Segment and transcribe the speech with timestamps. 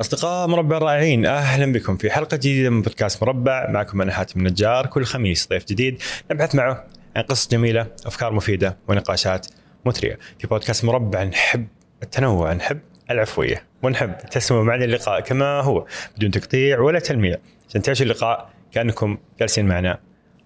[0.00, 3.70] أصدقاء مربع الرائعين أهلا بكم في حلقة جديدة من بودكاست مربع.
[3.70, 4.86] معكم أنا حاتم النجار.
[4.86, 6.84] كل خميس ضيف جديد نبحث معه
[7.16, 9.46] عن قصص جميلة أفكار مفيدة ونقاشات
[9.84, 10.18] مثرية.
[10.38, 11.66] في بودكاست مربع نحب
[12.02, 12.80] التنوع نحب
[13.10, 15.86] العفوية ونحب تسمعوا معنا اللقاء كما هو
[16.16, 17.36] بدون تقطيع ولا تلميع.
[17.68, 20.00] عشان تعيشوا اللقاء كأنكم جالسين معنا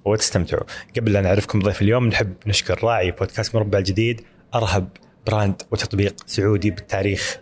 [0.05, 0.65] وتستمتعوا.
[0.97, 4.21] قبل لا نعرفكم ضيف اليوم نحب نشكر راعي بودكاست مربع الجديد
[4.55, 4.89] أرهب
[5.27, 7.39] brand وتطبيق سعودي بالتاريخ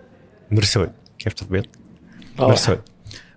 [0.50, 0.90] مرسول.
[1.18, 1.79] كيف تطبيق؟
[2.48, 2.78] مرسول.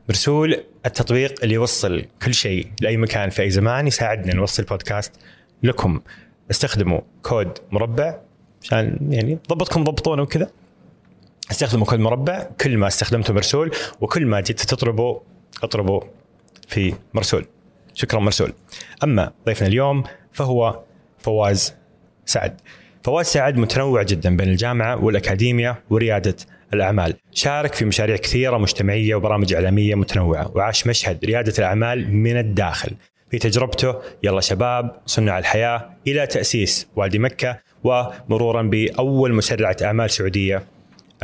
[0.10, 5.12] مرسول التطبيق اللي يوصل كل شيء لأي مكان في أي زمان يساعدنا نوصل بودكاست
[5.64, 6.02] لكم.
[6.52, 8.18] استخدموا كود مربع
[8.62, 10.50] عشان يعني ضبطكم ضبطونا وكذا.
[11.52, 15.20] استخدموا كود مربع كل ما استخدمتوا مرسول وكل ما جيت تطلبوا
[15.64, 16.02] اطلبوا
[16.68, 17.46] في مرسول.
[17.94, 18.54] شكرا مرسول.
[19.04, 20.80] أما ضيفنا اليوم فهو
[21.20, 21.74] فواز
[22.26, 22.62] سعد.
[23.04, 26.36] فواز سعد متنوع جدا بين الجامعة والأكاديمية وريادة
[26.74, 32.92] الأعمال، شارك في مشاريع كثيرة مجتمعية وبرامج إعلامية متنوعة، وعاش مشهد ريادة الأعمال من الداخل.
[33.32, 40.64] في تجربته يلا شباب صناع الحياة إلى تأسيس وادي مكة ومرورا بأول مسرعة أعمال سعودية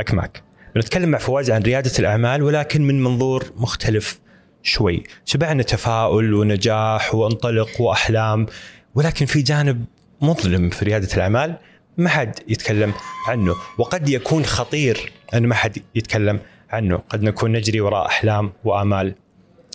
[0.00, 0.42] أكماك.
[0.76, 4.20] نتكلم مع فواز عن ريادة الأعمال ولكن من منظور مختلف
[4.62, 8.46] شوي، شبعنا تفاؤل ونجاح وانطلق وأحلام
[8.94, 9.84] ولكن في جانب
[10.20, 11.56] مظلم في ريادة الأعمال
[12.00, 12.92] ما حد يتكلم
[13.28, 13.54] عنه.
[13.78, 16.96] وقد يكون خطير أن ما حد يتكلم عنه.
[16.96, 19.14] قد نكون نجري وراء أحلام وآمال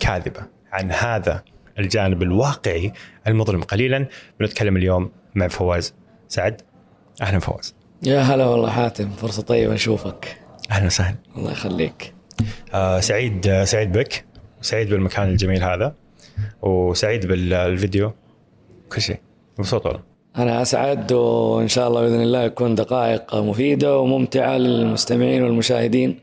[0.00, 0.40] كاذبة.
[0.72, 1.42] عن هذا
[1.78, 2.92] الجانب الواقعي
[3.26, 3.62] المظلم.
[3.62, 4.06] قليلا
[4.40, 5.94] بنتكلم اليوم مع فواز
[6.28, 6.60] سعد.
[7.22, 7.74] أهلا فواز.
[8.02, 9.10] يا هلا والله حاتم.
[9.10, 10.40] فرصة طيبة أشوفك.
[10.70, 11.16] أهلا وسهلا.
[11.36, 12.14] الله يخليك.
[12.74, 14.24] آه سعيد آه سعيد بك.
[14.60, 15.94] سعيد بالمكان الجميل هذا.
[16.62, 18.12] وسعيد بالفيديو.
[18.92, 19.20] كل شيء.
[19.58, 20.15] مبسوط والله.
[20.38, 26.18] أنا أسعد وإن شاء الله بإذن الله يكون دقائق مفيدة وممتعة للمستمعين والمشاهدين.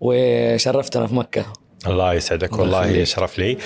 [0.00, 1.44] وشرفتنا في مكة.
[1.86, 3.56] الله يسعدك والله شرف لي.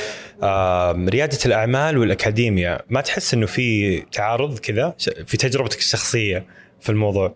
[1.09, 4.95] ريادة الأعمال والأكاديمية ما تحس أنه في تعارض كذا؟
[5.27, 6.47] في تجربتك الشخصية
[6.81, 7.35] في الموضوع؟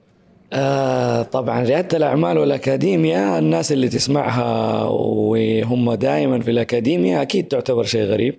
[0.52, 8.02] آه طبعا ريادة الأعمال والأكاديمية الناس اللي تسمعها وهم دائما في الأكاديمية أكيد تعتبر شيء
[8.02, 8.38] غريب.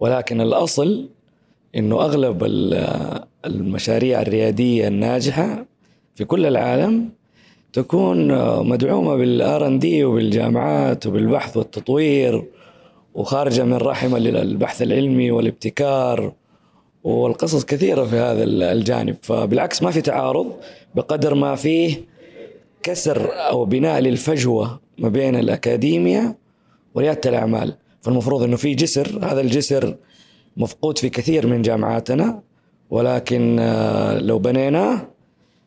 [0.00, 1.08] ولكن الأصل
[1.76, 2.44] إنه أغلب
[3.46, 5.66] المشاريع الريادية الناجحة
[6.14, 7.08] في كل العالم
[7.72, 8.28] تكون
[8.68, 12.44] مدعومة بالآر ان دي وبالجامعات وبالبحث والتطوير
[13.14, 16.32] وخارجة من رحم البحث العلمي والابتكار
[17.04, 19.16] والقصص كثيرة في هذا الجانب.
[19.22, 20.52] فبالعكس ما في تعارض
[20.94, 21.96] بقدر ما فيه
[22.82, 26.34] كسر أو بناء للفجوة ما بين الاكاديميا
[26.94, 27.74] وريادة الأعمال.
[28.02, 29.96] فالمفروض إنه في جسر هذا الجسر
[30.56, 32.42] مفقود في كثير من جامعاتنا
[32.90, 35.08] ولكن آه، لو بنيناه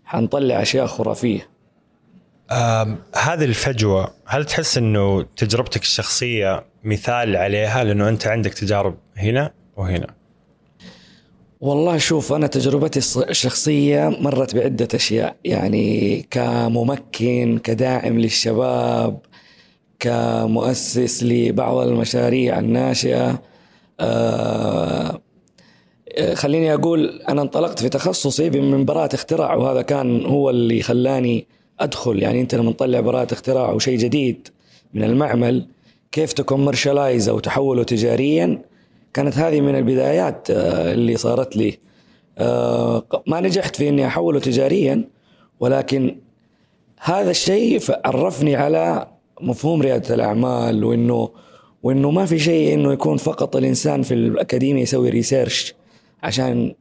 [0.06, 1.50] حنطلع أشياء خرافية.
[3.16, 10.08] هذه الفجوة هل تحس إنه تجربتك الشخصية مثال عليها؟ لأنه أنت عندك تجارب هنا وهنا.
[11.62, 13.00] والله شوف أنا تجربتي
[13.30, 15.36] الشخصية مرت بعدة أشياء.
[15.44, 19.20] يعني كممكن كداعم للشباب
[20.00, 23.42] كمؤسس لبعض المشاريع الناشئة
[26.34, 31.48] خليني أقول أنا انطلقت في تخصصي من براءة اختراع وهذا كان هو اللي خلاني
[31.80, 32.24] أدخل.
[32.24, 34.48] يعني أنت لما تطلع براءة اختراع وشيء جديد
[34.94, 35.68] من المعمل
[36.12, 38.62] كيف تكمرشلايز أو تحوله تجاريا؟
[39.14, 41.80] كانت هذه من البدايات آه، اللي صارت لي.
[42.38, 45.10] آه، ما نجحت في إني أحوله تجاريا
[45.60, 46.18] ولكن
[47.00, 49.08] هذا الشيء عرفني على
[49.42, 51.30] مفهوم ريادة الأعمال وإنه
[51.84, 55.74] وإنه ما في شيء إنه يكون فقط الإنسان في الأكاديمية يسوي research
[56.24, 56.76] عشان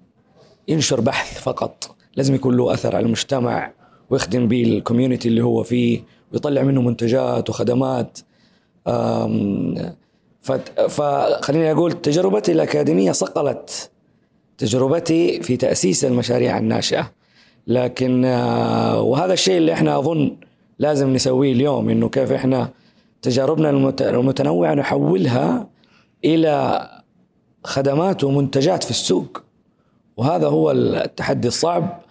[0.69, 1.97] ينشر بحث فقط.
[2.17, 3.73] لازم يكون له أثر على المجتمع
[4.11, 6.01] ويخدم به ال community اللي هو فيه
[6.33, 8.19] ويطلع منه منتجات وخدمات.
[10.89, 13.91] فخليني أقول تجربتي الأكاديمية صقلت
[14.59, 17.13] تجربتي في تأسيس المشاريع الناشئة.
[17.67, 20.37] لكن آه، وهذا الشيء اللي إحنا أظن
[20.79, 22.71] لازم نسويه اليوم إنه كيف إحنا
[23.27, 23.71] تجاربنا
[24.01, 25.69] المتنوعة نحولها
[26.25, 26.89] إلى
[27.65, 29.43] خدمات ومنتجات في السوق.
[30.17, 32.03] وهذا هو التحدي الصعب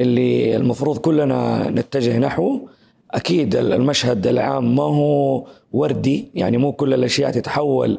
[0.00, 2.68] اللي المفروض كلنا نتجه نحوه
[3.10, 7.98] أكيد المشهد العام ما هو already يعني مو كل الأشياء تتحول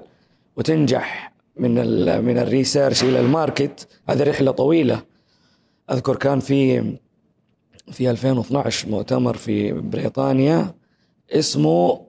[0.58, 1.74] وتنجح من
[2.26, 3.88] من ال research إلى ال market.
[4.10, 5.02] هذه رحلة طويلة.
[5.92, 6.84] أذكر كان في
[7.92, 10.74] في 2012 مؤتمر في بريطانيا
[11.32, 12.02] اسمه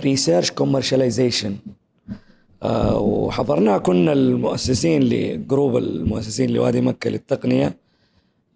[0.00, 1.56] Research Commercialization
[2.94, 7.76] وحضرناه كنا المؤسسين ل group المؤسسين لوادي مكة للتقنية.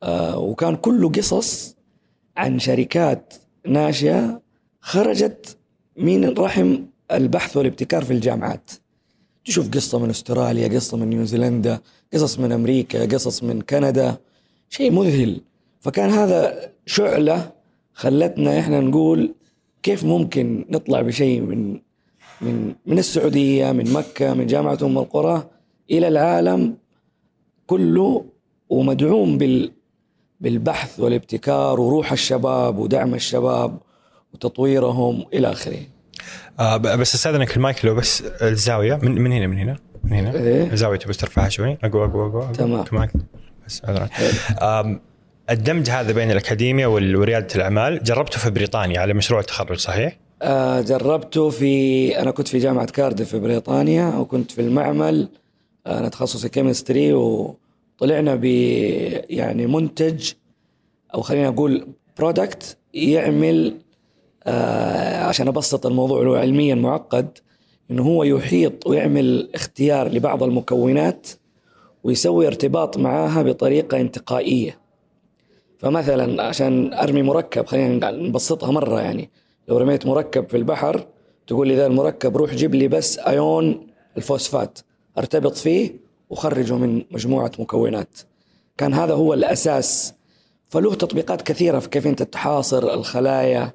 [0.03, 1.77] آه، وكان كله قصص
[2.37, 3.35] عن شركات
[3.67, 4.41] ناشئة
[4.81, 5.57] خرجت
[5.97, 6.79] من رحم
[7.13, 8.71] البحث والابتكار في الجامعات.
[9.45, 11.81] تشوف قصة من أستراليا قصة من نيوزيلندا
[12.15, 14.17] قصص من أمريكا قصص من كندا.
[14.69, 15.41] شيء مذهل.
[15.81, 17.51] فكان هذا شعلة
[17.95, 19.35] خلتنا إحنا نقول
[19.83, 21.81] كيف ممكن نطلع بشيء من
[22.41, 25.51] من من السعودية من مكة من جامعة أم القرى
[25.91, 26.77] إلى العالم
[27.67, 28.25] كله
[28.69, 29.73] ومدعوم بال
[30.41, 33.79] بالبحث والابتكار وروح الشباب ودعم الشباب
[34.35, 35.79] وتطويرهم إلى آخره.
[36.61, 38.99] آه بس استاذنك المايك لو بس الزاوية.
[39.03, 40.35] من, من هنا من هنا من هنا.
[40.35, 43.09] إيه؟ الزاوية بس ترفعها شوي؟ أقوى أقوى أقوى تمام.
[43.67, 44.09] بس عذرا
[45.51, 51.51] الدمج هذا بين الأكاديمية ورياده الأعمال جربته في بريطانيا على مشروع التخرج صحيح؟ آه جربته
[51.51, 55.29] في أنا كنت في جامعة كارديف في بريطانيا وكنت في المعمل
[55.87, 58.45] آه، أنا تخصصي chemistry وطلعنا ب
[59.31, 60.33] يعني منتج
[61.15, 61.87] أو خلينا أقول
[62.19, 63.75] product يعمل
[64.45, 67.39] آه عشان أبسط الموضوع له علميا معقد
[67.91, 71.29] إنه هو يحيط ويعمل اختيار لبعض المكونات
[72.05, 74.88] ويسوي ارتباط معاها بطريقة انتقائية
[75.79, 79.31] فمثلا عشان أرمي مركب خلينا نبسطها مرة يعني.
[79.69, 81.07] لو رميت مركب في البحر
[81.47, 83.87] تقول لي ذا المركب روح جيب لي بس أيون
[84.17, 84.79] الفوسفات
[85.19, 85.95] أرتبط فيه
[86.31, 88.19] وخرجه من مجموعة مكونات.
[88.77, 90.15] كان هذا هو الأساس.
[90.69, 93.73] فله تطبيقات كثيرة في كيف أنت تحاصر الخلايا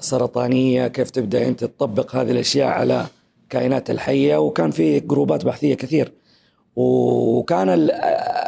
[0.00, 3.06] السرطانية كيف تبدأ أنت تطبق هذه الأشياء على
[3.42, 4.36] الكائنات الحية.
[4.36, 6.12] وكان في جروبات بحثية كثير.
[6.76, 7.88] وكان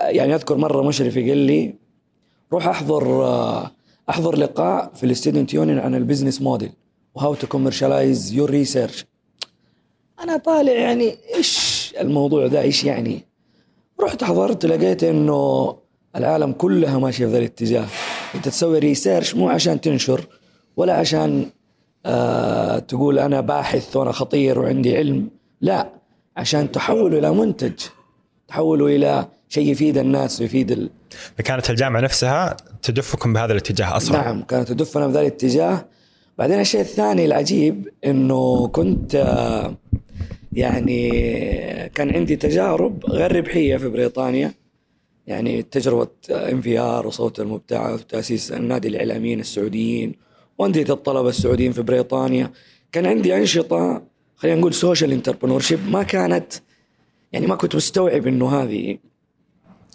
[0.08, 1.85] يعني أذكر مرة مشرفي قال لي
[2.52, 3.30] روح أحضر
[4.10, 6.72] أحضر لقاء في ال student union عن ال business model
[7.14, 9.06] و how to commercialize your research
[10.20, 13.24] أنا طالع يعني إيش الموضوع ده؟ إيش يعني؟
[14.00, 15.76] رحت حضرت لقيت إنه
[16.16, 17.86] العالم كلها ماشية في ذا الاتجاه.
[18.34, 20.26] أنت تسوي research مو عشان تنشر
[20.76, 21.50] ولا عشان
[22.06, 25.92] آه تقول أنا باحث وأنا خطير وعندي علم لا
[26.36, 27.80] عشان تحوله إلى منتج.
[28.48, 30.90] تحوله إلى شيء يفيد الناس ويفيد ال...
[31.38, 35.86] فكانت الجامعة نفسها تدفكم بهذا الاتجاه أصلا؟ نعم كانت تدفنا في ذا الاتجاه.
[36.38, 39.76] بعدين الشيء الثاني العجيب إنه كنت آه،
[40.52, 41.10] يعني
[41.94, 44.54] كان عندي تجارب غير ربحية في بريطانيا.
[45.26, 50.14] يعني تجربة ام في ار وصوت المبتعث وتأسيس النادي الإعلاميين السعوديين
[50.58, 52.50] وأندية الطلبة السعوديين في بريطانيا.
[52.92, 54.02] كان عندي أنشطة
[54.36, 56.52] خلينا نقول social entrepreneur ما كانت
[57.36, 58.98] يعني ما كنت مستوعب إنه هذه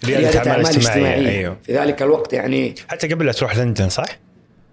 [0.06, 1.58] رياده أعمال اجتماعية أيوه.
[1.64, 4.06] في ذلك الوقت يعني حتى قبل لا تروح لندن صح؟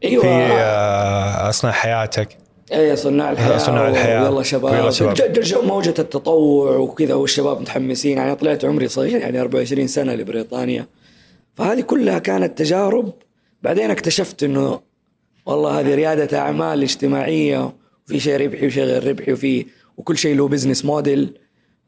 [0.05, 0.23] أيوه.
[0.23, 2.37] في آه، اصنع حياتك.
[2.73, 3.93] إيه صناع الحياة صناع
[4.43, 5.15] شباب ويلا شباب.
[5.15, 8.19] ج- موجة التطوع وكذا والشباب متحمسين.
[8.19, 10.87] يعني طلعت عمري صغير يعني 24 سنة لبريطانيا.
[11.57, 13.13] فهذه كلها كانت تجارب.
[13.63, 14.81] بعدين اكتشفت إنه
[15.47, 17.73] والله هذه ريادة أعمال اجتماعية.
[18.07, 19.67] وفي شيء ربحي وشيء غير ربحي وفي
[19.97, 21.39] وكل شيء له business model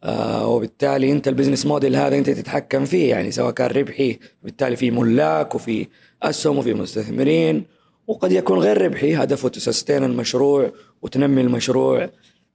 [0.05, 4.77] آه وبالتالي انت ال business model هذا انت تتحكم فيه يعني سواء كان ربحي بالتالي
[4.77, 5.87] في ملاك وفي
[6.23, 7.65] أسهم وفي مستثمرين
[8.07, 12.11] وقد يكون غير ربحي هدفه ت sustain المشروع وتنمي المشروع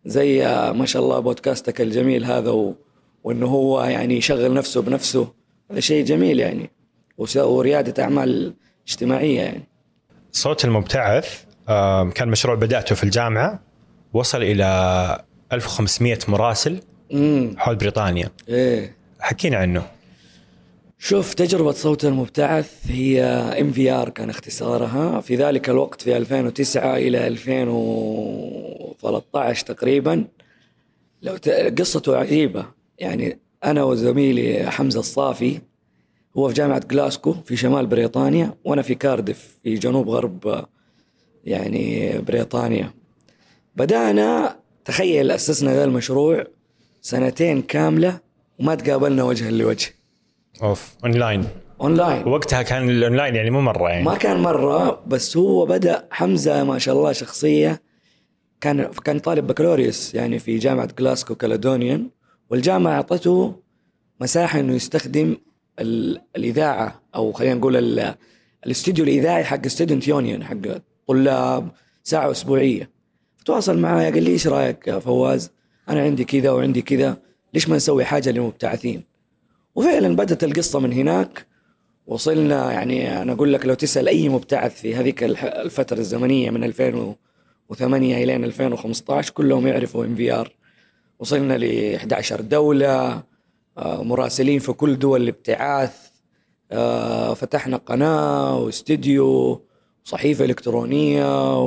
[0.06, 2.76] زي آه، ما شاء الله بودكاستك الجميل هذا و...
[3.24, 5.34] وإنه هو يعني يشغل نفسه بنفسه
[5.72, 6.72] هذا شيء جميل يعني
[7.36, 8.54] وريادة أعمال
[8.88, 9.64] اجتماعية يعني.
[10.32, 11.44] صوت المبتعث
[12.16, 13.60] كان مشروع بدأته في الجامعة
[14.14, 16.80] وصل إلى 1500 مراسل
[17.58, 18.30] حول بريطانيا.
[18.50, 18.96] إيه.
[19.20, 19.88] حكينا عنه.
[21.00, 23.24] شوف تجربة صوت المبتعث هي
[23.62, 25.22] إم في آر كان اختصارها.
[25.22, 30.26] في ذلك الوقت في 2009 إلى 2013 تقريبا
[31.22, 31.50] لو ت...
[31.50, 32.66] قصته عجيبة.
[33.00, 35.60] يعني أنا وزميلي حمزة الصافي
[36.38, 40.66] هو في جامعة جلاسكو في شمال بريطانيا وأنا في كاردف في جنوب غرب
[41.44, 42.94] يعني بريطانيا.
[43.76, 46.44] بدأنا تخيل أسسنا ذا المشروع.
[47.10, 48.20] سنتين كاملة
[48.60, 49.88] وما تقابلنا وجها لوجه.
[50.64, 51.44] أوف online
[51.82, 54.04] online وقتها كان الاونلاين يعني مو مرة يعني.
[54.04, 57.82] ما كان مرة بس هو بدأ حمزة ما شاء الله شخصية.
[58.62, 62.10] كان كان طالب بكالوريوس يعني في جامعة جلاسكو كالادونيان
[62.50, 63.56] والجامعة أعطته
[64.22, 65.38] مساحة إنه يستخدم
[65.80, 68.16] ال- الإذاعة أو خلينا نقول ال-
[68.66, 70.56] الاستوديو الإذاعي حق student union حق
[71.08, 71.72] طلاب
[72.04, 72.90] ساعة أسبوعية.
[73.38, 75.52] فتواصل معايا قال لي إيش رأيك يا فواز؟
[75.90, 77.18] أنا عندي كذا وعندي كذا
[77.54, 79.04] ليش ما نسوي حاجة للمبتعثين؟
[79.76, 81.46] وفعلا بدت القصة من هناك
[82.08, 88.24] وصلنا يعني أنا أقول لك لو تسأل أي مبتعث في هذيك الفترة الزمنية من 2008
[88.24, 90.56] إلى 2015 كلهم يعرفوا MVR.
[91.20, 93.24] وصلنا ل 11 دولة
[93.78, 96.10] آه، مراسلين في كل دول الابتعاث
[96.72, 99.62] آه، فتحنا قناة واستديو
[100.04, 101.60] صحيفه إلكترونية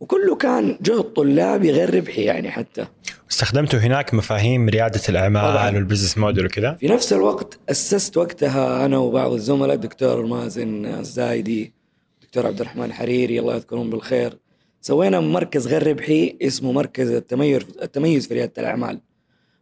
[0.00, 2.86] وكله كان جهد طلابي غير ربحي يعني حتى.
[3.30, 5.74] استخدمتوا هناك مفاهيم ريادة الأعمال.
[5.74, 11.74] والبزنس موديل وكذا؟ في نفس الوقت أسست وقتها أنا وبعض الزملاء الدكتور مازن الزايدي
[12.22, 14.38] دكتور عبد الرحمن حريري الله يذكرهم بالخير.
[14.80, 19.00] سوينا مركز غير ربحي اسمه مركز التميز التميز في ريادة الأعمال.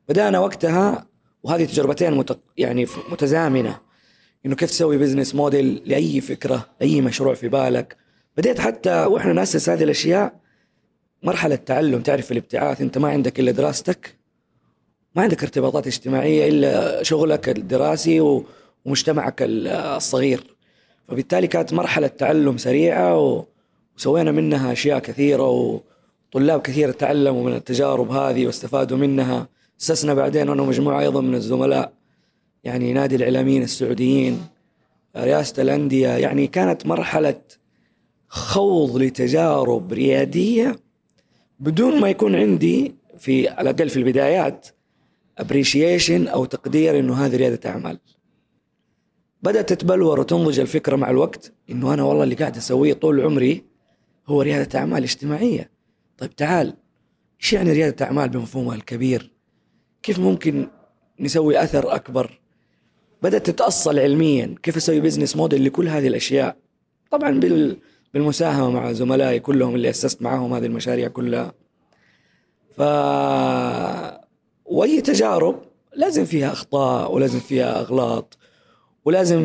[0.09, 1.07] بدأنا وقتها
[1.43, 2.41] وهذه تجربتين مت...
[2.57, 3.81] يعني متزامنة.
[4.47, 7.97] إنه كيف تسوي business model لأي فكرة لاي مشروع في بالك.
[8.37, 10.46] بديت حتى وإحنا نأسس هذه الأشياء
[11.23, 14.17] مرحلة تعلم تعرف الابتعاث أنت ما عندك إلا دراستك
[15.15, 18.43] ما عندك ارتباطات اجتماعية إلا شغلك الدراسي
[18.85, 20.57] ومجتمعك ال- الصغير.
[21.09, 23.45] فبالتالي كانت مرحلة تعلم سريعة و-
[23.97, 25.49] وسوينا منها أشياء كثيرة
[26.31, 29.49] وطلاب كثير تعلموا من التجارب هذه واستفادوا منها.
[29.81, 31.93] أسسنا بعدين أنا ومجموعة أيضا من الزملاء
[32.65, 34.47] يعني نادي الإعلاميين السعوديين
[35.17, 37.41] رئاسه الأندية يعني كانت مرحلة
[38.29, 40.77] خوض لتجارب ريادية
[41.61, 44.67] بدون ما يكون عندي في على الأقل في البدايات
[45.39, 47.99] ابريشيشن أو تقدير إنه هذه ريادة أعمال.
[49.43, 53.65] بدأت تتبلور وتنضج الفكرة مع الوقت إنه أنا والله اللي قاعد أسويه طول عمري
[54.27, 55.71] هو ريادة أعمال اجتماعية.
[56.19, 56.75] طيب تعال
[57.43, 59.33] إيش يعني ريادة أعمال بمفهومها الكبير؟
[60.03, 60.69] كيف ممكن
[61.21, 62.41] نسوي أثر أكبر؟
[63.23, 64.55] بدأت تتأصل علميا.
[64.63, 66.57] كيف أسوي بزنس موديل لكل هذه الأشياء؟
[67.11, 67.79] طبعا بال
[68.17, 71.53] بالمساهمة مع زملائي كلهم اللي أسست معاهم هذه المشاريع كلها.
[72.77, 72.81] ف
[74.65, 75.63] واي تجارب
[75.95, 78.39] لازم فيها أخطاء ولازم فيها أغلاط
[79.05, 79.43] ولازم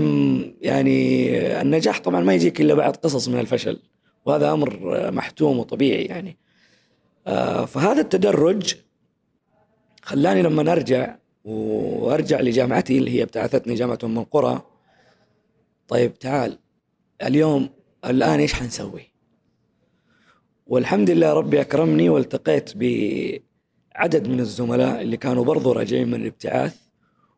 [0.61, 1.29] يعني
[1.61, 3.79] النجاح طبعا ما يجيك إلا بعد قصص من الفشل
[4.25, 4.79] وهذا أمر
[5.11, 6.37] محتوم وطبيعي يعني.
[7.27, 8.75] آه، فهذا التدرج
[10.01, 14.61] خلاني لما ارجع وأرجع لجامعتي اللي هي ابتعثتني جامعة أم القرى
[15.87, 16.59] طيب تعال
[17.21, 17.69] اليوم
[18.05, 19.11] الآن إيش حنسوي؟
[20.67, 26.75] والحمد لله ربي أكرمني والتقيت بعدد من الزملاء اللي كانوا برضو راجعين من الابتعاث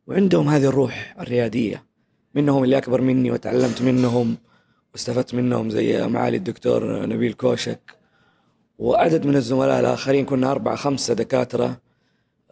[0.08, 1.84] وعندهم هذه الروح الريادية.
[2.36, 4.38] منهم اللي أكبر مني وتعلمت منهم
[4.94, 7.98] واستفدت منهم زي معالي الدكتور نبيل كوشك
[8.80, 11.82] وعدد من الزملاء الآخرين كنا أربعة خمسة دكاترة.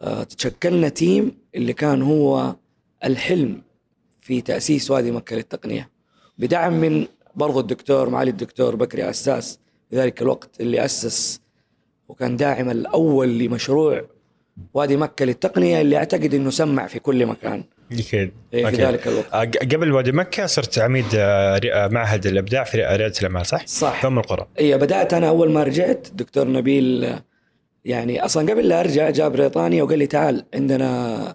[0.00, 2.56] آه، تشكلنا تيم اللي كان هو
[3.04, 3.62] الحلم
[4.20, 5.90] في تأسيس وادي مكة للتقنية.
[6.38, 9.58] بدعم من برضو الدكتور معالي الدكتور بكري عساس
[9.90, 11.40] في ذلك الوقت اللي أسس
[12.08, 14.02] وكان داعم الأول لمشروع
[14.74, 17.64] وادي مكة للتقنية اللي أعتقد إنه سمع في كل مكان.
[17.92, 18.32] أكيد.
[18.54, 18.82] إيه، في okay.
[18.84, 19.26] ذلك الوقت.
[19.56, 24.00] ق- قبل وادي مكة صرت عميد آه، آه، معهد الإبداع في ريادة الأعمال صح؟ صح.
[24.00, 24.46] في ام القرى.
[24.58, 27.14] اي بدأت أنا أول ما رجعت دكتور نبيل
[27.84, 31.34] يعني أصلا قبل لا أرجع جاء بريطانيا وقال لي تعال عندنا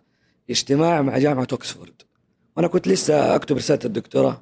[0.50, 2.02] اجتماع مع جامعة اوكسفورد
[2.58, 4.42] وأنا كنت لسه أكتب رسالة الدكتوراه.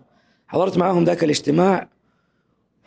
[0.55, 1.87] حضرت معاهم ذاك الاجتماع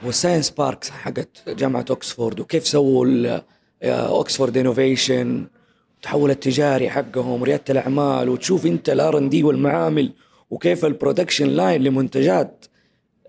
[0.05, 3.43] وال science parks حقت جامعة اوكسفورد وكيف سووا ال-
[3.83, 5.47] آه، اوكسفورد Innovation
[5.97, 10.13] التحول التجاري حقهم ريادة الأعمال وتشوف أنت ال R and D والمعامل
[10.51, 12.65] وكيف ال production line لمنتجات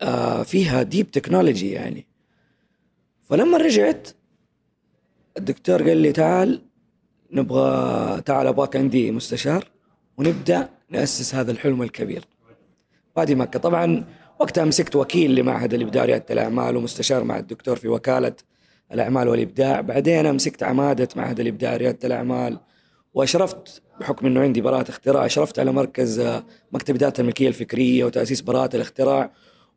[0.02, 2.06] آه، فيها deep technology يعني.
[3.30, 4.08] فلما رجعت
[5.38, 6.62] الدكتور قال لي تعال
[7.32, 9.68] نبغى تعال أبغاك عندي مستشار
[10.18, 12.24] ونبدأ نأسس هذا الحلم الكبير.
[13.16, 14.06] وادي مكه طبعا
[14.40, 18.34] وقتها مسكت وكيل لمعهد الإبداع رياده الأعمال ومستشار مع الدكتور في وكالة
[18.94, 19.82] الأعمال والإبداع.
[19.82, 22.60] بعدين مسكت عمادة معهد الإبداع رياده الأعمال
[23.14, 28.42] وأشرفت بحكم إنه عندي براءة اختراع أشرفت على مركز آه، مكتب إدارة الملكيه الفكرية وتأسيس
[28.42, 29.32] براءة الاختراع.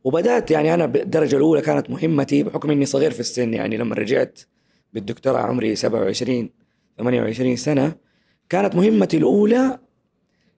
[0.04, 4.40] وبدأت يعني أنا بالدرجة الأولى كانت مهمتي بحكم إني صغير في السن يعني لما رجعت
[4.92, 6.50] بالدكتوراه عمري 27
[6.98, 7.94] 28 سنة
[8.48, 9.78] كانت مهمتي الأولى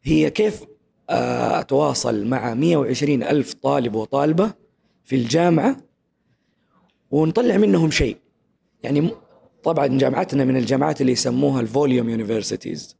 [0.02, 0.64] هي كيف
[1.10, 4.52] أتواصل مع 120 ألف طالب وطالبة
[5.04, 5.76] في الجامعة
[7.10, 8.16] ونطلع منهم شيء.
[8.82, 9.10] يعني
[9.64, 12.96] طبعا جامعتنا من الجامعات اللي يسموها ال volume universities.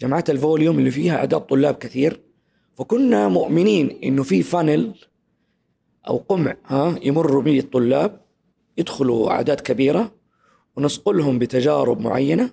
[0.00, 2.20] جامعات ال volume اللي فيها أعداد طلاب كثير.
[2.74, 4.94] فكنا مؤمنين إنه في funnel
[6.08, 8.20] أو قمع ها يمر به الطلاب
[8.78, 10.12] يدخلوا أعداد كبيرة
[10.76, 12.50] ونصقلهم بتجارب معينة.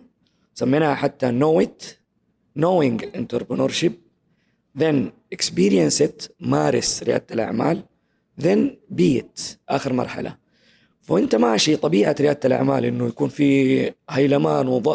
[0.53, 1.83] سميناها حتى it
[2.59, 3.91] knowing entrepreneurship.
[4.77, 7.83] Then experience it مارس ريادة الأعمال.
[8.41, 8.59] Then
[8.95, 9.57] be it.
[9.69, 10.35] آخر مرحلة.
[11.09, 14.87] وانت ماشي طبيعة ريادة الأعمال إنه يكون في هيلمان وض...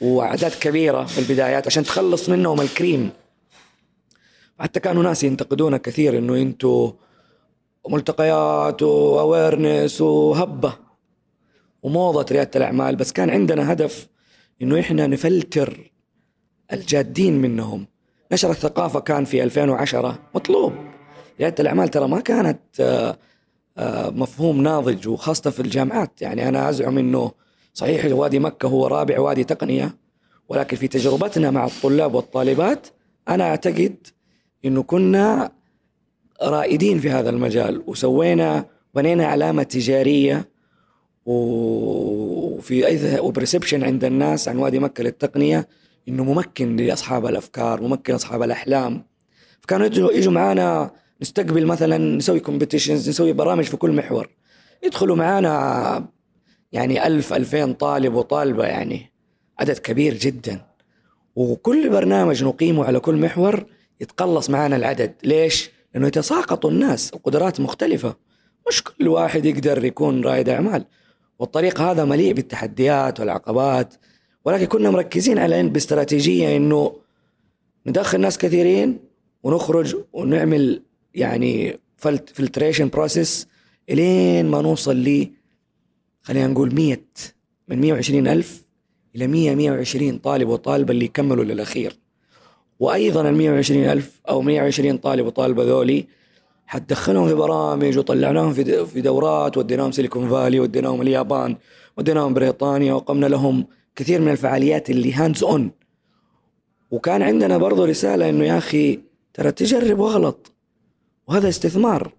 [0.00, 0.24] و...
[0.60, 3.10] كبيرة في البدايات عشان تخلص منهم الكريم.
[4.60, 6.92] حتى كانوا ناس ينتقدونا كثير إنه أنتوا
[7.88, 10.76] ملتقيات واويرنس وهبة
[11.82, 12.96] وموضة ريادة الأعمال.
[12.96, 14.08] بس كان عندنا هدف
[14.62, 15.92] إنه إحنا نفلتر
[16.72, 17.86] الجادين منهم.
[18.32, 20.72] نشر الثقافة كان في 2010 مطلوب.
[21.40, 23.18] رياده الأعمال ترى ما كانت آه،
[23.78, 26.22] آه، مفهوم ناضج وخاصة في الجامعات.
[26.22, 27.32] يعني أنا أزعم أنه
[27.74, 29.96] صحيح وادي مكة هو رابع وادي تقنية
[30.48, 32.86] ولكن في تجربتنا مع الطلاب والطالبات
[33.28, 34.06] أنا أعتقد
[34.64, 35.52] أنه كنا
[36.42, 40.48] رائدين في هذا المجال وسوينا بنينا علامة تجارية
[41.26, 45.68] وفي و perception عند الناس عن وادي مكة للتقنية.
[46.08, 49.04] إنه ممكن لأصحاب الأفكار ممكن أصحاب الأحلام.
[49.60, 50.90] فكانوا يجوا يجوا معانا
[51.22, 54.28] نستقبل مثلا نسوي competitions نسوي برامج في كل محور.
[54.84, 56.08] يدخلوا معانا
[56.72, 59.12] يعني ألف ألفين طالب وطالبة يعني.
[59.58, 60.60] عدد كبير جدا.
[61.36, 63.66] وكل برنامج نقيمه على كل محور
[64.00, 65.14] يتقلص معانا العدد.
[65.24, 68.16] ليش؟ لأنه يتساقطوا الناس القدرات مختلفة.
[68.68, 70.84] مش كل واحد يقدر يكون رائد أعمال.
[71.38, 73.94] والطريق هذا مليء بالتحديات والعقبات.
[74.44, 76.92] ولكن كنا مركزين على باستراتيجية إنه
[77.86, 78.98] ندخل ناس كثيرين
[79.42, 80.82] ونخرج ونعمل
[81.14, 83.48] يعني filtration process
[83.90, 85.30] إلين ما نوصل ل
[86.22, 86.96] خلينا نقول 100
[87.68, 88.64] من 120 ألف
[89.16, 91.98] إلى 100 120 طالب وطالبة اللي يكملوا للأخير.
[92.80, 96.06] وأيضا ال 120 ألف أو 120 طالب وطالبة ذولي
[96.66, 101.56] حتدخلهم في برامج وطلعناهم في في دورات وديناهم سيليكون فالي وديناهم اليابان
[101.96, 103.66] وديناهم بريطانيا وقمنا لهم
[103.98, 105.70] كثير من الفعاليات اللي hands on
[106.90, 109.00] وكان عندنا برضو رسالة إنه يا أخي
[109.34, 110.52] ترى تجرب واغلط
[111.26, 112.12] وهذا استثمار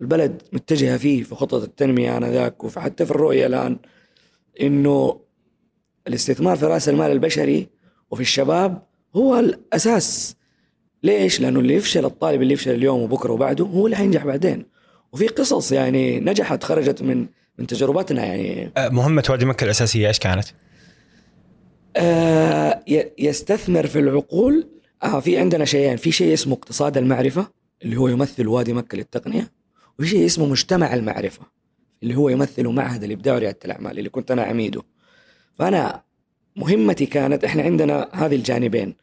[0.00, 3.78] البلد متجهة فيه في خطط التنمية آنذاك وحتى في الرؤية الآن.
[4.60, 5.20] إنه
[6.06, 7.68] الاستثمار في رأس المال البشري
[8.10, 8.82] وفي الشباب
[9.16, 10.36] هو الأساس.
[11.02, 14.66] ليش؟ لأنه اللي يفشل الطالب اللي يفشل اليوم وبكرة وبعده هو اللي حينجح بعدين.
[15.12, 17.26] وفي قصص يعني نجحت خرجت من
[17.58, 18.72] من تجربتنا يعني.
[18.76, 20.46] أه، مهمة وادي مكة الأساسية إيش كانت؟
[21.96, 22.82] آه
[23.18, 24.68] يستثمر في العقول.
[25.02, 25.96] آه في عندنا شيئين.
[25.96, 27.46] في شيء اسمه اقتصاد المعرفة
[27.82, 29.52] اللي هو يمثل وادي مكة للتقنية
[29.98, 31.42] وفي شيء اسمه مجتمع المعرفة
[32.02, 34.82] اللي هو يمثل معهد الإبداع وريادة الأعمال اللي كنت أنا عميده.
[35.58, 36.02] فأنا
[36.56, 38.94] مهمتي كانت إحنا عندنا هذه الجانبين.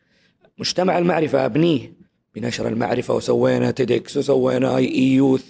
[0.58, 1.94] مجتمع المعرفة أبنيه
[2.36, 5.46] بنشر المعرفة وسوينا TEDx وسوينا اي اي youth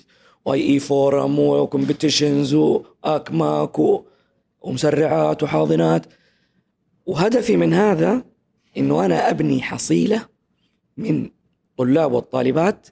[0.46, 3.80] واي اي forum و competitions وأكماك
[4.62, 6.06] ومسرعات وحاضنات.
[7.06, 8.24] وهدفي من هذا
[8.78, 10.26] إنه أنا أبني حصيلة
[10.98, 11.30] من
[11.78, 12.88] طلاب والطالبات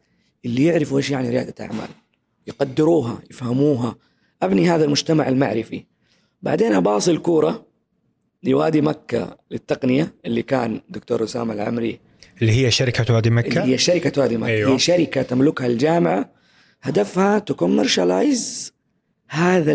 [0.45, 1.87] اللي يعرفوا إيش يعني ريادة أعمال
[2.47, 3.95] يقدروها يفهموها
[4.43, 5.85] أبني هذا المجتمع المعرفي.
[6.41, 7.65] بعدين اباصي الكورة
[8.43, 11.99] لوادي مكة للتقنية اللي كان دكتور أسامة العمري
[12.41, 14.49] اللي هي شركة وادي مكة؟ اللي هي شركة وادي مكة.
[14.49, 14.73] أيوه.
[14.73, 16.31] هي شركة تملكها الجامعة.
[16.81, 18.73] هدفها تكمرشلايز
[19.29, 19.71] هذا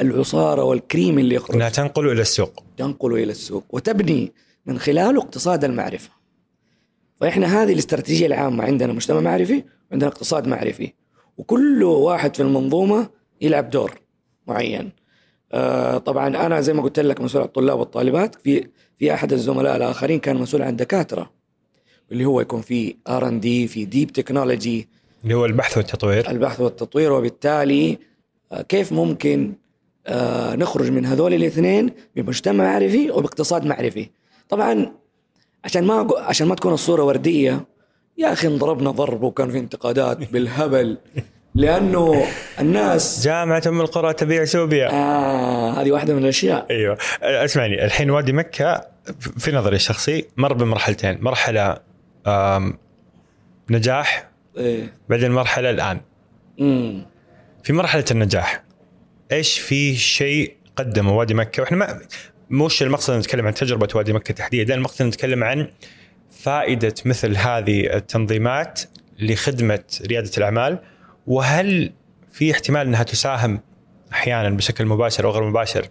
[0.00, 1.54] العصارة والكريم اللي يخرج.
[1.56, 2.64] إنها تنقله إلى السوق.
[2.76, 4.32] تنقله إلى السوق وتبني
[4.66, 6.10] من خلاله اقتصاد المعرفة.
[7.20, 10.92] فإحنا هذه الاستراتيجية العامة عندنا مجتمع معرفي وعندنا اقتصاد معرفي.
[11.38, 13.08] وكل واحد في المنظومة
[13.40, 14.00] يلعب دور
[14.46, 14.92] معين.
[15.52, 18.34] آه طبعا أنا زي ما قلت لك مسؤول عن الطلاب والطالبات.
[18.34, 21.30] في في أحد الزملاء الآخرين كان مسؤول عن دكاترة
[22.12, 24.88] اللي هو يكون في R and D في deep technology
[25.24, 26.30] اللي هو البحث والتطوير.
[26.30, 27.12] البحث والتطوير.
[27.12, 27.98] وبالتالي
[28.52, 29.52] آه، كيف ممكن
[30.06, 34.10] آه، نخرج من هذول الاثنين بمجتمع معرفي وباقتصاد معرفي.
[34.48, 34.92] طبعا
[35.64, 37.66] عشان ما عشان ما تكون الصورة وردية
[38.18, 40.98] يا أخي انضربنا ضرب وكان في انتقادات بالهبل
[41.54, 42.24] لأنه
[42.60, 44.90] الناس جامعة أم القرى تبيع سوبيا.
[44.92, 46.66] آه هذه واحدة من الأشياء.
[46.70, 46.98] أيوه.
[47.22, 48.86] أسمعني الحين وادي مكة
[49.38, 51.18] في نظري الشخصي مر بمرحلتين.
[51.20, 51.76] مرحلة
[53.70, 56.00] نجاح إيه؟ بعدين مرحلة الآن.
[56.58, 57.06] مم.
[57.62, 58.62] في مرحلة النجاح.
[59.32, 62.00] إيش في شيء قدمه وادي مكة وإحنا ما
[62.50, 65.68] مش المقصد نتكلم عن تجربة وادي مكة تحديدا المقصد نتكلم عن
[66.30, 68.80] فائدة مثل هذه التنظيمات
[69.18, 70.78] لخدمة ريادة الأعمال
[71.26, 71.92] وهل
[72.32, 73.60] في احتمال إنها تساهم
[74.12, 75.88] أحيانا بشكل مباشر أو غير مباشر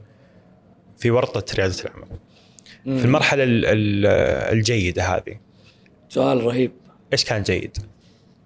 [0.98, 2.08] في ورطة ريادة الأعمال
[2.86, 2.98] مم.
[2.98, 5.39] في المرحلة الجيدة هذه
[6.10, 6.72] سؤال رهيب
[7.13, 7.78] إيش كان جيد؟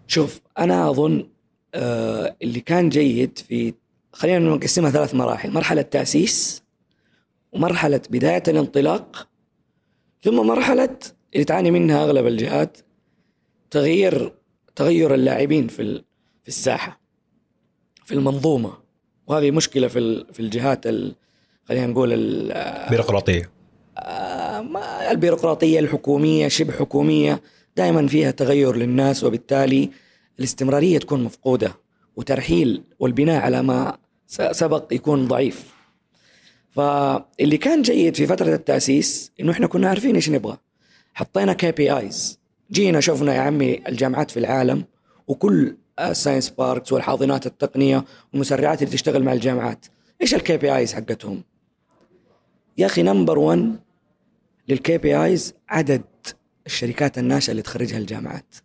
[0.08, 1.30] شوف أنا أظن
[1.76, 3.74] آه اللي كان جيد في
[4.18, 5.52] خلينا نقسمها ثلاث مراحل.
[5.52, 6.64] مرحلة تأسيس
[7.52, 9.28] ومرحلة بداية الانطلاق
[10.24, 10.98] ثم مرحلة
[11.34, 12.78] اللي تعاني منها أغلب الجهات
[13.72, 14.34] تغيير
[14.76, 16.04] تغير اللاعبين في
[16.44, 17.00] في الساحة
[18.06, 18.74] في المنظومة.
[19.28, 20.88] وهذه مشكلة في في الجهات
[21.66, 23.50] خلينا نقول البيروقراطية
[23.98, 27.42] آه، البيروقراطية الحكومية شبه حكومية
[27.76, 29.90] دائما فيها تغير للناس وبالتالي
[30.40, 31.72] الاستمرارية تكون مفقودة
[32.16, 33.98] وترحيل والبناء على ما
[34.28, 35.74] سبق يكون ضعيف.
[36.72, 40.58] فاللي كان جيد في فترة التأسيس إنه إحنا كنا عارفين إيش نبغى.
[41.14, 42.40] حطينا كي بي آيز
[42.72, 44.86] جينا شفنا يا عمي الجامعات في العالم
[45.28, 49.86] وكل ال science parks والحاضنات التقنية والمسرعات اللي تشتغل مع الجامعات.
[50.22, 51.44] إيش ال KPIs حقتهم؟
[52.78, 53.80] يا أخي number 1
[54.68, 56.04] لل KPIs عدد
[56.66, 58.56] الشركات الناشئة اللي تخرجها الجامعات.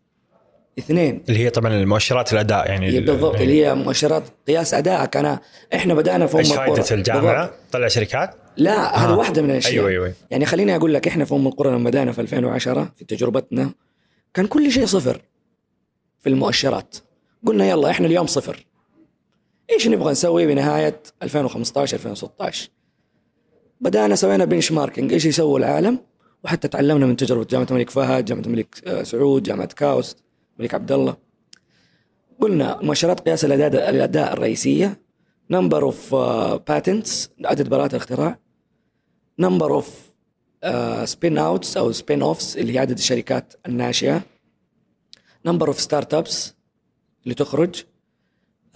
[0.78, 1.22] اثنين.
[1.28, 5.40] اللي هي طبعا المؤشرات الأداء يعني هي بالضبط يعني اللي هي مؤشرات قياس ادائك انا
[5.74, 7.58] إحنا بدأنا في ام إيش القرى فائده الجامعة؟ بالضبط.
[7.72, 9.18] طلع شركات؟ لا هذه آه.
[9.18, 9.74] واحدة من الأشياء.
[9.74, 10.14] أيوه أيوه.
[10.30, 13.70] يعني خليني أقول لك إحنا في ام القرى لما بدأنا في 2010 في تجربتنا
[14.34, 15.20] كان كل شيء صفر
[16.20, 16.96] في المؤشرات.
[17.46, 18.66] قلنا يلا إحنا اليوم صفر.
[19.70, 22.68] إيش نبغى نسوي بنهاية 2015 2016
[23.80, 25.98] بدأنا سوينا benchmarking إيش يسوي العالم؟
[26.44, 30.21] وحتى تعلمنا من تجربة جامعة الملك فهد جامعة الملك آه، سعود جامعة كاوست
[30.58, 31.16] الملك عبد الله
[32.40, 35.02] قلنا مؤشرات قياس الاداء الرئيسية.
[35.50, 36.14] number of
[36.68, 38.38] patents عدد براءات الاختراع.
[39.38, 40.12] number of
[41.04, 44.22] spin outs أو spin offs اللي هي عدد الشركات الناشئة.
[45.46, 46.54] number of startups
[47.24, 47.84] اللي تخرج.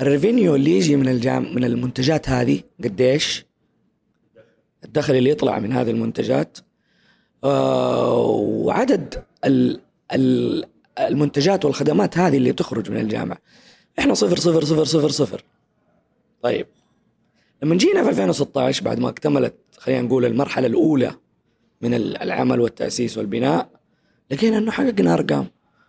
[0.01, 3.47] ال revenue اللي يجي من الجام من المنتجات هذه قديش؟
[4.85, 6.59] الدخل اللي يطلع من هذه المنتجات.
[7.45, 9.81] آه وعدد ال
[10.13, 10.65] ال
[11.01, 13.39] المنتجات والخدمات هذه اللي تخرج من الجامعة.
[13.99, 15.45] إحنا صفر صفر صفر صفر صفر.
[16.43, 16.67] طيب.
[17.63, 21.15] لما جينا في 2016 بعد ما اكتملت خلينا نقول المرحلة الأولى
[21.81, 23.69] من ال- العمل والتأسيس والبناء
[24.31, 25.47] لقينا إنه حققنا أرقام.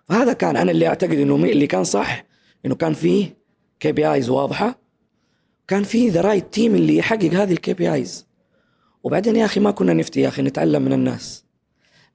[0.10, 2.26] فهذا كان أنا اللي أعتقد إنه اللي كان صح
[2.66, 3.38] إنه كان فيه
[3.80, 4.80] KPIs واضحة
[5.68, 8.28] كان فيه the right team اللي يحقق هذه ال KPIs
[9.04, 11.46] وبعدين يا أخي ما كنا نفتي يا أخي نتعلم من الناس.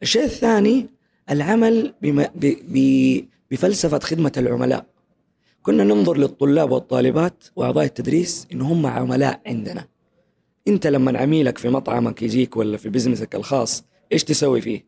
[0.03, 0.87] الشيء الثاني
[1.31, 2.23] العمل بم...
[2.23, 2.57] ب...
[2.69, 3.25] ب...
[3.51, 4.87] بفلسفة خدمة العملاء.
[5.63, 9.89] كنا ننظر للطلاب والطالبات وأعضاء التدريس إن هم عملاء عندنا.
[10.69, 14.85] أنت لما عميلك في مطعمك يجيك ولا في بزنسك الخاص إيش تسوي فيه؟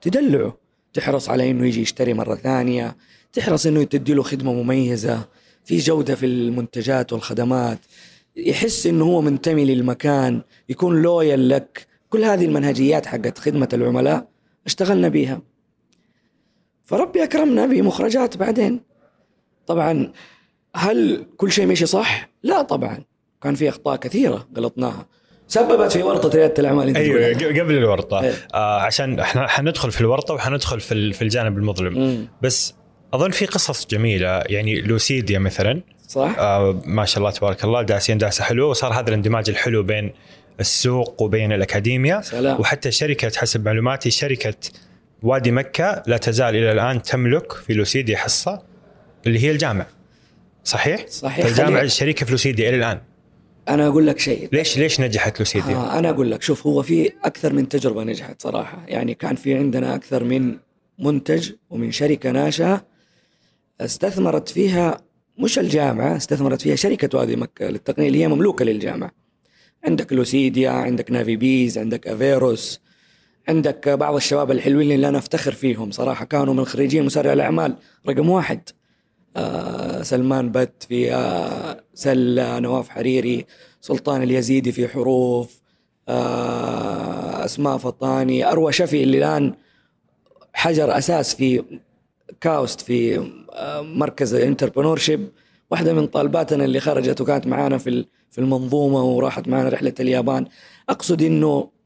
[0.00, 0.58] تدلعه.
[0.92, 2.96] تحرص على إنه يجي يشتري مرة ثانية.
[3.32, 5.28] تحرص إنه تدي له خدمة مميزة.
[5.64, 7.78] في جودة في المنتجات والخدمات.
[8.36, 11.86] يحس إنه هو منتمي للمكان يكون لويال لك.
[12.10, 14.28] كل هذه المنهجيات حقت خدمة العملاء
[14.66, 15.42] اشتغلنا بيها.
[16.88, 18.80] فربي أكرمنا بمخرجات بعدين
[19.66, 20.12] طبعا
[20.76, 22.98] هل كل شيء مشي صح؟ لا طبعا
[23.42, 25.06] كان في أخطاء كثيرة غلطناها
[25.48, 28.32] سببت في ورطة ريادة الأعمال أنت أيوه قبل الورطة إيه.
[28.54, 32.28] آه عشان إحنا حندخل في الورطة وحندخل في في الجانب المظلم مم.
[32.42, 32.74] بس
[33.14, 38.18] أظن في قصص جميلة يعني لوسيديا مثلا صح؟ آه ما شاء الله تبارك الله داسين
[38.18, 40.12] داسة حلوة وصار هذا الاندماج الحلو بين
[40.60, 42.60] السوق وبين الاكاديميا سلام.
[42.60, 44.54] وحتى شركة حسب معلوماتي شركة
[45.22, 48.62] وادي مكة لا تزال إلى الآن تملك في لوسيديا حصة
[49.26, 49.86] اللي هي الجامع.
[50.64, 51.46] صحيح؟ صحيح.
[51.46, 53.00] الجامع شركه في لوسيديا إلى الآن.
[53.68, 54.48] أنا أقول لك شيء.
[54.52, 58.42] ليش ليش نجحت لوسيديا؟ آه أنا أقول لك شوف هو في أكثر من تجربة نجحت
[58.42, 58.84] صراحة.
[58.88, 60.56] يعني كان في عندنا أكثر من
[60.98, 62.86] منتج ومن شركة ناشئة
[63.80, 65.00] استثمرت فيها
[65.38, 69.10] مش الجامعة استثمرت فيها شركة وادي مكة للتقنية اللي هي مملوكة للجامعة.
[69.84, 72.80] عندك لوسيديا عندك نافي بيز عندك أفيروس.
[73.48, 77.76] عندك بعض الشباب الحلوين اللي أنا افتخر فيهم صراحة كانوا من خريجين مسرع الأعمال
[78.08, 78.60] رقم واحد.
[79.36, 83.46] آه سلمان بت في آه سلة نواف حريري
[83.80, 85.60] سلطان اليزيدي في حروف
[86.08, 89.54] آه أسماء فطاني أروى شفي اللي الآن
[90.54, 91.64] حجر أساس في
[92.40, 93.18] كاوست في
[93.52, 95.28] آه مركز ال entrepreneurship
[95.70, 100.46] واحدة من طالباتنا اللي خرجت وكانت معانا في في المنظومة وراحت معنا رحلة اليابان.
[100.88, 101.77] أقصد إنه الخ-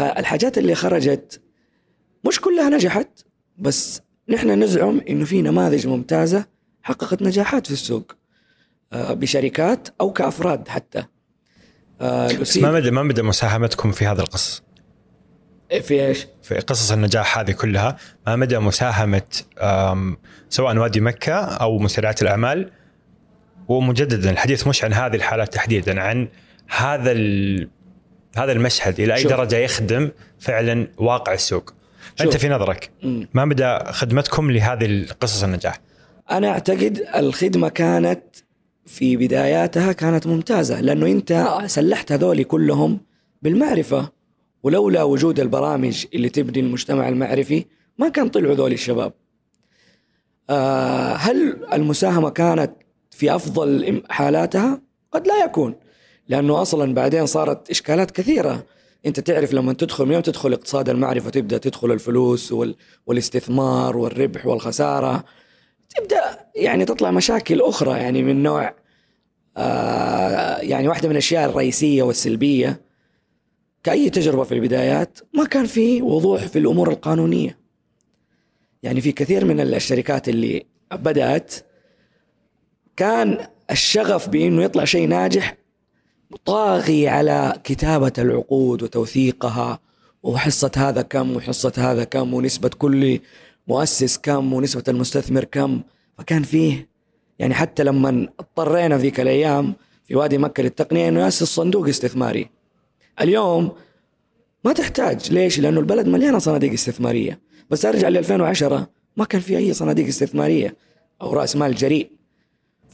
[0.00, 1.40] الحاجات اللي خرجت
[2.28, 3.08] مش كلها نجحت
[3.58, 6.46] بس نحن نزعم إنه في نماذج ممتازة
[6.82, 8.12] حققت نجاحات في السوق
[8.92, 11.04] آه، بشركات أو كأفراد حتى
[12.00, 14.62] آه، بس ما مدى ما مدى مساهمتكم في هذا القصص؟
[15.82, 19.22] في إيش؟ في قصص النجاح هذه كلها ما مدى مساهمة
[19.60, 20.16] آم،
[20.48, 22.70] سواء وادي مكة أو مسرعات الأعمال
[23.68, 26.28] ومجددا الحديث مش عن هذه الحالات تحديدا عن
[26.68, 27.68] هذا ال-
[28.36, 29.32] هذا المشهد إلى أي شوف.
[29.32, 31.74] درجة يخدم فعلا واقع السوق
[32.20, 32.40] أنت شوف.
[32.40, 32.90] في نظرك.
[33.34, 35.80] ما مدى خدمتكم لهذه قصص النجاح
[36.30, 38.22] أنا أعتقد الخدمة كانت
[38.86, 43.00] في بداياتها كانت ممتازة لأنه أنت سلحت هذول كلهم
[43.42, 44.12] بالمعرفة
[44.62, 47.64] ولولا وجود البرامج اللي تبني المجتمع المعرفي
[47.98, 49.12] ما كان طلعوا ذول الشباب.
[50.50, 52.72] آه هل المساهمة كانت
[53.10, 54.80] في أفضل حالاتها؟
[55.12, 55.74] قد لا يكون
[56.28, 58.66] لأنه أصلا بعدين صارت إشكالات كثيرة.
[59.06, 62.76] أنت تعرف لما تدخل يوم تدخل اقتصاد المعرفة تبدأ تدخل الفلوس وال...
[63.06, 65.24] والاستثمار والربح والخسارة.
[65.96, 68.74] تبدأ يعني تطلع مشاكل أخرى يعني من نوع
[69.56, 72.80] آه يعني واحدة من الأشياء الرئيسية والسلبية.
[73.82, 77.58] كأي تجربة في البدايات ما كان في وضوح في الأمور القانونية.
[78.82, 81.54] يعني في كثير من الشركات اللي بدأت
[82.96, 85.56] كان الشغف بإنه يطلع شيء ناجح
[86.36, 89.78] طاغي على كتابة العقود وتوثيقها
[90.22, 93.20] وحصة هذا كم وحصة هذا كم ونسبة كل
[93.68, 95.80] مؤسس كم ونسبة المستثمر كم.
[96.18, 96.88] فكان فيه
[97.38, 102.50] يعني حتى لما اضطرينا ذيك الأيام في وادي مكة للتقنية إنه يأسس صندوق استثماري.
[103.20, 103.72] اليوم
[104.64, 105.32] ما تحتاج.
[105.32, 107.40] ليش؟ لأنه البلد مليانة صناديق استثمارية.
[107.70, 110.76] بس أرجع ل 2010 ما كان في أي صناديق استثمارية
[111.22, 112.10] أو رأس مال جريء.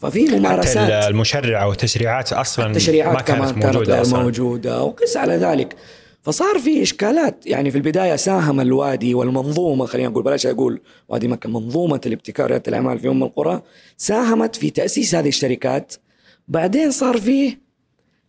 [0.01, 0.93] ففي ممارسات.
[0.93, 5.77] حتى المشرعه والتشريعات أصلا التشريعات ما كانت كمان موجودة كانت موجوده وقس على ذلك.
[6.23, 11.49] فصار في إشكالات يعني في البداية ساهم الوادي والمنظومة خلينا نقول بلاش أقول وادي مكة
[11.49, 13.63] منظومة الابتكار رياده الأعمال في أم القرى
[13.97, 15.95] ساهمت في تأسيس هذه الشركات.
[16.49, 17.61] بعدين صار فيه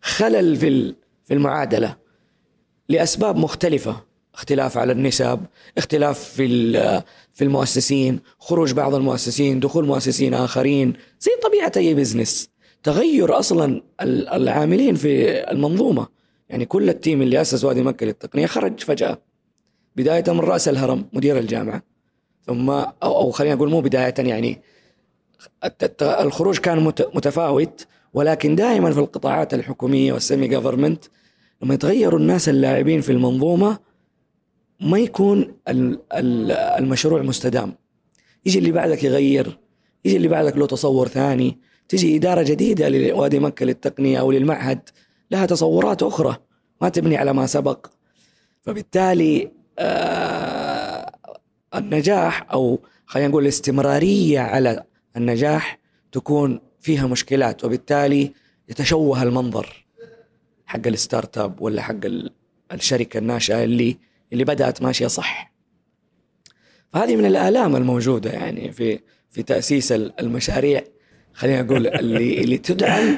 [0.02, 1.96] خلل في في المعادلة
[2.90, 4.04] لأسباب مختلفة
[4.36, 5.40] اختلاف على النسب
[5.78, 6.46] اختلاف في
[7.34, 12.50] في المؤسسين خروج بعض المؤسسين دخول مؤسسين آخرين زي طبيعة أي business
[12.84, 16.08] تغير أصلا ال- العاملين في المنظومة.
[16.50, 19.22] يعني كل ال team اللي أسس وادي مكة للتقنية خرج فجأة.
[19.96, 21.84] بداية من رأس الهرم مدير الجامعة.
[22.48, 24.62] ثم أو, أو خلينا نقول مو بداية يعني
[26.02, 27.88] الخروج كان مت- متفاوت.
[28.14, 31.06] ولكن دائما في القطاعات الحكومية والسيمي جفرمنت
[31.62, 33.80] لما يتغيروا الناس اللاعبين في المنظومة
[34.82, 37.76] ما يكون ال- ال- المشروع مستدام.
[38.46, 39.58] يجي اللي بعدك يغير
[40.06, 41.58] يجي اللي بعدك له تصور ثاني
[41.90, 44.90] تجي إدارة جديدة لوادي مكة للتقنية أو للمعهد
[45.32, 46.38] لها تصورات أخرى
[46.82, 47.86] ما تبني على ما سبق.
[48.62, 51.12] فبالتالي آه
[51.76, 54.84] النجاح أو خلينا نقول الاستمرارية على
[55.18, 55.80] النجاح
[56.12, 58.32] تكون فيها مشكلات وبالتالي
[58.70, 59.86] يتشوه المنظر
[60.66, 62.32] حق الستارت أب ولا حق ال-
[62.72, 63.98] الشركة الناشئة اللي
[64.34, 65.52] اللي بدأت ماشية صح.
[66.94, 70.84] فهذه من الآلام الموجودة يعني في في تأسيس ال- المشاريع
[71.34, 73.18] خلينا نقول اللي اللي تدعم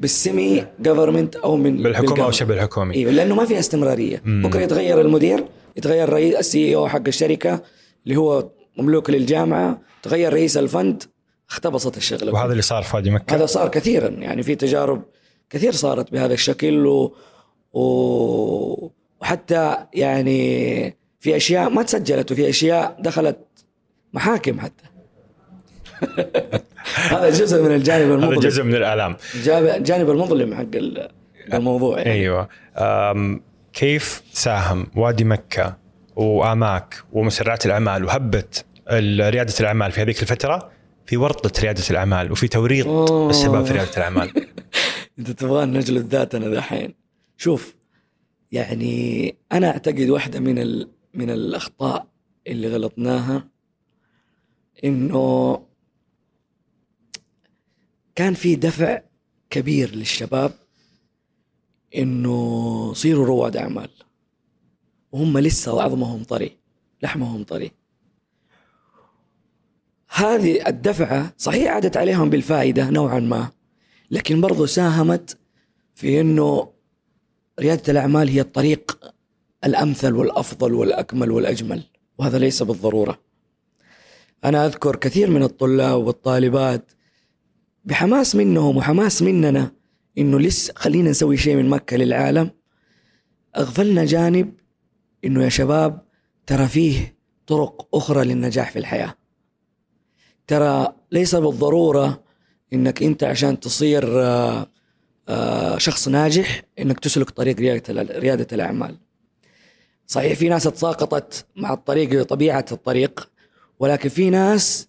[0.00, 2.34] بال semi government أو من بالحكومة أو بال government.
[2.34, 2.94] شبه الحكومي.
[2.94, 4.22] أيوه لأنه ما فيها استمرارية.
[4.24, 4.42] مم.
[4.48, 5.44] بكره يتغير المدير
[5.76, 7.62] يتغير رئيس ال CEO حق الشركة
[8.06, 11.02] اللي هو مملوك للجامعة تغير رئيس ال fund
[11.50, 12.32] اختبصت الشغلة.
[12.32, 13.36] وهذا اللي صار في وادي مكة.
[13.36, 14.08] هذا صار كثيرا.
[14.08, 15.02] يعني في تجارب
[15.50, 17.14] كثير صارت بهذا الشكل و...
[17.72, 17.80] و...
[19.24, 23.38] وحتى يعني في أشياء ما تسجلت وفي أشياء دخلت
[24.12, 24.84] محاكم حتى.
[27.14, 28.40] هذا جزء من الجانب هذا المظلم.
[28.40, 29.16] جزء من الالام
[29.76, 31.08] الجانب المظلم حق ال-
[31.54, 32.10] الموضوع يعني.
[32.12, 32.48] أيوه.
[32.76, 33.40] أم
[33.72, 35.76] كيف ساهم وادي مكة
[36.16, 40.70] وآماك ومسرعات الأعمال وهبت ال- ريادة الأعمال في هذيك الفترة؟
[41.06, 42.86] في ورطة ريادة الأعمال وفي توريط.
[43.10, 44.30] الشباب في ريادة الأعمال.
[45.18, 46.94] أنت تبغى نجلد ذاتنا دحين
[47.36, 47.74] شوف
[48.54, 50.90] يعني أنا اعتقد واحدة من ال...
[51.14, 52.06] من الأخطاء
[52.46, 53.48] اللي غلطناها
[54.84, 55.58] إنه
[58.14, 59.02] كان في دفع
[59.50, 60.52] كبير للشباب
[61.96, 63.90] إنه صيروا رواد أعمال
[65.12, 66.58] وهم لسه عظمهم طري
[67.02, 67.70] لحمهم طري.
[70.08, 73.50] هذه الدفعة صحيح عادت عليهم بالفائدة نوعا ما
[74.10, 75.38] لكن برضو ساهمت
[75.94, 76.73] في إنه
[77.60, 79.12] ريادة الأعمال هي الطريق
[79.64, 81.82] الأمثل والأفضل والأكمل والأجمل
[82.18, 83.20] وهذا ليس بالضرورة.
[84.44, 86.90] أنا أذكر كثير من الطلاب والطالبات
[87.84, 89.72] بحماس منهم وحماس مننا
[90.18, 92.50] إنه لسه خلينا نسوي شيء من مكة للعالم
[93.56, 94.54] أغفلنا جانب
[95.24, 96.04] إنه يا شباب
[96.46, 99.14] ترى فيه طرق أخرى للنجاح في الحياة.
[100.46, 102.24] ترى ليس بالضرورة
[102.72, 104.66] إنك أنت عشان تصير آه،
[105.76, 108.96] شخص ناجح إنك تسلك طريق ريادة ريادة الأعمال.
[110.06, 113.30] صحيح في ناس تساقطت مع الطريق طبيعه الطريق
[113.78, 114.88] ولكن في ناس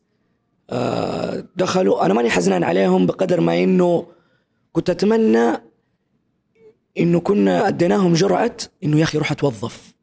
[0.69, 4.07] آه، دخلوا أنا ماني حزنان عليهم بقدر ما إنه
[4.71, 5.61] كنت أتمنى
[6.97, 9.93] إنه كنا أديناهم جرعه إنه يا أخي روح اتوظف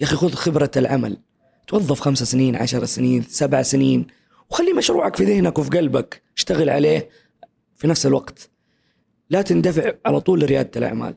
[0.00, 1.18] يا أخي خذ خبرة العمل.
[1.66, 4.06] توظف خمس سنين عشر سنين سبع سنين
[4.50, 7.08] وخلي مشروعك في ذهنك وفي قلبك اشتغل عليه
[7.76, 8.50] في نفس الوقت.
[9.30, 11.14] لا تندفع على طول لريادة الأعمال.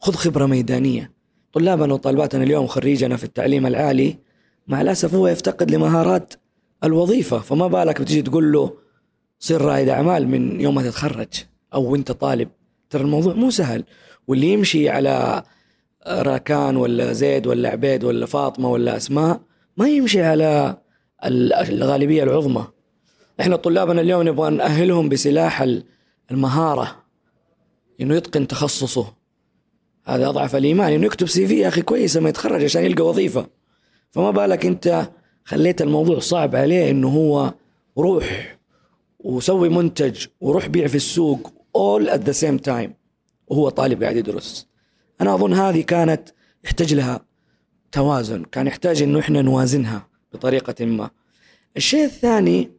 [0.00, 1.12] خذ خبرة ميدانية.
[1.52, 4.18] طلابنا وطالباتنا اليوم خريجنا في التعليم العالي
[4.66, 6.34] مع الأسف هو يفتقد لمهارات
[6.84, 8.72] الوظيفة فما بالك بتجي تقول له
[9.38, 11.28] صير رائد أعمال من يوم ما تتخرج
[11.74, 12.48] أو وأنت طالب.
[12.90, 13.84] ترى الموضوع مو سهل.
[14.28, 15.42] واللي يمشي على
[16.06, 19.40] راكان ولا زيد ولا عبيد ولا فاطمة ولا أسماء
[19.76, 20.76] ما يمشي على
[21.24, 22.66] ال- الغالبية العظمى.
[23.40, 25.62] إحنا طلابنا اليوم نبغى نأهلهم بسلاح
[26.30, 27.04] المهارة
[28.00, 29.14] إنه يتقن تخصصه.
[30.06, 30.92] هذا أضعف الإيمان.
[30.92, 33.46] إنه يكتب سي في يا أخي كويس لما يتخرج عشان يلقى وظيفة.
[34.10, 35.10] فما بالك أنت
[35.44, 37.54] خليت الموضوع صعب عليه إنه هو
[37.98, 38.58] روح
[39.18, 42.90] وسوي منتج وروح بيع في السوق all at the same time.
[43.46, 44.68] وهو طالب قاعد يدرس.
[45.20, 46.28] أنا أظن هذه كانت
[46.64, 47.20] يحتاج لها
[47.92, 48.44] توازن.
[48.44, 51.10] كان يحتاج إنه إحنا نوازنها بطريقة ما.
[51.76, 52.70] الشيء الثاني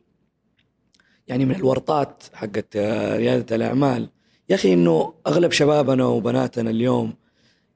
[1.29, 2.77] يعني من الورطات حقت
[3.17, 4.09] ريادة الأعمال.
[4.49, 7.13] يا أخي إنه أغلب شبابنا وبناتنا اليوم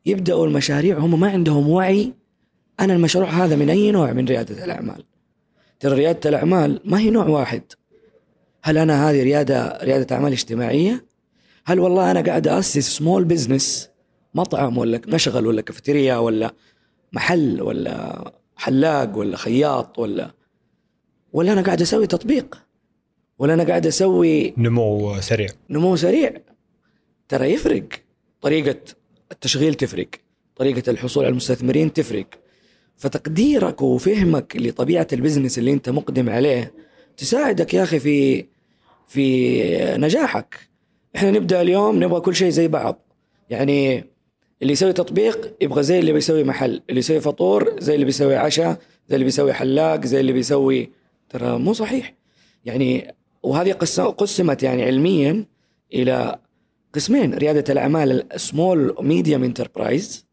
[0.05, 2.13] يبدأوا المشاريع هم ما عندهم وعي
[2.79, 5.03] أنا المشروع هذا من أي نوع من ريادة الأعمال.
[5.79, 7.63] ترى ريادة الأعمال ما هي نوع واحد.
[8.63, 11.05] هل أنا هذه ريادة ريادة أعمال اجتماعية؟
[11.65, 13.89] هل والله أنا قاعد أسس small business
[14.35, 16.53] مطعم ولا مشغل ولا كافيتيريا ولا
[17.13, 18.23] محل ولا
[18.55, 20.31] حلاق ولا خياط ولا
[21.33, 22.62] ولا أنا قاعد أسوي تطبيق؟
[23.39, 25.49] ولا أنا قاعد أسوي نمو سريع.
[25.69, 26.33] نمو سريع.
[27.29, 27.87] ترى يفرق.
[28.41, 28.79] طريقة
[29.31, 30.07] التشغيل تفرق.
[30.55, 32.25] طريقة الحصول على المستثمرين تفرق.
[32.97, 36.73] فتقديرك وفهمك لطبيعة ال business اللي أنت مقدم عليه
[37.17, 38.45] تساعدك يا أخي في
[39.07, 40.55] في نجاحك.
[41.15, 42.99] إحنا نبدأ اليوم نبغى كل شيء زي بعض.
[43.49, 44.03] يعني
[44.61, 46.81] اللي يسوي تطبيق يبغى زي اللي بيسوي محل.
[46.89, 50.89] اللي يسوي فطور زي اللي بيسوي عشاء زي اللي بيسوي حلاق زي اللي بيسوي.
[51.29, 52.13] ترى مو صحيح.
[52.65, 53.71] يعني وهذه
[54.17, 55.45] قسمت يعني علميا
[55.93, 56.39] إلى
[56.93, 57.33] قسمين.
[57.33, 60.25] ريادة الأعمال small medium enterprise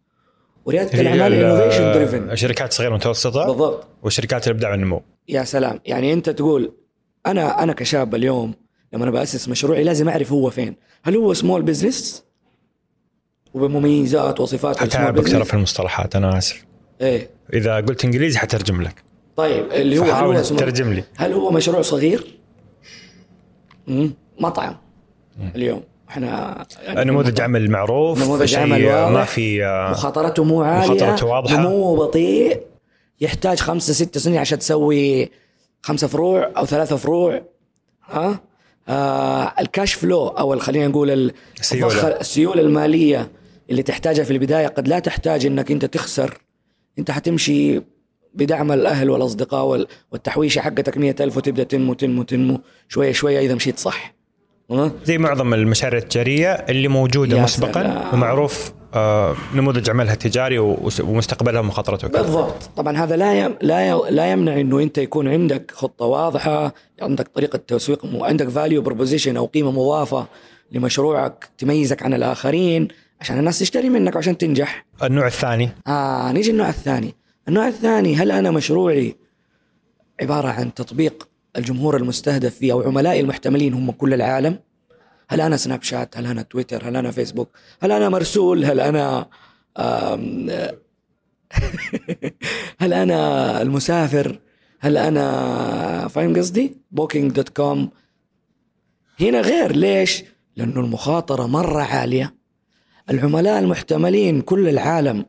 [0.65, 3.87] وريادة الأعمال innovation driven الشركات الصغيرة والمتوسطة؟ بالضبط.
[4.03, 5.03] وشركات الإبداع والنمو.
[5.29, 5.81] يا سلام.
[5.87, 6.73] يعني أنت تقول
[7.27, 8.55] أنا أنا كشاب اليوم
[8.93, 10.77] لما أنا بأسس مشروعي لازم أعرف هو فين.
[11.03, 12.25] هل هو small business
[13.55, 16.65] وبمميزات وصفات حتعبك ترى في المصطلحات أنا آسف.
[17.01, 17.31] إيه.
[17.55, 19.03] إذا قلت إنجليزي حترجم لك.
[19.37, 21.05] طيب اللي هو هل هو ترجم لي.
[21.17, 22.40] هل هو مشروع صغير؟
[24.41, 24.77] مطعم.
[25.39, 25.53] مم.
[25.57, 25.83] اليوم.
[26.09, 30.95] إحنا يعني نموذج عمل معروف نموذج عمل ما في مخاطرته مو عالية.
[30.95, 31.57] مخاطرته واضحة.
[31.57, 32.61] نمو بطيء.
[33.21, 35.31] يحتاج خمسة ستة سنين عشان تسوي
[35.83, 37.43] خمسة فروع أو ثلاثة فروع.
[38.11, 38.41] ها؟
[38.89, 42.09] آه الكاش فلو أو خلينا نقول السيولة.
[42.09, 43.31] السيولة المالية
[43.71, 46.39] اللي تحتاجها في البداية قد لا تحتاج إنك أنت تخسر.
[46.99, 47.83] أنت حتمشي
[48.35, 52.61] بدعم الأهل والأصدقاء والتحويشة حقتك مئة ألف وتبدأ تنمو تنمو تنمو.
[52.89, 54.15] شوية شوية إذا مشيت صح.
[55.05, 58.15] زي معظم المشاريع التجارية اللي موجودة مسبقا سلام.
[58.15, 62.71] ومعروف آه نموذج عملها تجاري ومستقبلها ومخاطرته بالضبط.
[62.77, 67.57] طبعا هذا لا يم لا لا يمنع إنه أنت يكون عندك خطة واضحة عندك طريقة
[67.57, 70.27] تسويق عندك value proposition أو قيمة مضافة
[70.73, 72.89] لمشروعك تميزك عن الآخرين
[73.21, 74.87] عشان الناس تشتري منك عشان تنجح.
[75.03, 75.71] النوع الثاني.
[75.87, 77.15] آه نيجي النوع الثاني.
[77.51, 79.17] النوع الثاني هل أنا مشروعي
[80.21, 84.59] عبارة عن تطبيق الجمهور المستهدف فيه أو عملائي المحتملين هم كل العالم؟
[85.29, 87.49] هل أنا سناب شات؟ هل أنا تويتر؟ هل أنا فيسبوك؟
[87.83, 89.29] هل أنا مرسول؟ هل أنا
[92.81, 94.41] هل أنا المسافر؟
[94.81, 97.91] هل أنا فاهم قصدي؟ بوكينج دوت كوم.
[99.21, 100.25] هنا غير ليش؟
[100.57, 102.35] لأنه المخاطرة مرة عالية.
[103.11, 105.25] العملاء المحتملين كل العالم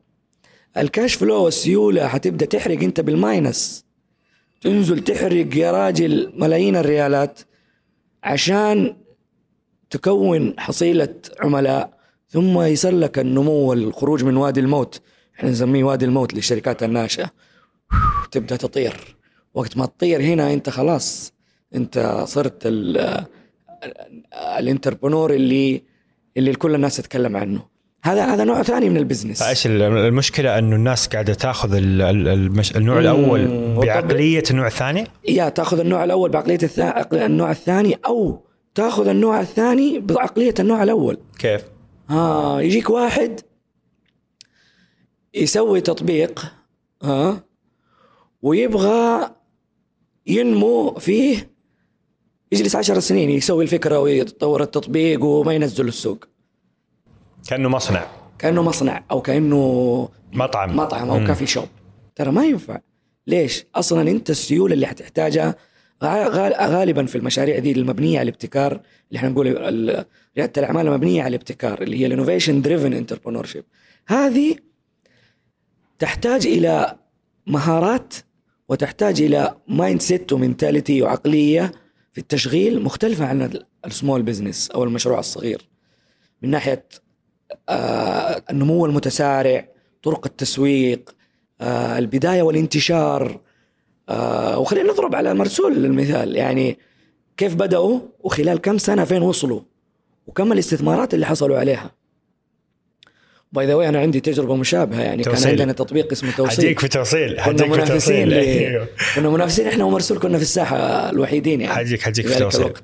[0.77, 3.85] ال cash flow والسيولة حتبدأ تحرق أنت بال minus.
[4.61, 7.39] تنزل تحرق يا راجل ملايين الريالات
[8.23, 8.97] عشان
[9.89, 11.97] تكون حصيلة عملاء
[12.29, 15.01] ثم يسلك النمو والخروج من وادي الموت.
[15.35, 17.31] إحنا نسميه وادي الموت للشركات الناشئة.
[18.31, 19.17] تبدأ تطير.
[19.53, 21.33] وقت ما تطير هنا أنت خلاص
[21.75, 22.61] أنت صرت
[24.33, 25.83] ال entrepreneur اللي
[26.37, 27.70] اللي كل الناس تتكلم عنه.
[28.03, 29.41] هذا هذا نوع ثاني من البزنس.
[29.41, 32.77] إيش المشكلة انه الناس قاعدة تاخذ المش...
[32.77, 36.59] النوع الأول بعقلية النوع الثاني يا تاخذ النوع الأول بعقلية
[37.13, 41.17] النوع الثاني أو تاخذ النوع الثاني بعقلية النوع الأول.
[41.39, 41.61] كيف؟
[42.09, 43.39] ها آه يجيك واحد
[45.33, 46.45] يسوي تطبيق
[47.03, 47.43] ها آه
[48.41, 49.29] ويبغى
[50.27, 51.51] ينمو فيه
[52.51, 56.30] يجلس عشر سنين يسوي الفكرة ويتطور التطبيق وما ينزل السوق.
[57.47, 58.07] كأنه مصنع.
[58.39, 60.75] كأنه مصنع أو كأنه مطعم.
[60.75, 61.67] مطعم أو coffee shop.
[62.15, 62.79] ترى ما ينفع.
[63.27, 65.55] ليش؟ أصلا أنت السيولة اللي حتحتاجها
[66.03, 69.47] غالبا في المشاريع دي المبنية على الابتكار اللي إحنا نقول
[70.37, 73.63] ريادة الأعمال المبنية على الابتكار اللي هي ال innovation driven entrepreneurship
[74.07, 74.55] هذه
[75.99, 76.95] تحتاج إلى
[77.47, 78.13] مهارات
[78.69, 81.71] وتحتاج إلى mindset و mentality وعقلية
[82.13, 85.69] في التشغيل مختلفة عن ال small business أو المشروع الصغير.
[86.41, 86.85] من ناحية
[88.49, 89.67] النمو المتسارع
[90.03, 91.15] طرق التسويق
[91.61, 93.39] آه، البداية والانتشار.
[94.09, 96.35] آه، وخلينا نضرب على مرسول المثال.
[96.35, 96.77] يعني
[97.37, 99.61] كيف بدأوا وخلال كم سنة فين وصلوا؟
[100.27, 101.91] وكم الاستثمارات اللي حصلوا عليها؟
[103.53, 105.01] by the أنا عندي تجربة مشابهة.
[105.01, 105.49] يعني كان توصيل.
[105.51, 106.65] عندنا تطبيق اسمه توصيل.
[106.65, 107.33] حجيك في توصيل.
[107.33, 108.33] كنا حجيك في منافسين توصيل ل...
[108.33, 108.87] أيوه.
[109.15, 110.77] كنا منافسين إحنا ومرسول كنا في الساحة
[111.09, 111.73] الوحيدين يعني.
[111.73, 112.61] حجيك حجيك في توصيل.
[112.61, 112.83] الوقت.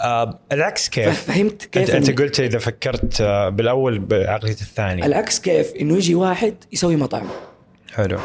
[0.00, 5.74] آه العكس كيف؟ فهمت كيف أنت قلت إذا فكرت آه، بالأول بعقليه الثاني العكس كيف؟
[5.74, 7.26] إنه يجي واحد يسوي مطعم.
[7.92, 8.18] حلو.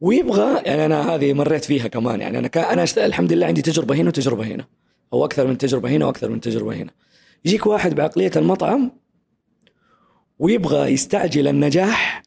[0.00, 3.94] ويبغى يعني أنا هذه مريت فيها كمان يعني أنا كان أنا الحمد لله عندي تجربة
[3.94, 4.64] هنا وتجربة هنا.
[5.12, 6.90] أو أكثر من تجربة هنا وأكثر من تجربة هنا.
[7.44, 8.90] يجيك واحد بعقلية المطعم
[10.38, 12.22] ويبغى يستعجل النجاح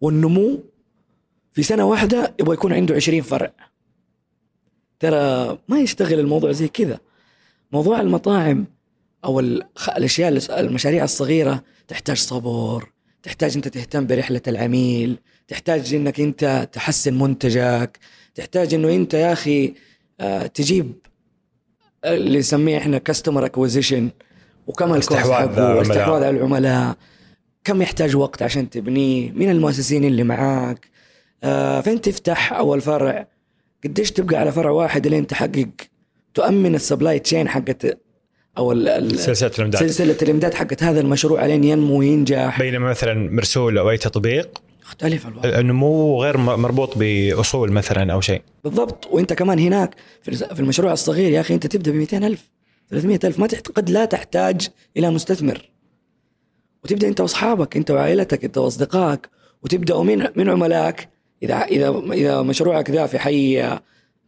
[0.00, 0.64] والنمو.
[1.52, 3.52] في سنة واحدة يبغى يكون عنده 20 فرع.
[5.00, 6.98] ترى ما يشتغل الموضوع زي كذا.
[7.72, 8.66] موضوع المطاعم
[9.24, 12.92] أو الأشياء المشاريع الصغيرة تحتاج صبر
[13.22, 17.98] تحتاج أنت تهتم برحلة العميل تحتاج إنك أنت تحسن منتجك
[18.34, 19.74] تحتاج إنه أنت يا أخي
[20.20, 20.92] آه، تجيب
[22.04, 24.10] اللي نسميه إحنا customer acquisition
[24.66, 26.96] وكم ال cost استحواذ على العملاء.
[27.64, 30.88] كم يحتاج وقت عشان تبنيه؟ مين المؤسسين اللي معاك؟
[31.44, 33.28] آه، فين تفتح أول فرع؟
[33.84, 35.68] قديش تبقى على فرع واحد لين تحقق
[36.36, 37.98] تؤمن ال supply chain حقت
[38.58, 38.74] أو
[39.14, 39.80] سلسلة الإمداد.
[39.80, 42.58] سلسلة الإمداد حقت هذا المشروع لين ينمو وينجح.
[42.58, 45.58] بينما مثلا مرسول أو أي تطبيق يختلف الوضع.
[45.58, 48.42] النمو غير مربوط بأصول مثلا أو شيء.
[48.64, 49.06] بالضبط.
[49.06, 52.50] وأنت كمان هناك في المشروع الصغير يا أخي أنت تبدأ ب 200000
[52.90, 55.70] 300000 ما قد لا تحتاج إلى مستثمر.
[56.84, 59.28] وتبدأ أنت وأصحابك أنت وعائلتك أنت وأصدقائك
[59.62, 61.08] وتبداوا من من عملائك
[61.42, 63.78] إذا اذا إذا مشروعك ذا في حي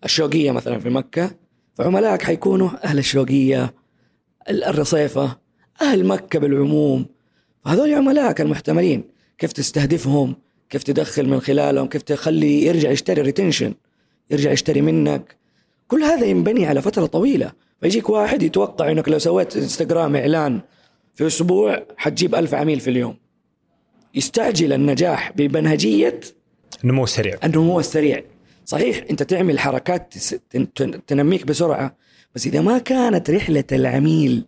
[0.04, 1.30] الشوقية مثلا في مكة
[1.78, 3.74] فعملائك حيكونوا أهل الشوقية
[4.50, 5.36] ال- الرصيفه
[5.82, 7.06] أهل مكة بالعموم.
[7.64, 9.04] فهذول عملائك المحتملين.
[9.38, 10.36] كيف تستهدفهم؟
[10.70, 13.74] كيف تدخل من خلالهم؟ كيف تخلي يرجع يشتري retention
[14.30, 15.36] يرجع يشتري منك؟
[15.88, 17.52] كل هذا ينبني على فترة طويلة.
[17.80, 20.60] فيجيك واحد يتوقع إنك لو سويت انستغرام إعلان
[21.14, 23.16] في أسبوع حتجيب ألف عميل في اليوم.
[24.14, 26.20] يستعجل النجاح بمنهجية
[26.84, 27.38] نمو سريع.
[27.44, 28.22] النمو السريع.
[28.68, 30.14] صحيح أنت تعمل حركات
[31.06, 31.96] تنميك بسرعة
[32.34, 34.44] بس إذا ما كانت رحلة العميل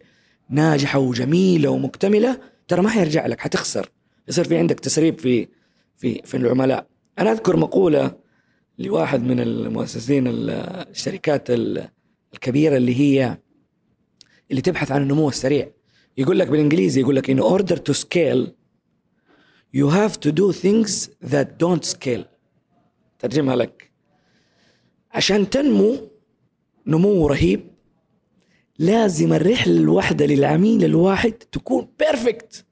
[0.51, 3.91] ناجحة وجميلة ومكتملة ترى ما حيرجع لك حتخسر.
[4.29, 5.49] يصير في عندك تسريب في
[5.97, 6.87] في في العملاء.
[7.19, 8.17] أنا أذكر مقولة
[8.79, 10.51] لواحد من المؤسسين ال-
[10.91, 11.89] الشركات ال-
[12.35, 13.39] الكبيرة اللي هي
[14.51, 15.71] اللي تبحث عن النمو السريع.
[16.19, 18.49] يقول لك بالإنجليزي يقول لك in order to scale
[19.77, 22.25] you have to do things that don't scale.
[23.19, 23.90] ترجمها لك.
[25.13, 25.97] عشان تنمو
[26.87, 27.71] نمو رهيب
[28.79, 32.65] لازم الرحلة الواحدة للعميل الواحد تكون بيرفكت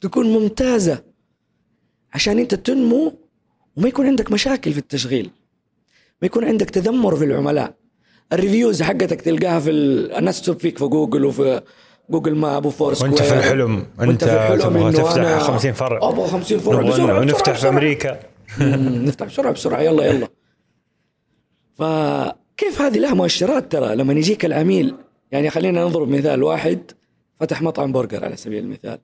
[0.00, 1.02] تكون ممتازة.
[2.14, 3.12] عشان انت تنمو
[3.76, 5.30] وما يكون عندك مشاكل في التشغيل
[6.22, 7.74] ما يكون عندك تذمر في العملاء.
[8.32, 10.12] ال reviews حقتك تلقاها في ال...
[10.12, 11.62] الناس تسب فيك في جوجل وفي
[12.10, 15.72] Google Map و Foursquare وانت في الحلم وانت انت في الحلم تبغى تفتح أنا 50
[15.72, 16.08] فرع.
[16.08, 17.18] أبغى 50 فرع.
[17.20, 17.68] ونفتح في.
[17.68, 18.20] أمريكا.
[18.60, 19.80] نفتح بسرعة بسرعة.
[19.80, 20.28] يلا يلا.
[21.78, 24.94] فكيف هذه لها مؤشرات ترى؟ لما يجيك العميل
[25.32, 26.90] يعني خلينا نضرب مثال واحد.
[27.36, 28.98] فتح مطعم برجر على سبيل المثال.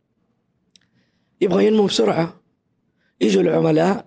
[1.40, 2.40] يبغى ينمو بسرعة.
[3.20, 4.06] يجوا العملاء.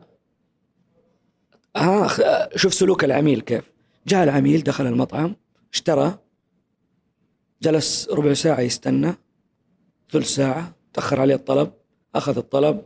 [1.75, 2.07] ها
[2.55, 3.71] شوف سلوك العميل كيف.
[4.07, 5.35] جاء العميل دخل المطعم
[5.73, 6.19] اشترى.
[7.61, 9.13] جلس ربع ساعة يستنى.
[10.11, 11.71] ثلث ساعة تأخر عليه الطلب.
[12.15, 12.81] أخذ الطلب.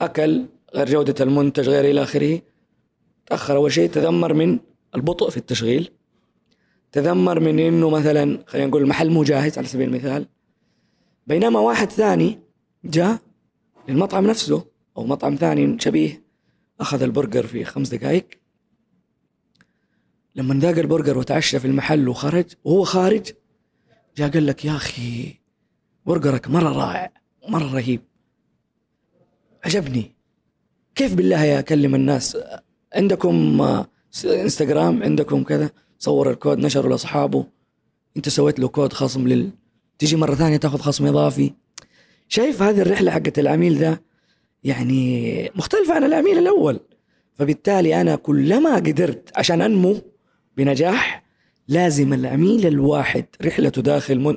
[0.00, 2.40] أكل غير جودة المنتج غير إلى آخره.
[3.26, 4.58] تأخر أول شيء تذمر من
[4.94, 5.90] البطء في التشغيل.
[6.92, 10.26] تذمر من إنه مثلا خلينا نقول المحل مو جاهز على سبيل المثال.
[11.26, 12.40] بينما واحد ثاني
[12.84, 13.18] جاء
[13.88, 14.66] للمطعم نفسه
[14.96, 16.22] أو مطعم ثاني شبيه
[16.80, 18.26] أخذ البرجر في خمس دقائق.
[20.34, 23.26] لما ذاق البرجر وتعشى في المحل وخرج وهو خارج
[24.16, 25.40] جاء قال لك يا أخي
[26.06, 27.12] برجرك مرة رائع
[27.48, 28.00] مرة رهيب.
[29.64, 30.14] عجبني.
[30.94, 32.36] كيف بالله أكلم الناس
[32.94, 33.86] عندكم آه،
[34.24, 37.46] إنستغرام عندكم كذا صور الكود نشره لأصحابه.
[38.16, 39.50] أنت سويت له كود خصم لل
[39.98, 41.52] تيجي مرة ثانية تاخذ خصم إضافي.
[42.28, 43.98] شايف هذه الرحلة حقت العميل ذا
[44.64, 46.80] يعني مختلفة عن العميل الأول.
[47.34, 49.96] فبالتالي أنا كلما قدرت عشان أنمو
[50.56, 51.22] بنجاح
[51.68, 54.36] لازم العميل الواحد رحلته داخل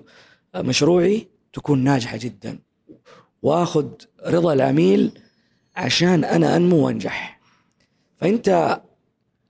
[0.56, 2.60] مشروعي تكون ناجحة جدا.
[3.42, 3.88] وآخذ
[4.28, 5.12] رضا العميل
[5.76, 7.35] عشان أنا أنمو وأنجح.
[8.22, 8.80] فأنت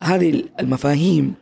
[0.03, 1.33] هذه المفاهيم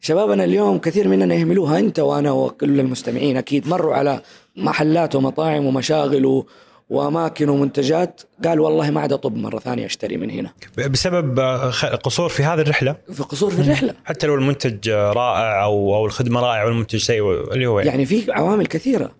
[0.00, 3.36] شبابنا اليوم كثير مننا يهملوها أنت وأنا وكل المستمعين.
[3.36, 4.22] أكيد مروا على
[4.56, 6.44] محلات ومطاعم ومشاغل
[6.90, 8.20] وأماكن ومنتجات.
[8.44, 10.52] قال والله ما عاد أطب مرة ثانية أشتري من هنا.
[10.88, 13.94] بسبب آه، قصور في هذه الرحلة؟ في قصور في الرحلة.
[14.04, 17.90] حتى لو المنتج رائع أو أو الخدمة رائعة والمنتج سيء اللي هو يعني.
[17.90, 19.10] يعني في عوامل كثيرة.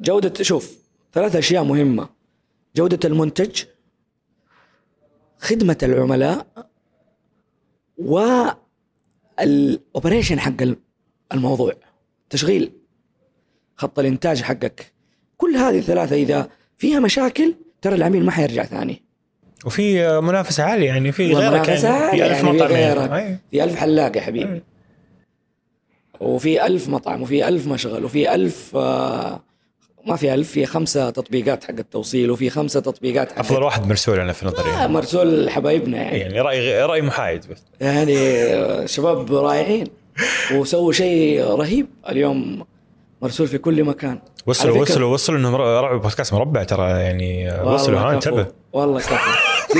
[0.00, 0.78] جودة شوف
[1.12, 2.08] ثلاث أشياء مهمة.
[2.76, 3.62] جودة المنتج
[5.44, 6.46] خدمة العملاء
[9.38, 10.56] والاوبريشن حق
[11.32, 11.72] الموضوع.
[12.30, 12.72] تشغيل
[13.76, 14.92] خط الإنتاج حقك.
[15.36, 19.02] كل هذه الثلاثة إذا فيها مشاكل ترى العميل ما حيرجع ثاني.
[19.66, 22.70] وفي منافسة عالية يعني في غيرك يعني في ألف يعني مطعم.
[22.70, 23.38] يعني.
[23.50, 24.62] في ألف حلاق يا حبيبي
[26.20, 29.43] وفي ألف مطعم وفي ألف مشغل وفي ألف آه،
[30.06, 34.20] ما في ألف في خمسة تطبيقات حق التوصيل وفي خمسة تطبيقات حق أفضل واحد مرسول
[34.20, 36.18] أنا في نظري مرسول حبايبنا يعني.
[36.18, 37.62] يعني رأي رأي محايد بس.
[37.80, 39.86] يعني آه، شباب رائعين.
[40.54, 41.86] وسووا شيء رهيب.
[42.08, 42.64] اليوم
[43.22, 44.18] مرسول في كل مكان.
[44.46, 48.14] وصلوا وصلوا وصلوا إنهم راعوا بودكاست مربع ترى يعني وصلوا ها.
[48.14, 48.46] انتبه.
[48.72, 49.16] والله كفو.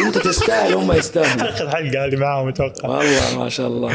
[0.07, 1.49] أنت تستاهل هم يستاهلوا.
[1.51, 2.89] آخر حلقة هذه معاهم أتوقع.
[2.89, 3.93] والله ما شاء الله.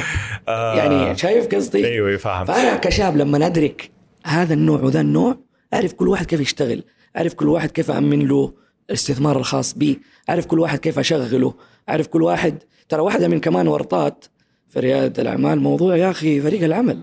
[0.48, 2.46] آه، يعني شايف قصدي؟ أيوه فاهم.
[2.46, 3.92] فانا كشاب لما ادرك
[4.26, 5.38] هذا النوع وذا النوع
[5.74, 6.84] أعرف كل واحد كيف يشتغل
[7.18, 8.54] أعرف كل واحد كيف امن له
[8.90, 10.00] الاستثمار الخاص بي
[10.30, 11.54] أعرف كل واحد كيف أشغله
[11.90, 14.26] أعرف كل واحد ترى واحدة من كمان ورطات
[14.68, 17.02] في رياده الأعمال موضوع يا أخي فريق العمل.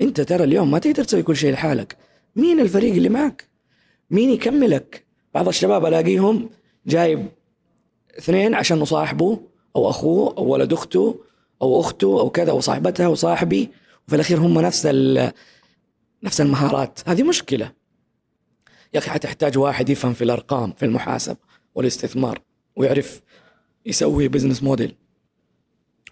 [0.00, 1.96] أنت ترى اليوم ما تقدر تسوي كل شيء لحالك.
[2.36, 3.48] مين الفريق اللي معك؟
[4.10, 5.04] مين يكملك؟
[5.34, 6.50] بعض الشباب ألاقيهم
[6.86, 7.28] جايب
[8.18, 9.40] اثنين عشان مصاحبه
[9.76, 11.20] أو أخوه أو ولد أخته
[11.62, 13.70] أو أخته أو كذا وصاحبتها وصاحبي
[14.06, 14.86] وفي الأخير هم نفس
[16.24, 16.98] نفس المهارات.
[17.06, 17.72] هذه مشكلة.
[18.94, 21.36] يا أخي حتحتاج واحد يفهم في الأرقام في المحاسبه
[21.74, 22.40] والاستثمار
[22.76, 23.20] ويعرف
[23.86, 24.94] يسوي business model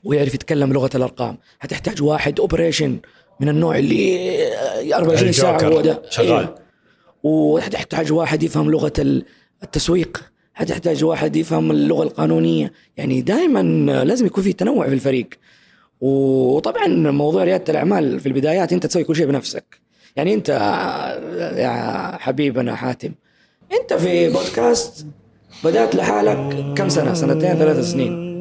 [0.04, 1.38] ويعرف يتكلم لغة الأرقام.
[1.58, 2.98] حتحتاج واحد operation
[3.40, 6.02] من النوع اللي 24 ساعه الجوكر هو ده.
[6.10, 6.44] شغال.
[6.44, 6.54] إيه.
[7.22, 9.24] وحتحتاج واحد يفهم لغة ال-
[9.62, 10.24] التسويق.
[10.54, 12.72] حتحتاج واحد يفهم اللغة القانونية.
[12.96, 13.62] يعني دائما
[14.04, 15.28] لازم يكون في تنوع في الفريق.
[16.00, 19.80] وطبعا موضوع ريادة الأعمال في البدايات أنت تسوي كل شيء بنفسك.
[20.16, 20.48] يعني انت
[21.56, 23.12] يا حبيبنا حاتم
[23.80, 25.06] انت في بودكاست
[25.64, 28.32] بدأت لحالك كم سنة؟ سنتين ثلاث سنين.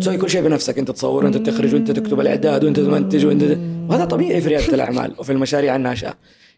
[0.00, 3.58] تسوي كل شيء بنفسك انت تصور وانت تخرج وانت تكتب الإعداد وانت تمنتج وانت
[3.90, 6.14] وهذا طبيعي في ريادة الأعمال وفي المشاريع الناشئة.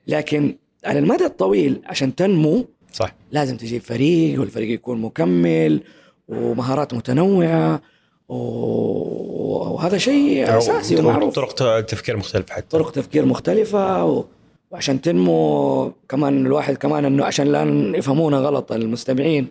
[0.06, 3.14] لكن على المدى الطويل عشان تنمو صح.
[3.32, 5.80] لازم تجيب فريق والفريق يكون مكمل
[6.28, 7.80] ومهارات متنوعة
[8.28, 14.24] وهذا شيء اساسي ومعروف طرق تفكير مختلفة حتى طرق تفكير مختلفة و...
[14.70, 17.62] وعشان تنمو كمان الواحد كمان إنه عشان لا
[17.98, 19.46] يفهمونا غلط المستمعين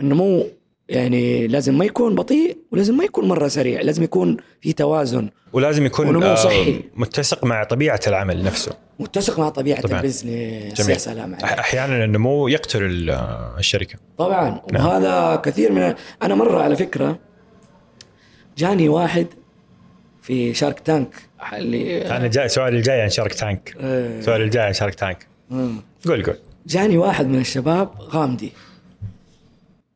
[0.00, 0.46] النمو
[0.88, 5.86] يعني لازم ما يكون بطيء ولازم ما يكون مرة سريع لازم يكون في توازن ولازم
[5.86, 6.80] يكون ونمو آه، صحي.
[6.96, 9.48] متسق مع طبيعة العمل نفسه متسق مع
[9.80, 10.00] طبعاً.
[10.00, 10.88] ال business.
[10.88, 13.10] يا سلام عليك أحيانا النمو يقتل ال-
[13.58, 14.86] الشركة طبعا نعم.
[14.86, 17.18] وهذا كثير من أنا مرة على فكرة
[18.58, 19.26] جاني واحد
[20.22, 21.08] في Shark Tank.
[21.52, 23.76] اللي أنا جاي سؤالي الجاي عن Shark Tank.
[23.80, 25.26] آه، سؤالي الجاي عن Shark Tank.
[25.50, 25.76] مم.
[26.06, 26.36] قول قول.
[26.66, 28.52] جاني واحد من الشباب غامدي.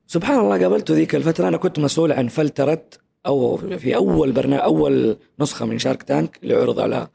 [0.06, 1.48] سبحان الله قابلته ذيك الفترة.
[1.48, 2.82] أنا كنت مسؤول عن فلترة
[3.26, 7.08] أو في أول برنامج أول نسخة من شارك تانك اللي عرض على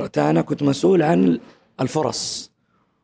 [0.00, 0.42] روتانا.
[0.42, 1.38] كنت مسؤول عن
[1.80, 2.50] الفرص.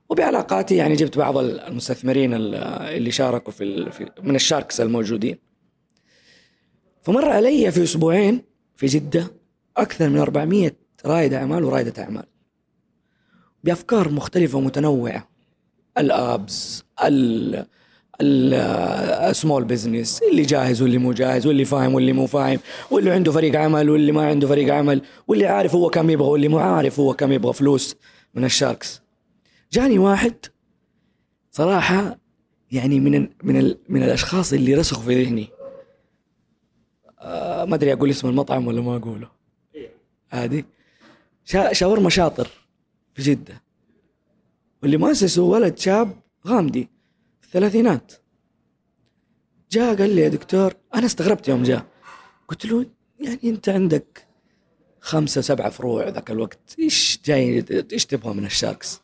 [0.08, 2.54] وبعلاقاتي يعني جبت بعض المستثمرين ال-
[2.96, 3.90] اللي شاركوا في
[4.22, 5.38] من الشاركس الموجودين.
[7.04, 8.42] فمر علي في أسبوعين
[8.76, 9.32] في جدة
[9.76, 10.72] أكثر من 400
[11.06, 12.24] رائد أعمال ورائدة أعمال
[13.64, 15.28] بأفكار مختلفة ومتنوعة.
[15.98, 17.64] ال
[18.20, 22.58] apps ال ال small business اللي جاهز واللي مو جاهز واللي فاهم واللي مو فاهم
[22.90, 26.48] واللي عنده فريق عمل واللي ما عنده فريق عمل واللي عارف هو كم يبغى واللي
[26.48, 27.96] مو عارف هو كم يبغى فلوس
[28.34, 29.02] من ال sharks.
[29.72, 30.34] جاني واحد
[31.50, 32.18] صراحة
[32.72, 35.48] يعني من من من الأشخاص اللي رسخوا في ذهني.
[37.24, 39.28] آه ما أدري أقول اسم المطعم ولا ما أقوله.
[40.28, 40.64] هذه
[41.44, 42.48] شا- شاورما شاطر
[43.14, 43.62] في جدة.
[44.82, 46.12] واللي مؤسسه ولد شاب
[46.46, 46.88] غامدي
[47.40, 48.12] في الثلاثينات.
[49.70, 51.86] جاء قال لي يا دكتور أنا استغربت يوم جاء.
[52.48, 52.86] قلت له
[53.20, 54.26] يعني أنت عندك
[55.00, 59.00] خمسة سبعة فروع ذاك الوقت إيش جاي إيش تبغى من الشاركس؟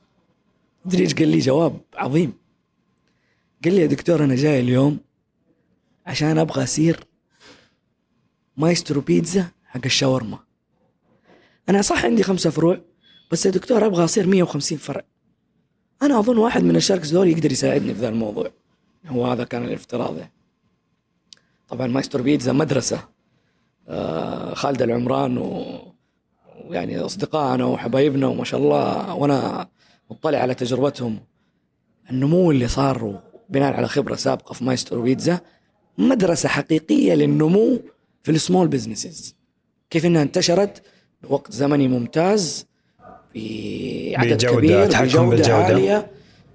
[0.84, 2.32] تدري إيش قال لي جواب عظيم.
[3.64, 4.98] قال لي يا دكتور أنا جاي اليوم
[6.06, 7.00] عشان أبغى اصير
[8.60, 10.38] Maestro Pizza حق الشاورما.
[11.68, 12.80] أنا صح عندي خمسة فروع
[13.30, 15.02] بس يا دكتور أبغى أصير 150 فرع.
[16.02, 18.50] أنا أظن واحد من ال sharks دول يقدر يساعدني في ذا الموضوع.
[19.06, 20.16] هو هذا كان الافتراض.
[21.68, 23.08] طبعا Maestro Pizza مدرسة.
[23.88, 25.64] آه خالد العمران و...
[26.64, 29.68] ويعني أصدقائنا وحبايبنا وما شاء الله وأنا
[30.10, 31.20] مطلع على تجربتهم.
[32.10, 35.40] النمو اللي صار بناء على خبرة سابقة في Maestro Pizza
[35.98, 37.80] مدرسة حقيقية للنمو
[38.22, 39.36] في ال small businesses
[39.90, 40.82] كيف إنها انتشرت؟
[41.22, 42.66] بوقت زمني ممتاز
[43.34, 45.54] بعدد بجودة، كبير بجودة بالجودة.
[45.54, 46.10] عالية.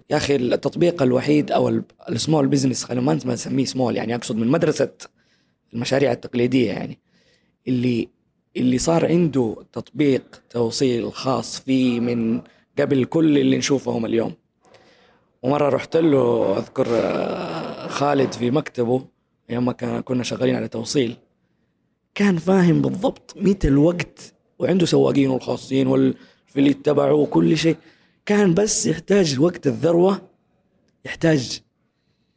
[0.10, 4.48] يا أخي التطبيق الوحيد أو ال small business خلينا ما نسميه small يعني أقصد من
[4.48, 4.92] مدرسة
[5.74, 7.00] المشاريع التقليدية يعني.
[7.68, 8.10] اللي
[8.58, 12.42] اللي صار عنده تطبيق توصيل خاص فيه من
[12.80, 14.34] قبل كل اللي نشوفهم اليوم.
[15.44, 19.06] ومرة رحت له أذكر آه، خالد في مكتبه
[19.50, 21.16] أيام ما كنا شغالين على توصيل.
[22.16, 27.78] كان فاهم بالضبط متى الوقت وعنده سواقين الخاصين واللي تبعه وكل شيء.
[28.26, 30.22] كان بس يحتاج وقت الذروة
[31.06, 31.62] يحتاج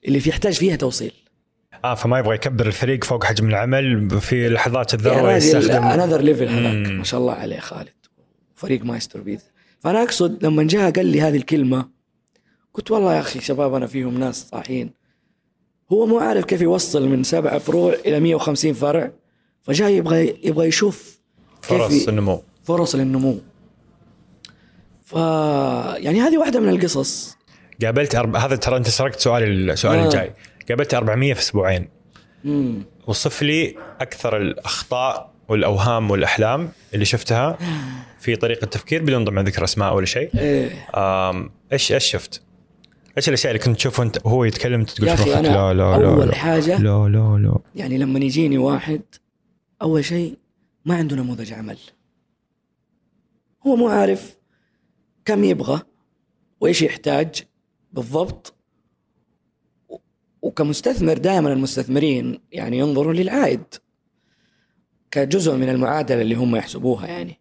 [0.06, 1.12] اللي في يحتاج فيها توصيل.
[1.84, 6.92] آه فما يبغى يكبر الفريق فوق حجم العمل في لحظات الذروة يستخدم انذر ليفل هذاك
[6.92, 7.88] ما شاء الله عليه خالد
[8.54, 9.44] فريق مايستر بيز
[9.80, 11.88] فأنا أقصد لما جاء قال لي هذه الكلمة
[12.74, 14.90] قلت والله يا أخي شباب أنا فيهم ناس صاحيين.
[15.92, 19.12] هو مو عارف كيف يوصل من سبعة فروع إلى 150 فرع.
[19.68, 21.18] فجاي يبغى يبغى يشوف
[21.62, 22.42] فرص النمو.
[22.64, 23.40] فرص للنمو.
[25.04, 25.12] ف
[26.02, 27.36] يعني هذه واحدة من القصص.
[27.82, 28.36] قابلت أرب...
[28.36, 30.04] هذا ترى أنت سرقت سؤالي السؤال آه.
[30.04, 30.32] الجاي.
[30.68, 31.88] قابلت 400 في أسبوعين.
[33.06, 37.58] وصف لي أكثر الأخطاء والأوهام والأحلام اللي شفتها
[38.20, 40.30] في طريقة التفكير بدون طبعا ذكر أسماء ولا شيء.
[40.38, 40.88] إيه.
[41.72, 42.42] إيش إيش شفت؟
[43.16, 46.28] إيش الأشياء اللي كنت تشوفه انت وهو يتكلم تقول في مخك؟ لا لا لا أول
[46.28, 46.34] لا.
[46.34, 47.58] حاجة لا لا لا.
[47.74, 49.02] يعني لما يجيني واحد
[49.82, 50.38] أول شيء
[50.84, 51.78] ما عنده نموذج عمل.
[53.66, 54.38] هو مو عارف
[55.24, 55.80] كم يبغى
[56.60, 57.42] وإيش يحتاج
[57.92, 58.54] بالضبط
[60.42, 63.64] وكمستثمر دائما المستثمرين يعني ينظروا للعائد
[65.10, 67.40] كجزء من المعادلة اللي هم يحسبوها يعني.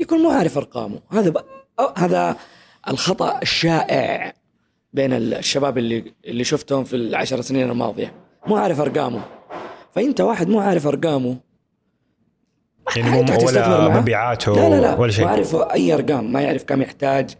[0.00, 1.00] يكون مو عارف أرقامه.
[1.10, 1.44] هذا
[1.96, 2.36] هذا
[2.88, 4.34] الخطأ الشائع
[4.92, 8.12] بين الشباب اللي اللي شفتهم في العشر سنين الماضية.
[8.46, 9.24] مو عارف أرقامه.
[9.92, 11.47] فإنت واحد مو عارف أرقامه
[12.96, 14.94] يعني مو ولا؟ مبيعاته لا لا لا.
[14.94, 15.24] ولا شيء.
[15.24, 17.30] ما يعرف أي أرقام ما يعرف كم يحتاج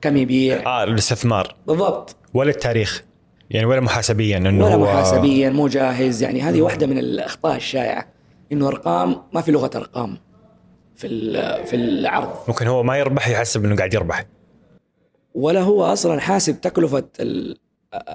[0.00, 0.66] كم يبيع.
[0.66, 1.54] آه الاستثمار.
[1.66, 2.16] بالضبط.
[2.34, 3.02] ولا التاريخ.
[3.50, 6.22] يعني ولا محاسبيا إنه ولا محاسبيا مو جاهز.
[6.22, 8.06] يعني هذه واحدة من الأخطاء الشائعة
[8.52, 10.18] إنه أرقام ما في لغة أرقام
[10.96, 11.08] في
[11.66, 12.28] في العرض.
[12.48, 14.24] ممكن هو ما يربح يحسب إنه قاعد يربح.
[15.34, 17.58] ولا هو أصلا حاسب تكلفة ال-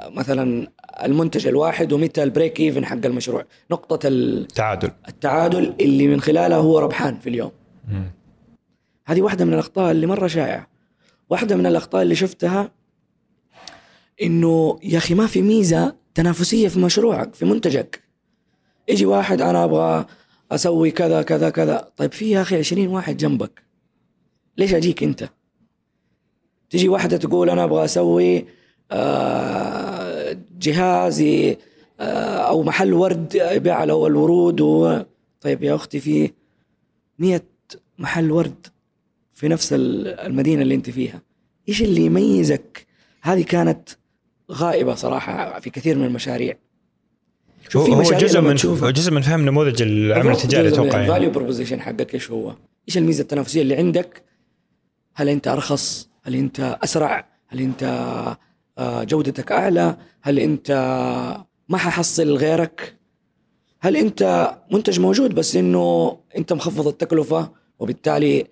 [0.07, 0.67] مثلا
[1.03, 3.45] المنتج الواحد ومتى البريك إيفن حق المشروع.
[3.71, 7.51] نقطة ال- تعادل التعادل اللي من خلالها هو ربحان في اليوم.
[7.87, 8.11] مم.
[9.05, 10.67] هذه واحدة من الأخطاء اللي مرة شائعة.
[11.29, 12.71] واحدة من الأخطاء اللي شفتها
[14.21, 18.03] إنه يا أخي ما في ميزة تنافسية في مشروعك في منتجك.
[18.87, 20.05] يجي واحد أنا أبغى
[20.51, 21.89] أسوي كذا كذا كذا.
[21.97, 23.63] طيب في يا أخي عشرين واحد جنبك.
[24.57, 25.29] ليش أجيك أنت؟
[26.69, 28.45] تجي واحدة تقول أنا أبغى أسوي
[28.93, 31.57] آه، جهاز ي-
[31.99, 34.99] آه، أو محل ورد يبيع على الورود و...
[35.41, 36.31] طيب يا أختي في
[37.19, 37.43] مية
[37.99, 38.67] محل ورد
[39.33, 41.21] في نفس ال- المدينة اللي أنت فيها
[41.69, 42.85] إيش اللي يميزك
[43.21, 43.89] هذه كانت
[44.51, 46.57] غائبة صراحة في كثير من المشاريع
[47.75, 48.55] هو, في هو مشاريع جزء من
[48.91, 51.03] جزء من فهم نموذج العمل التجاري أتوقع يعني.
[51.03, 52.55] ال value proposition حقك إيش هو؟
[52.87, 54.23] إيش الميزة التنافسية اللي عندك؟
[55.13, 57.83] هل أنت أرخص؟ هل أنت أسرع؟ هل أنت
[58.79, 60.71] جودتك أعلى؟ هل أنت
[61.69, 62.97] ما ححصل غيرك؟
[63.79, 68.47] هل أنت منتج موجود بس إنه أنت مخفض التكلفة وبالتالي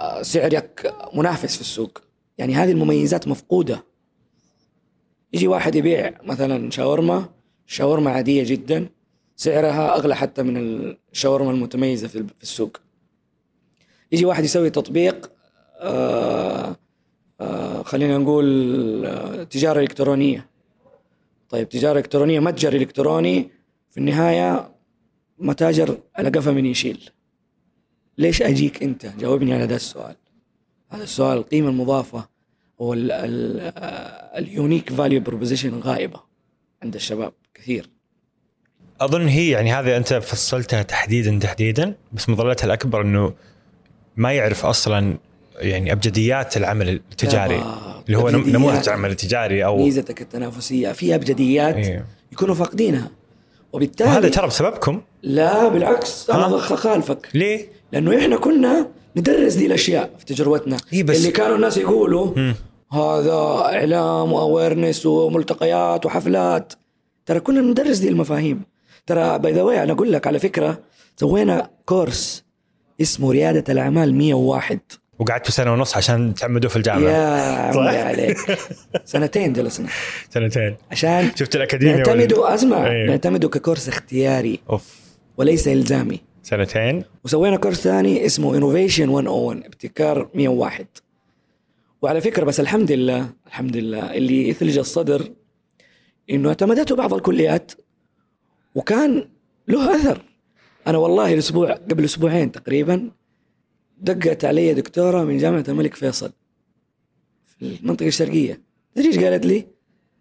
[0.00, 1.98] آه، سعرك منافس في السوق؟
[2.38, 3.84] يعني هذه المميزات مفقودة.
[5.32, 7.28] يجي واحد يبيع مثلا شاورما
[7.66, 8.88] شاورما عادية جدا
[9.36, 10.56] سعرها أغلى حتى من
[11.12, 12.76] الشاورما المتميزة في السوق
[14.12, 15.30] يجي واحد يسوي تطبيق
[15.80, 16.76] آه آه
[17.84, 20.46] خلينا نقول آه تجارة إلكترونية.
[21.48, 23.50] طيب تجارة إلكترونية متجر إلكتروني
[23.90, 24.70] في النهاية
[25.38, 27.10] متاجر على قفا من يشيل.
[28.18, 30.16] ليش أجيك أنت؟ جاوبني على هذا السؤال.
[30.88, 32.28] هذا السؤال القيمه المضافه
[32.80, 32.94] هو
[34.38, 36.20] ال unique value proposition غائبة
[36.82, 37.90] عند الشباب كثير.
[39.00, 43.34] أظن هي يعني هذه أنت فصلتها تحديدا تحديدا بس مظلتها الأكبر إنه
[44.16, 45.18] ما يعرف أصلا
[45.60, 47.62] يعني أبجديات العمل التجاري.
[48.06, 48.30] اللي هو.
[48.30, 52.04] نموذج العمل التجاري أو ميزتك التنافسية في أبجديات إيه.
[52.32, 53.10] يكونوا فاقدينها
[53.72, 60.10] وبالتالي وهذا ترى بسببكم لا بالعكس أنا؟ خالفك ليه؟ لأنه إحنا كنا ندرس دي الأشياء
[60.18, 62.54] في تجربتنا إيه بس- اللي كانوا الناس يقولوا مم.
[62.92, 63.32] هذا
[63.64, 66.72] إعلام و awareness وملتقيات وحفلات
[67.26, 68.62] ترى كنا ندرس دي المفاهيم
[69.06, 70.78] ترى by the أنا أقول لك على فكرة
[71.16, 72.44] سوينا كورس
[73.00, 74.78] اسمه ريادة الأعمال 101
[75.18, 77.10] وقعدتوا سنة ونص عشان تعمدوا في الجامعة.
[77.10, 78.36] يا عمي عليك.
[79.04, 79.88] سنتين جلسنا.
[80.30, 80.76] سنتين.
[80.90, 83.06] عشان شفت الأكاديمية نعتمده اسمع إيه.
[83.06, 84.60] نعتمده ك course اختياري.
[84.70, 84.94] أوف.
[85.36, 86.20] وليس إلزامي.
[86.42, 87.04] سنتين.
[87.24, 90.86] وسوينا كورس ثاني اسمه Innovation 101 ابتكار 101
[92.02, 95.28] وعلى فكرة بس الحمد لله الحمد لله اللي يثلج الصدر
[96.30, 97.72] إنه اعتمدته بعض الكليات
[98.74, 99.28] وكان
[99.68, 100.22] له أثر.
[100.86, 103.10] أنا والله الأسبوع قبل أسبوعين تقريبا
[104.00, 106.32] دقت علي دكتورة من جامعة الملك فيصل
[107.46, 108.62] في المنطقة الشرقية.
[108.94, 109.66] تدري إيش قالت لي؟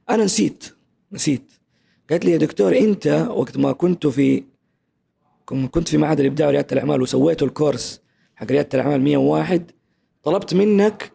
[0.10, 0.64] أنا نسيت
[1.12, 1.52] نسيت.
[2.10, 4.44] قالت لي يا دكتور أنت وقت ما كنت في
[5.46, 8.02] كنت في معهد الإبداع وريادة الأعمال وسويتوا الكورس
[8.36, 9.72] حق ريادة الأعمال 101
[10.24, 11.12] طلبت منك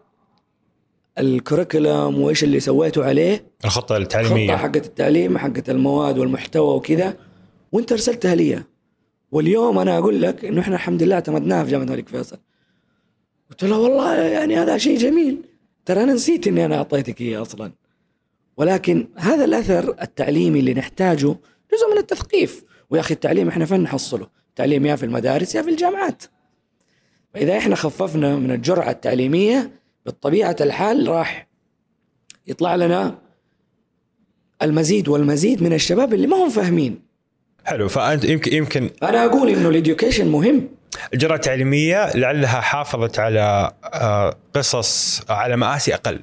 [1.18, 4.44] الكوريكولم وإيش اللي سويته عليه الخطة التعليمية.
[4.44, 7.16] الخطه حقت التعليم حقت المواد والمحتوى وكذا
[7.72, 8.62] وأنت أرسلتها لي.
[9.32, 12.38] واليوم أنا أقول لك إنه إحنا الحمد لله اعتمدناها في جامعة الملك فيصل.
[13.52, 15.42] قلت له والله يعني هذا شيء جميل.
[15.84, 17.72] ترى أنا نسيت إني أنا أعطيتك إياه أصلا.
[18.56, 21.36] ولكن هذا الأثر التعليمي اللي نحتاجه
[21.72, 22.64] جزء من التثقيف.
[22.90, 26.22] ويا أخي التعليم إحنا فين نحصله؟ التعليم يا في المدارس يا في الجامعات.
[27.34, 29.70] فإذا إحنا خففنا من الجرعة التعليمية
[30.06, 31.48] بطبيعه الحال راح
[32.46, 33.18] يطلع لنا
[34.62, 37.02] المزيد والمزيد من الشباب اللي ما هم فاهمين.
[37.64, 37.88] حلو.
[37.88, 40.68] فأنت يمكن يمكن أنا أقول إنه الاديوكيشن مهم.
[41.14, 46.20] الجرعه التعليميه لعلها حافظت على آه، قصص على مآسي أقل.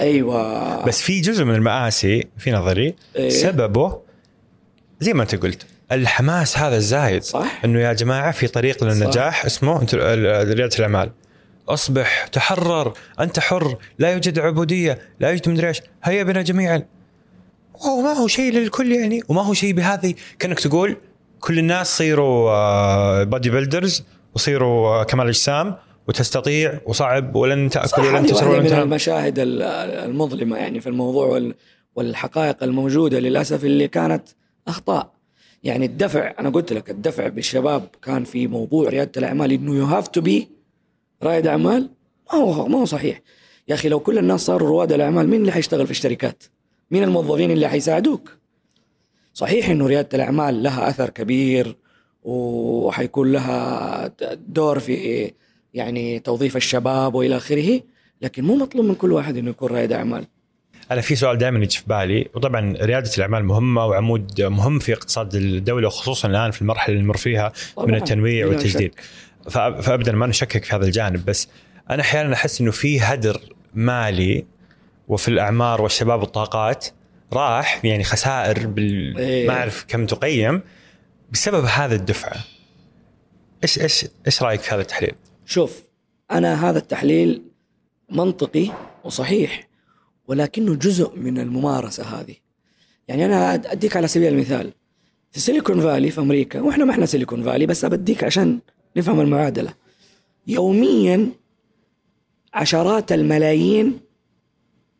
[0.00, 0.84] أيوه.
[0.86, 3.28] بس في جزء من المآسي في نظري إيه.
[3.28, 4.00] سببه
[5.00, 7.22] زي ما أنت قلت الحماس هذا الزايد.
[7.22, 7.60] صح.
[7.64, 11.10] إنه يا جماعة في طريق للنجاح اسمه انت- ال- ريادة الأعمال.
[11.68, 15.80] أصبح تحرر أنت حر لا يوجد عبودية لا يوجد مدري إيش.
[16.04, 16.82] هيا بنا جميعا.
[17.74, 20.96] وهو ما هو شيء للكل يعني وما هو شيء بهذه كأنك تقول
[21.40, 24.02] كل الناس صيروا بادي بيلدرز
[24.34, 25.74] وصيروا آه، كمال أجسام
[26.08, 28.82] وتستطيع وصعب ولن تأكل ولن تشرب ولن من تنام.
[28.82, 29.62] المشاهد ال-
[30.10, 31.54] المظلمة يعني في الموضوع وال-
[31.96, 34.28] والحقائق الموجودة للأسف اللي كانت
[34.68, 35.10] أخطاء.
[35.64, 40.08] يعني الدفع أنا قلت لك الدفع بالشباب كان في موضوع ريادة الأعمال إنه you have
[40.08, 40.48] to be
[41.22, 41.90] رائد أعمال.
[42.32, 43.20] ما هو ما هو صحيح.
[43.68, 46.42] يا أخي لو كل الناس صاروا رواد الأعمال مين اللي حيشتغل في الشركات؟
[46.90, 48.30] مين الموظفين اللي حيساعدوك؟
[49.38, 51.76] صحيح إنه ريادة الأعمال لها أثر كبير
[52.22, 54.10] وحيكون لها
[54.48, 55.30] دور في
[55.74, 57.80] يعني توظيف الشباب وإلى آخره
[58.22, 60.26] لكن مو مطلوب من كل واحد إنه يكون رائد أعمال.
[60.90, 65.34] أنا في سؤال دائما يجي في بالي وطبعا ريادة الأعمال مهمة وعمود مهم في اقتصاد
[65.34, 68.94] الدولة وخصوصا الآن في المرحلة اللي نمر فيها من التنويع والتجديد.
[69.82, 71.48] فابدا ما نشكك في هذا الجانب بس
[71.90, 73.40] أنا أحيانا أحس إنه في هدر
[73.74, 74.46] مالي
[75.08, 76.86] وفي الأعمار والشباب والطاقات
[77.32, 79.18] راح يعني خسائر بال...
[79.18, 79.48] إيه.
[79.48, 80.62] ما أعرف كم تقيم
[81.32, 82.44] بسبب هذا الدفعه
[83.62, 85.14] إيش إيش إيش رأيك في هذا التحليل؟
[85.46, 85.82] شوف
[86.30, 87.42] أنا هذا التحليل
[88.10, 88.70] منطقي
[89.04, 89.68] وصحيح
[90.28, 92.34] ولكنه جزء من الممارسة هذه
[93.08, 94.72] يعني أنا أديك على سبيل المثال
[95.30, 98.58] في سيليكون فالي في أمريكا وإحنا ما إحنا سيليكون فالي بس بديك عشان
[98.96, 99.74] نفهم المعادلة
[100.46, 101.28] يوميا
[102.54, 104.00] عشرات الملايين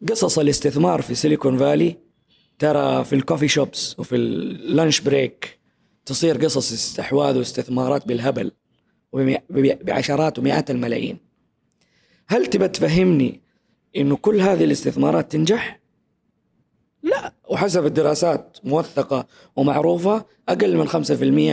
[0.08, 1.96] قصص الاستثمار في سيليكون فالي
[2.58, 5.58] ترى في ال coffee shops وفي ال lunch break
[6.06, 8.52] تصير قصص استحواذ واستثمارات بالهبل
[9.82, 11.18] بعشرات ومئات الملايين.
[12.28, 13.40] هل تبى تفهمني
[13.96, 15.80] إنه كل هذه الاستثمارات تنجح؟
[17.02, 20.92] لا وحسب الدراسات موثقة ومعروفة أقل من 5%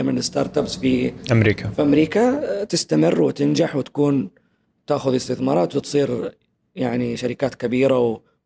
[0.02, 1.70] من ال startups في أمريكا.
[1.70, 4.30] في أمريكا تستمر وتنجح وتكون
[4.86, 6.32] تأخذ استثمارات وتصير
[6.74, 7.98] يعني شركات كبيرة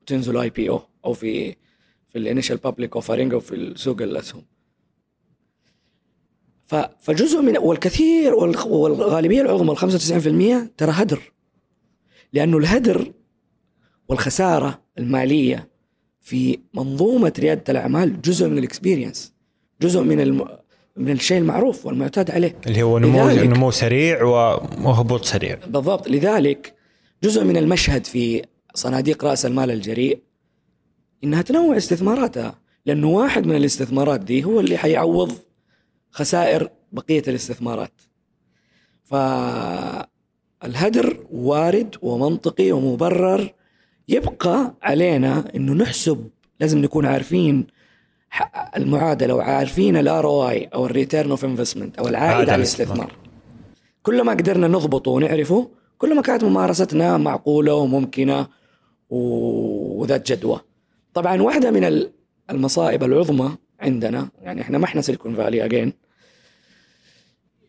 [0.02, 1.56] وتنزل IPO أو في
[2.12, 4.42] في ال initial public offering أو في السوق الأسهم.
[7.00, 9.76] فجزء من والكثير والغ- والغالبية العظمى ال
[10.66, 11.32] 95% ترى هدر.
[12.32, 13.12] لأنه الهدر
[14.08, 15.68] والخسارة المالية
[16.20, 19.32] في منظومة ريادة الأعمال جزء من ال experience
[19.82, 20.48] جزء من الم...
[20.96, 22.56] من الشيء المعروف والمعتاد عليه.
[22.66, 25.58] اللي هو نمو لذلك- نمو سريع وهبوط سريع.
[25.66, 26.08] بالضبط.
[26.08, 26.74] لذلك
[27.22, 28.42] جزء من المشهد في
[28.74, 30.22] صناديق رأس المال الجريء
[31.24, 35.32] إنها تنوع استثماراتها لأنه واحد من الاستثمارات دي هو اللي حيعوض
[36.10, 37.92] خسائر بقية الاستثمارات.
[39.04, 40.06] فالهدر
[41.32, 43.52] وارد ومنطقي ومبرر
[44.08, 47.66] يبقى علينا إنه نحسب لازم نكون عارفين
[48.76, 53.12] المعادلة وعارفين ال ROI أو ال return of investment أو العائد عائد على الاستثمار.
[54.02, 58.46] كل ما قدرنا نضبطه ونعرفه كل ما كانت ممارستنا معقولة وممكنة
[59.10, 60.60] وذات جدوى.
[61.14, 62.12] طبعا واحدة من ال-
[62.50, 65.92] المصائب العظمى عندنا يعني إحنا ما إحنا سيليكون فالي again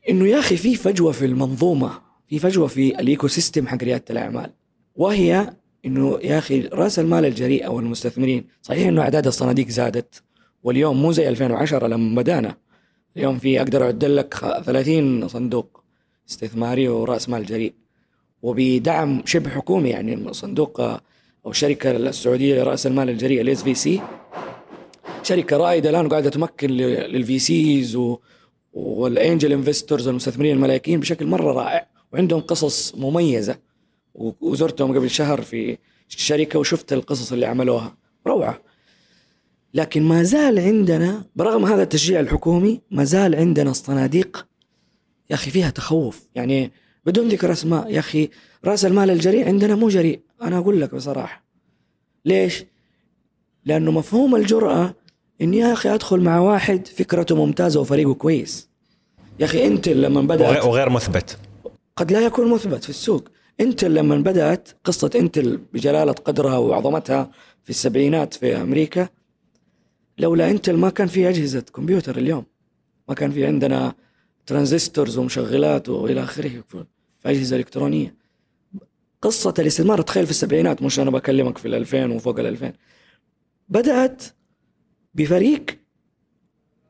[0.09, 1.91] إنه يا أخي في فجوة في المنظومة
[2.27, 4.51] في فجوة في ال ecosystem حق ريادة الأعمال.
[4.95, 5.53] وهي
[5.85, 10.23] إنه يا أخي رأس المال الجريء أو المستثمرين صحيح إنه أعداد الصناديق زادت
[10.63, 12.57] واليوم مو زي 2010 لما بدأنا.
[13.17, 15.83] اليوم في أقدر أعد لك خ- 30 صندوق
[16.29, 17.73] استثماري ورأس مال جريء.
[18.41, 20.81] وبدعم شبه حكومي يعني صندوق
[21.45, 24.01] أو شركة السعودية لراس المال الجريء ال SVC
[25.23, 27.97] شركة رائدة الآن وقاعدة تمكن لل VCs
[28.73, 33.57] وال angel investors المستثمرين الملاكين بشكل مرة رائع وعندهم قصص مميزة
[34.15, 35.77] وزرتهم قبل شهر في
[36.09, 37.97] الشركة وشفت القصص اللي عملوها.
[38.27, 38.61] روعة.
[39.73, 44.47] لكن ما زال عندنا برغم هذا التشجيع الحكومي ما زال عندنا الصناديق
[45.29, 46.27] يا أخي فيها تخوف.
[46.35, 46.71] يعني
[47.05, 47.93] بدون ذكر أسماء.
[47.93, 48.29] يا أخي
[48.65, 50.19] رأس المال الجريء عندنا مو جريء.
[50.41, 51.43] أنا أقول لك بصراحة.
[52.25, 52.65] ليش؟
[53.65, 54.95] لأنه مفهوم الجرأة
[55.41, 58.69] اني يا أخي أدخل مع واحد فكرته ممتازة وفريقه كويس.
[59.39, 61.37] يا أخي أنت لما بدأت وغير مثبت.
[61.95, 63.27] قد لا يكون مثبت في السوق.
[63.59, 67.31] انتل لما بدأت قصة إنتل بجلالة قدرها وعظمتها
[67.63, 69.09] في السبعينات في أمريكا
[70.17, 72.45] لولا إنتل ما كان في أجهزة كمبيوتر اليوم.
[73.09, 73.93] ما كان في عندنا
[74.45, 76.63] ترانزستورز ومشغلات وإلى آخره.
[76.67, 76.85] في
[77.25, 78.15] اجهزه إلكترونية.
[79.21, 82.73] قصة الاستثمار تخيل في السبعينات مش أنا بكلمك في ال2000 وفوق ال2000
[83.69, 84.23] بدأت
[85.13, 85.65] بفريق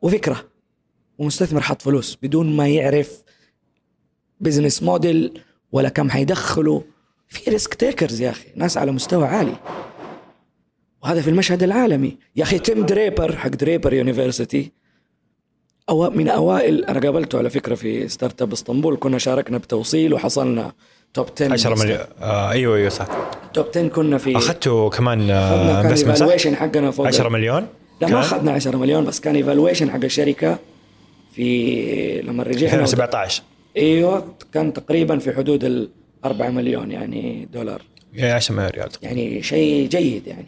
[0.01, 0.47] وفكرة
[1.17, 3.23] ومستثمر حط فلوس بدون ما يعرف
[4.39, 6.81] business model ولا كم حيدخلوا
[7.27, 9.55] في risk takers يا أخي ناس على مستوى عالي.
[11.03, 12.17] وهذا في المشهد العالمي.
[12.35, 14.71] يا أخي تيم دريبر حق دريبر University
[15.89, 20.71] أو من أوائل أنا قابلته على فكرة في Startup إسطنبول كنا شاركنا بتوصيل وحصلنا
[21.13, 21.99] top 10 10 مليون.
[22.21, 23.07] آه أيوه أيوه صح.
[23.53, 27.07] top 10 كنا في أخذتوا كمان آه كان evaluation حقنا فوق.
[27.07, 27.67] 10 مليون؟
[28.01, 30.59] لا ما أخذنا 10 مليون بس كان evaluation حق الشركة
[31.35, 33.43] في لما رجعنا 2017
[33.77, 35.89] أيوه كان تقريبا في حدود ال
[36.25, 37.81] 4 مليون يعني دولار.
[38.13, 40.47] يعني 10 مليون ريال يعني شيء جيد يعني.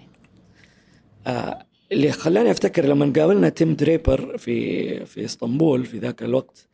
[1.28, 6.68] آه اللي خلاني أفتكر لما قابلنا تيم دريبر في في إسطنبول في ذاك الوقت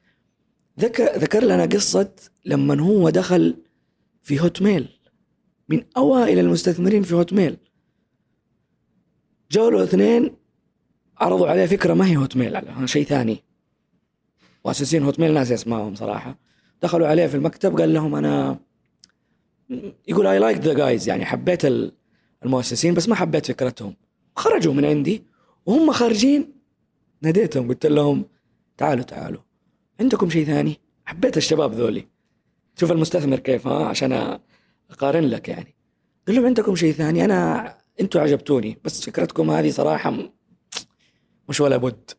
[0.79, 2.11] ذكر ذكر لنا قصة
[2.45, 3.55] لما هو دخل
[4.21, 4.99] في Hotmail
[5.69, 7.57] من أوائل المستثمرين في Hotmail
[9.55, 10.35] له اثنين
[11.17, 13.43] عرضوا عليه فكرة ما هي هوت ميل شيء ثاني.
[14.65, 16.39] مؤسسين هوت ميل ناس اسمائهم صراحة.
[16.81, 18.59] دخلوا عليه في المكتب قال لهم أنا
[20.07, 21.61] يقول I like the guys يعني حبيت
[22.45, 23.95] المؤسسين بس ما حبيت فكرتهم.
[24.39, 25.23] خرجوا من عندي
[25.65, 26.53] وهم خارجين.
[27.21, 28.25] ناديتهم قلت لهم
[28.77, 29.41] تعالوا تعالوا.
[29.99, 32.07] عندكم شيء ثاني؟ حبيت الشباب ذولي.
[32.75, 34.39] شوف المستثمر كيف ها عشان
[34.91, 35.75] أقارن لك يعني.
[36.27, 40.31] قل لهم عندكم شيء ثاني؟ أنا أنتم عجبتوني بس فكرتكم هذه صراحة
[41.49, 42.11] مش ولا بد.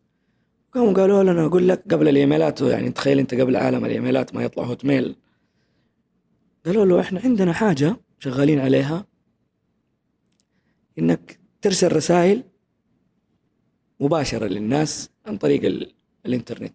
[0.74, 4.64] قاموا قالوا لنا أقول لك قبل الإيميلات يعني تخيل أنت قبل عالم الإيميلات ما يطلع
[4.64, 5.16] هوت ميل.
[6.66, 9.06] قالوا له إحنا عندنا حاجة شغالين عليها.
[10.98, 12.42] إنك ترسل رسائل
[14.00, 15.92] مباشرة للناس عن طريق ال...
[16.26, 16.74] الإنترنت.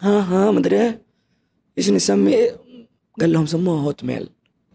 [0.00, 0.98] ها ها ما أدري
[1.78, 2.48] إيش نسمي؟
[3.20, 4.30] قال لهم سموها هوت ميل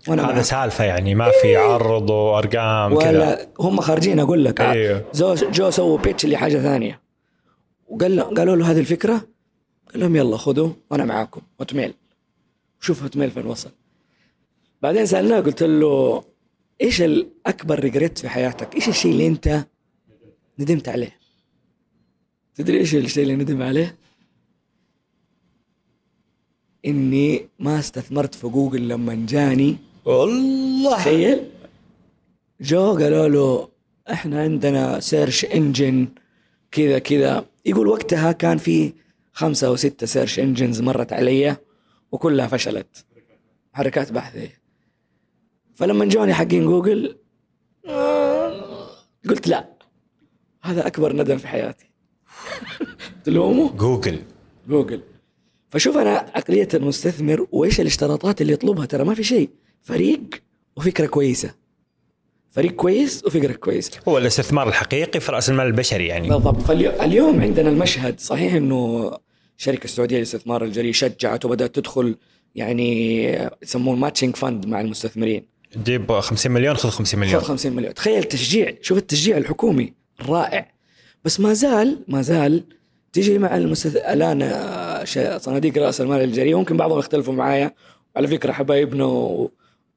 [0.08, 3.48] وأنا هذا سالفة يعني ما في عرض وأرقام ولا كذا.
[3.60, 4.62] هم خارجين أقول لك.
[4.62, 5.06] أيوه.
[5.14, 7.02] جو, جو سووا pitch لحاجة ثانية.
[7.88, 9.28] وقال قالوا له هذه الفكرة.
[9.92, 11.42] قال لهم يلا خذوا وأنا معاكم.
[11.62, 11.94] هوت ميل
[12.80, 13.72] شوف هوت ميل فين وصل.
[14.82, 16.24] بعدين سألناه قلت له
[16.84, 19.66] إيش الأكبر regret في حياتك؟ إيش الشيء اللي أنت
[20.60, 21.18] ندمت عليه؟
[22.56, 23.96] تدري إيش الشيء اللي ندم عليه؟
[26.86, 31.50] إني ما استثمرت في جوجل لما جاني والله تخيل
[32.62, 33.70] جو قالوا له
[34.12, 36.08] إحنا عندنا search engine
[36.72, 38.94] كذا كذا يقول وقتها كان في
[39.34, 41.58] خمسة أو ستة search engines مرت علي
[42.12, 43.06] وكلها فشلت
[43.74, 44.63] حركات بحثية
[45.76, 47.18] فلما جوني حقين جوجل
[49.30, 49.74] قلت لا
[50.62, 51.86] هذا أكبر ندم في حياتي.
[53.24, 54.20] تلومه جوجل.
[54.70, 55.02] جوجل.
[55.70, 59.50] فشوف أنا عقلية المستثمر وإيش الاشتراطات اللي يطلبها ترى ما في شيء.
[59.82, 60.22] فريق
[60.78, 61.54] وفكرة كويسة.
[62.52, 64.00] فريق كويس وفكرة كويسة.
[64.08, 66.30] هو الاستثمار الحقيقي في رأس المال البشري يعني.
[66.30, 66.62] بالضبط.
[66.62, 69.12] فاليوم عندنا المشهد صحيح إنه
[69.58, 72.18] الشركة السعودية للاستثمار الجريء شجعت وبدأت تدخل
[72.56, 73.24] يعني
[73.64, 75.53] يسمون matching fund مع المستثمرين.
[75.78, 77.42] جيب 50 مليون خذ 50 مليون.
[77.42, 77.94] خذ 50 مليون.
[77.94, 80.72] تخيل تشجيع شوف التشجيع الحكومي رائع
[81.26, 82.64] بس ما زال ما زال
[83.14, 83.96] تيجي مع المستث...
[83.96, 86.56] الآن آه، صناديق رأس المال الجريء.
[86.56, 87.72] ممكن بعضهم يختلفوا معايا.
[88.16, 89.52] على فكرة حبايبنا و...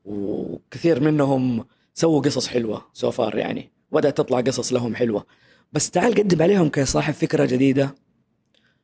[0.05, 1.65] وكثير منهم
[1.95, 3.71] سووا قصص حلوة so far يعني.
[3.93, 5.27] بدأت تطلع قصص لهم حلوة.
[5.73, 7.95] بس تعال قدم عليهم كصاحب فكرة جديدة.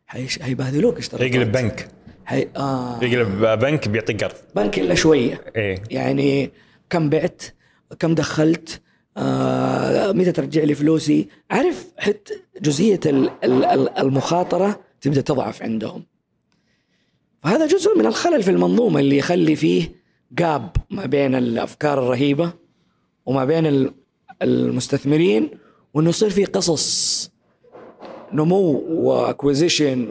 [0.07, 0.43] حيش...
[0.43, 1.88] هيبهذلوك اشتراك يقلب بنك.
[2.24, 2.49] حي...
[2.57, 2.99] آه...
[3.05, 4.34] يقلب بنك بيعطيك قرض.
[4.57, 5.40] بنك إلا شوية.
[5.57, 6.51] إيه؟ يعني
[6.93, 7.43] كم بعت
[7.99, 8.80] كم دخلت
[9.16, 10.12] آه...
[10.12, 13.01] متى ترجع لي فلوسي عارف حتى جزئية
[13.99, 16.07] المخاطرة تبدأ تضعف عندهم
[17.43, 22.53] فهذا جزء من الخلل في المنظومة اللي يخلي فيه جاب ما بين الأفكار الرهيبة
[23.26, 23.95] وما بين ال-
[24.43, 25.51] المستثمرين
[25.95, 27.30] وإنه يصير في قصص
[28.32, 30.09] نمو و acquisition.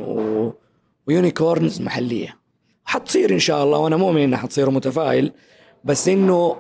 [1.08, 2.38] و unicorns محلية
[2.86, 5.32] حتصير إن شاء الله وأنا مؤمن انها حتصير متفائل
[5.84, 6.58] بس إنه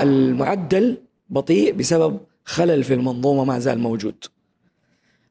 [0.00, 0.96] المعدل
[1.28, 4.24] بطيء بسبب خلل في المنظومة ما زال موجود.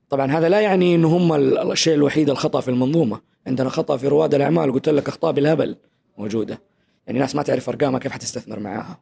[0.09, 3.22] طبعا هذا لا يعني إنه هم ال- الشيء الوحيد الخطأ في المنظومة.
[3.47, 5.76] عندنا خطأ في رواد الأعمال قلت لك أخطاء بالهبل
[6.17, 6.61] موجودة.
[7.07, 8.99] يعني ناس ما تعرف ارقامها كيف حتستثمر معاها.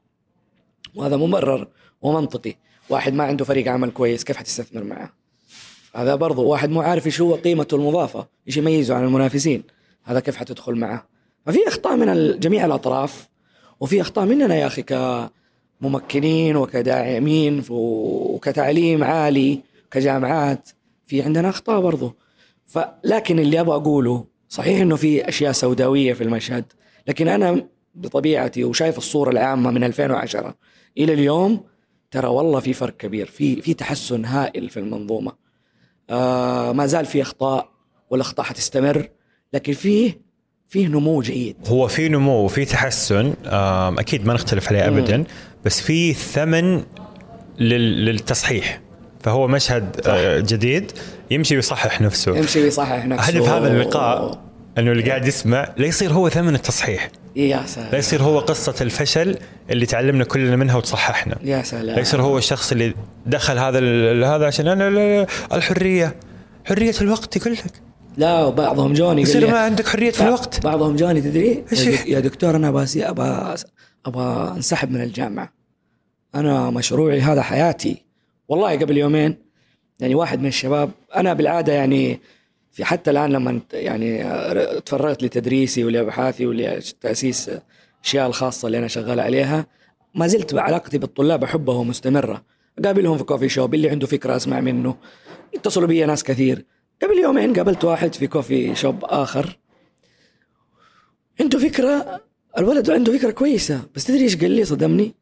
[0.95, 1.67] وهذا مبرر
[2.01, 2.55] ومنطقي.
[2.89, 5.09] واحد ما عنده فريق عمل كويس كيف حتستثمر معاه؟
[5.95, 9.63] هذا برضو واحد مو عارف إيش هو قيمته المضافة إيش يميزه عن المنافسين.
[10.03, 11.07] هذا كيف حتدخل معه؟
[11.45, 13.29] ففي أخطاء من جميع الأطراف
[13.79, 14.83] وفي أخطاء مننا يا أخي
[15.81, 19.61] كممكنين وكداعمين وكتعليم عالي
[19.91, 20.69] كجامعات.
[21.05, 22.15] في عندنا أخطاء برضو.
[22.65, 26.65] فلكن اللي أبغى أقوله صحيح إنه في أشياء سوداوية في المشهد
[27.07, 30.55] لكن أنا بطبيعتي وشايف الصورة العامة من 2010
[30.97, 31.63] إلى اليوم
[32.11, 35.31] ترى والله في فرق كبير في في تحسن هائل في المنظومة.
[36.09, 37.69] آه ما زال في أخطاء
[38.09, 39.09] والأخطاء حتستمر
[39.53, 40.21] لكن فيه
[40.69, 41.55] فيه نمو جيد.
[41.67, 43.33] هو في نمو وفي تحسن
[43.99, 45.23] أكيد ما نختلف عليه ابدا
[45.65, 46.83] بس في ثمن
[47.59, 48.81] لل- للتصحيح.
[49.23, 50.91] فهو مشهد آه، جديد
[51.31, 52.37] يمشي ويصحح نفسه.
[52.37, 53.23] يمشي ويصحح نفسه.
[53.29, 54.41] هدف هذا اللقاء
[54.77, 57.09] أنه اللي قاعد يسمع لا يصير هو ثمن التصحيح.
[57.35, 57.89] يا سلام.
[57.91, 59.37] لا يصير هو قصة الفشل
[59.69, 61.35] اللي تعلمنا كلنا منها وتصححنا.
[61.43, 61.95] يا سلام.
[61.95, 62.93] لا يصير هو الشخص اللي
[63.25, 63.79] دخل هذا
[64.35, 66.15] هذا عشان أنا الحرية.
[66.65, 67.63] حرية الوقت يقول لك
[68.17, 70.63] لا وبعضهم جوني يصير ما عندك حرية في الوقت.
[70.63, 71.63] بعضهم جاني تدري؟
[72.07, 73.55] يا دكتور أنا أبغى
[74.05, 75.53] أبغى انسحب من الجامعة.
[76.35, 78.05] أنا مشروعي هذا حياتي.
[78.47, 79.37] والله قبل يومين
[79.99, 82.19] يعني واحد من الشباب أنا بالعادة يعني
[82.71, 84.23] في حتى الآن لما يعني
[84.81, 87.51] تفرغت لتدريسي ولأبحاثي ولتأسيس
[87.99, 89.65] الاشياء الخاصة اللي أنا شغال عليها
[90.15, 92.43] ما زلت علاقتي بالطلاب أحبها ومستمرة.
[92.79, 94.95] اقابلهم في كوفي شوب اللي عنده فكرة أسمع منه.
[95.55, 96.65] يتصلوا بي ناس كثير.
[97.03, 99.59] قبل يومين قابلت واحد في كوفي شوب آخر.
[101.39, 102.21] عنده فكرة
[102.57, 105.15] الولد عنده فكرة كويسة بس تدري إيش قال لي؟ صدمني.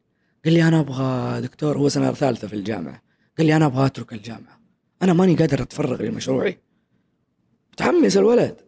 [0.44, 3.02] قال لي أنا أبغى دكتور هو سنة ثالثة في الجامعة.
[3.38, 4.60] قال لي أنا أبغى أترك الجامعة.
[5.02, 6.58] أنا ماني قادر أتفرغ لمشروعي.
[7.72, 8.60] متحمس الولد.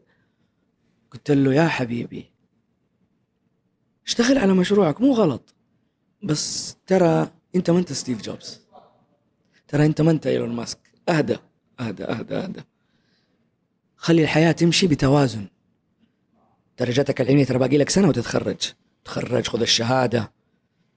[1.11, 2.33] قلت له يا حبيبي
[4.07, 5.55] اشتغل على مشروعك؟ مو غلط.
[6.23, 8.61] بس ترى أنت ما أنت ستيف جوبز.
[9.69, 10.79] ترى أنت ما أنت إيلون ماسك.
[11.09, 11.37] أهدى
[11.81, 12.61] أهدى أهدى أهدى.
[13.99, 15.47] خلي الحياة تمشي بتوازن.
[16.79, 18.73] درجتك العلمية ترى باقي لك سنة وتتخرج.
[19.05, 20.33] تخرج خذ الشهادة.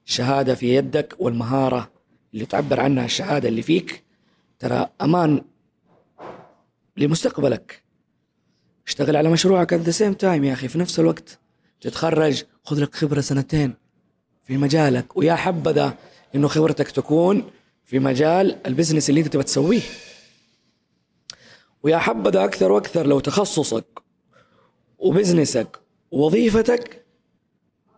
[0.06, 1.90] الشهادة في يدك والمهارة
[2.34, 4.04] اللي تعبر عنها الشهادة اللي فيك.
[4.58, 5.42] ترى أمان
[6.96, 7.82] لمستقبلك.
[8.86, 11.38] اشتغل على مشروعك at the same time يا أخي في نفس الوقت.
[11.80, 13.74] تتخرج خذ لك خبرة سنتين
[14.44, 15.16] في مجالك.
[15.16, 15.94] ويا حبذا
[16.34, 17.50] إنه خبرتك تكون
[17.84, 19.80] في مجال ال business اللي أنت تبغى تسويه.
[21.82, 24.02] ويا حبذا أكثر وأكثر لو تخصصك
[24.98, 25.78] وبزنسك
[26.10, 27.02] ووظيفتك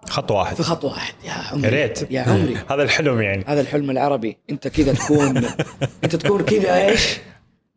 [0.09, 0.57] خط واحد.
[0.57, 1.15] في خط واحد.
[1.25, 1.69] يا عمري.
[1.69, 2.11] ريت.
[2.11, 2.57] يا عمري.
[2.71, 3.45] هذا الحلم يعني.
[3.47, 4.39] هذا الحلم العربي.
[4.51, 5.37] أنت كذا تكون
[6.05, 7.19] أنت تكون كذا إيش؟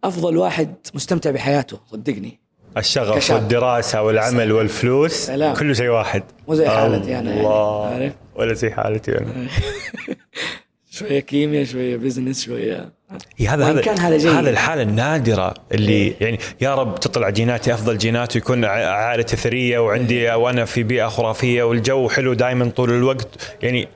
[0.03, 1.79] أفضل واحد مستمتع بحياته.
[1.91, 2.39] صدقني.
[2.77, 3.41] الشغف كشاب.
[3.41, 5.11] والدراسة والعمل والفلوس.
[5.13, 5.55] سلام.
[5.55, 6.23] كله شيء واحد.
[6.47, 7.39] مو زي حالتي أنا يعني.
[7.39, 7.85] الله.
[7.87, 9.47] عارف؟ ولا زي حالتي أنا.
[10.97, 12.89] شوية كيمياء شوية business شوية.
[13.39, 14.31] إيه هذا هذا كان هذا جيد.
[14.31, 20.29] هذا الحالة النادرة اللي يعني يا رب تطلع جيناتي أفضل جينات ويكون عائلتي ثرية وعندي
[20.31, 23.55] وأنا في بيئة خرافية والجو حلو دائما طول الوقت.
[23.63, 23.87] يعني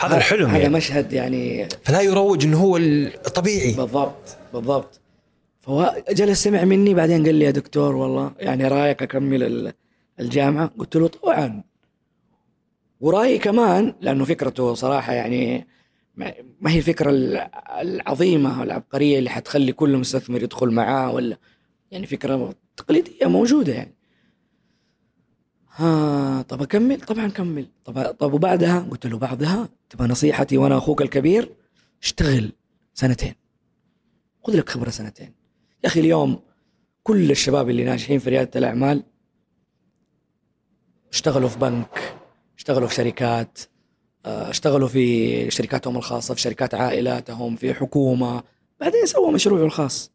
[0.00, 0.74] هذا الحلم هذا يعني.
[0.74, 3.72] مشهد يعني فلا يروج إنه هو الطبيعي.
[3.72, 5.00] بالضبط بالضبط.
[5.60, 9.72] فهو جلس سمع مني بعدين قال لي يا دكتور والله يعني رأيك أكمل ال-
[10.20, 11.62] الجامعة؟ قلت له طبعا.
[13.00, 15.66] ورأيي كمان لأنه فكرته صراحة يعني
[16.60, 17.36] ما هي الفكرة ال-
[17.80, 21.36] العظيمة والعبقرية اللي حتخلي كل مستثمر يدخل معاه ولا
[21.90, 23.94] يعني فكرة تقليدية موجودة يعني.
[25.74, 31.02] ها طب أكمل؟ طبعا كمل طب طب وبعدها؟ قلت له بعدها؟ تبغى نصيحتي وأنا أخوك
[31.02, 31.52] الكبير؟
[32.02, 32.52] اشتغل
[32.94, 33.34] سنتين.
[34.44, 35.32] خذ لك خبرة سنتين.
[35.84, 36.40] يا أخي اليوم
[37.02, 39.02] كل الشباب اللي ناجحين في ريادة الأعمال
[41.12, 42.14] اشتغلوا في بنك
[42.58, 43.58] اشتغلوا في شركات
[44.26, 48.42] اشتغلوا في شركاتهم الخاصة في شركات عائلاتهم في حكومة.
[48.80, 50.10] بعدين سووا مشروعه الخاص.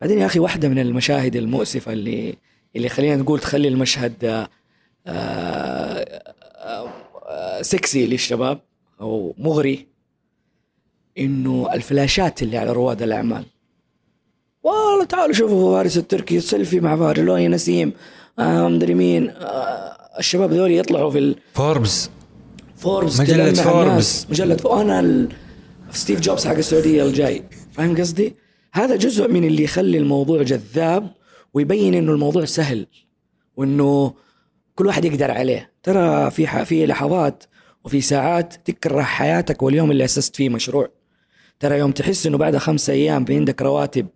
[0.00, 2.34] بعدين يا أخي واحدة من المشاهد المؤسفة اللي
[2.76, 4.48] اللي خلينا نقول تخلي المشهد آه،
[5.06, 6.22] آه،
[7.62, 8.58] سكسي للشباب
[9.00, 9.86] أو مغري
[11.18, 13.44] إنه ال flashات اللي على رواد الأعمال.
[14.62, 17.92] والله تعالوا شوفوا فارس التركي سيلفي مع فارس لوني نسيم
[18.38, 22.10] آه مدري مين آه الشباب ذول يطلعوا في فوربس.
[22.78, 24.26] فوربس مجلة تلمع فوربس.
[24.30, 25.28] فوربس أنا ال...
[25.90, 27.42] ستيف جوبز حق السعودية الجاي.
[27.72, 28.34] فاهم قصدي؟
[28.72, 31.10] هذا جزء من اللي يخلي الموضوع جذاب
[31.54, 32.86] ويبين إنه الموضوع سهل
[33.56, 34.14] وإنه
[34.74, 35.72] كل واحد يقدر عليه.
[35.82, 36.62] ترى في ح...
[36.62, 37.44] في لحظات
[37.84, 40.88] وفي ساعات تكره حياتك واليوم اللي أسست فيه مشروع.
[41.60, 44.06] ترى يوم تحس إنه بعد خمسة أيام في عندك رواتب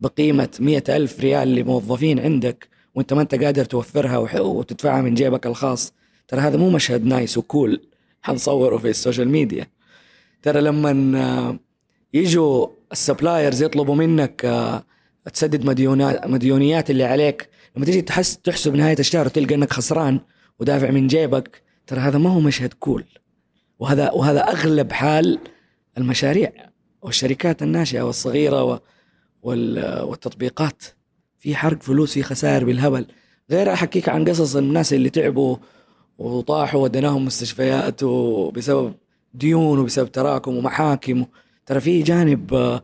[0.00, 5.92] بقيمة مئة ألف ريال لموظفين عندك وإنت ما إنت قادر توفرها وتدفعها من جيبك الخاص.
[6.28, 7.80] ترى هذا مو مشهد nice و cool.
[8.24, 9.66] حنصوره في ال social media.
[10.42, 11.58] ترى لما
[12.14, 14.84] يجوا ال suppliers يطلبوا منك آه،
[15.32, 20.20] تسدد مديونات مديونيات اللي عليك لما تيجي تحس تحسب نهاية الشهر وتلقى إنك خسران
[20.58, 23.04] ودافع من جيبك ترى هذا ما هو مشهد cool
[23.78, 25.38] وهذا وهذا أغلب حال
[25.98, 26.52] المشاريع
[27.02, 28.82] والشركات الناشئة والصغيرة
[29.42, 30.82] والتطبيقات.
[31.38, 33.06] في حرق فلوس في خسائر بالهبل.
[33.50, 35.56] غير أحكيك عن قصص الناس اللي تعبوا
[36.18, 38.94] وطاحوا وديناهم مستشفيات وبسبب
[39.34, 41.24] ديون وبسبب تراكم ومحاكم.
[41.66, 42.82] ترى في جانب آه،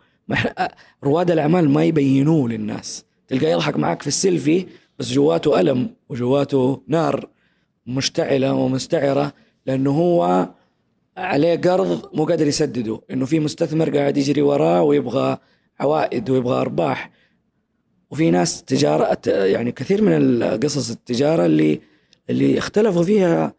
[0.59, 0.71] آه،
[1.05, 3.05] رواد الأعمال ما يبينوه للناس.
[3.29, 4.67] تلقاه يضحك معك في السيلفي
[4.99, 7.29] بس جواته ألم وجواته نار
[7.87, 9.33] مشتعلة ومستعرة
[9.67, 10.49] لأنه هو
[11.17, 13.01] عليه قرض مو قادر يسدده.
[13.11, 15.39] إنه في مستثمر قاعد يجري وراه ويبغى
[15.81, 17.11] عوائد ويبغى أرباح.
[18.11, 21.81] وفي ناس تجارة يعني كثير من القصص التجارة اللي
[22.31, 23.53] اللي اختلفوا فيها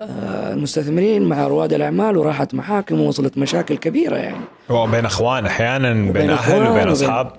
[0.00, 4.44] آه، المستثمرين مع رواد الأعمال وراحت محاكم ووصلت مشاكل كبيرة يعني.
[4.70, 7.32] وبين أخوان أحيانا بين أهل وبين أصحاب.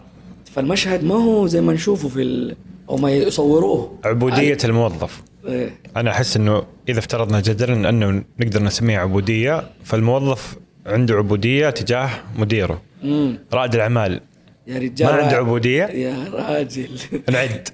[0.54, 2.56] فالمشهد ما هو زي ما نشوفه في ال...
[2.90, 4.00] أو ما يصوروه.
[4.06, 5.24] عبودية الموظف.
[5.48, 5.70] إيه.
[5.98, 10.56] أنا أحس إنه إذا افترضنا جدلا أنه نقدر نسميها عبودية فالموظف
[10.86, 12.82] عنده عبودية تجاه مديره.
[13.04, 13.40] مم.
[13.54, 14.22] رائد الأعمال.
[14.68, 16.90] يا رجال ما عنده عبودية؟ يا راجل.
[17.30, 17.68] نعد.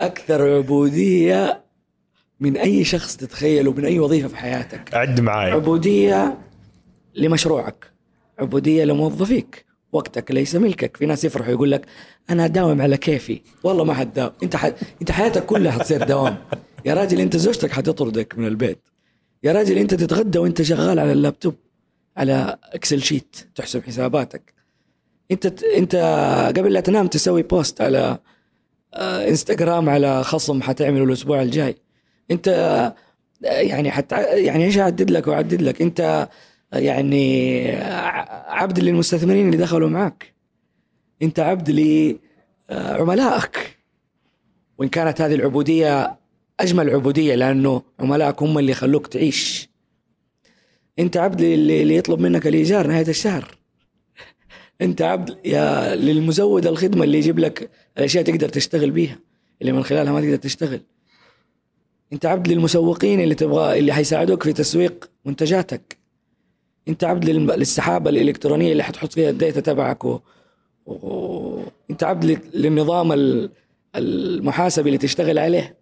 [0.00, 1.63] أكثر عبودية
[2.44, 4.94] من أي شخص تتخيله من أي وظيفة في حياتك.
[4.94, 5.50] عد معاي.
[5.50, 6.38] عبودية
[7.14, 7.90] لمشروعك
[8.38, 9.64] عبودية لموظفيك.
[9.92, 10.96] وقتك ليس ملكك.
[10.96, 11.86] في ناس يفرحوا يقول لك
[12.30, 13.40] أنا أداوم على كيفي.
[13.62, 14.32] والله ما حتداوم.
[14.42, 14.64] أنت ح...
[15.00, 16.36] أنت حياتك كلها حتصير دوام.
[16.84, 18.78] يا راجل أنت زوجتك حتطردك من البيت.
[19.42, 21.54] يا راجل أنت تتغدى وأنت شغال على اللابتوب
[22.16, 24.54] على Excel sheet تحسب حساباتك.
[25.30, 25.96] أنت أنت
[26.56, 28.18] قبل لا تنام تسوي post على
[28.94, 31.76] آه، انستغرام على خصم حتعمله الأسبوع الجاي.
[32.30, 32.48] انت
[33.42, 36.28] يعني حت يعني إيش اعدد لك واعدد لك؟ انت
[36.72, 37.68] يعني
[38.48, 40.34] عبد للمستثمرين اللي دخلوا معك
[41.22, 41.70] انت عبد
[42.70, 43.78] لعملائك.
[44.78, 46.16] وإن كانت هذه العبودية
[46.60, 49.68] أجمل عبودية لأنه عملائك هم اللي يخلوك تعيش.
[50.98, 53.58] انت عبد اللي يطلب منك الإيجار نهاية الشهر.
[54.80, 59.18] انت عبد يا للمزود الخدمة اللي يجيب لك الاشياء تقدر تشتغل بيها
[59.60, 60.80] اللي من خلالها ما تقدر تشتغل.
[62.14, 65.96] انت عبد للمسوقين اللي تبغى اللي حيساعدوك في تسويق منتجاتك.
[66.88, 70.20] انت عبد للسحابة الإلكترونية اللي حتحط فيها الداتا تبعك و...
[70.86, 71.60] و...
[71.90, 73.50] انت عبد لل- للنظام ال-
[73.96, 75.76] المحاسبي اللي تشتغل عليه.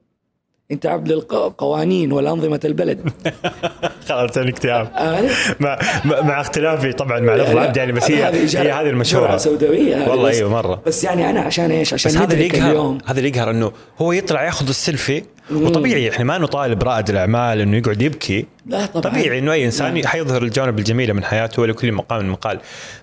[0.73, 3.11] انت عبد للقوانين والأنظمة البلد.
[4.09, 4.91] خلصتني اكتئاب.
[4.97, 8.25] آه، مع, مع اختلافي طبعا مع لفظ عبد يعني بس هي
[8.59, 9.37] هي هذه المشهورة.
[9.37, 10.83] سوداوية والله أيوه مرة.
[10.87, 14.13] بس يعني أنا عشان إيش؟ عشان بس هذا اللي يقهر هذا اللي يقهر إنه هو
[14.13, 18.47] يطلع يأخذ السيلفي وطبيعي إحنا ما نطالب رائد الأعمال إنه يقعد يبكي.
[18.67, 19.13] لا طبعا.
[19.13, 20.07] طبيعي إنه أي إنسان نعم.
[20.07, 22.61] حيظهر الجوانب الجميله من حياته ولكل مقام مقال.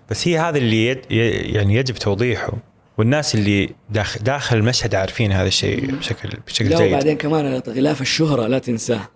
[0.10, 1.00] بس هي هذا اللي يد
[1.56, 2.54] يعني يجب توضيحه.
[3.00, 6.82] والناس اللي داخل, داخل المشهد عارفين هذا الشيء بشكل بشكل جيد.
[6.88, 9.08] وبعدين كمان غلاف الشهرة لا تنساه.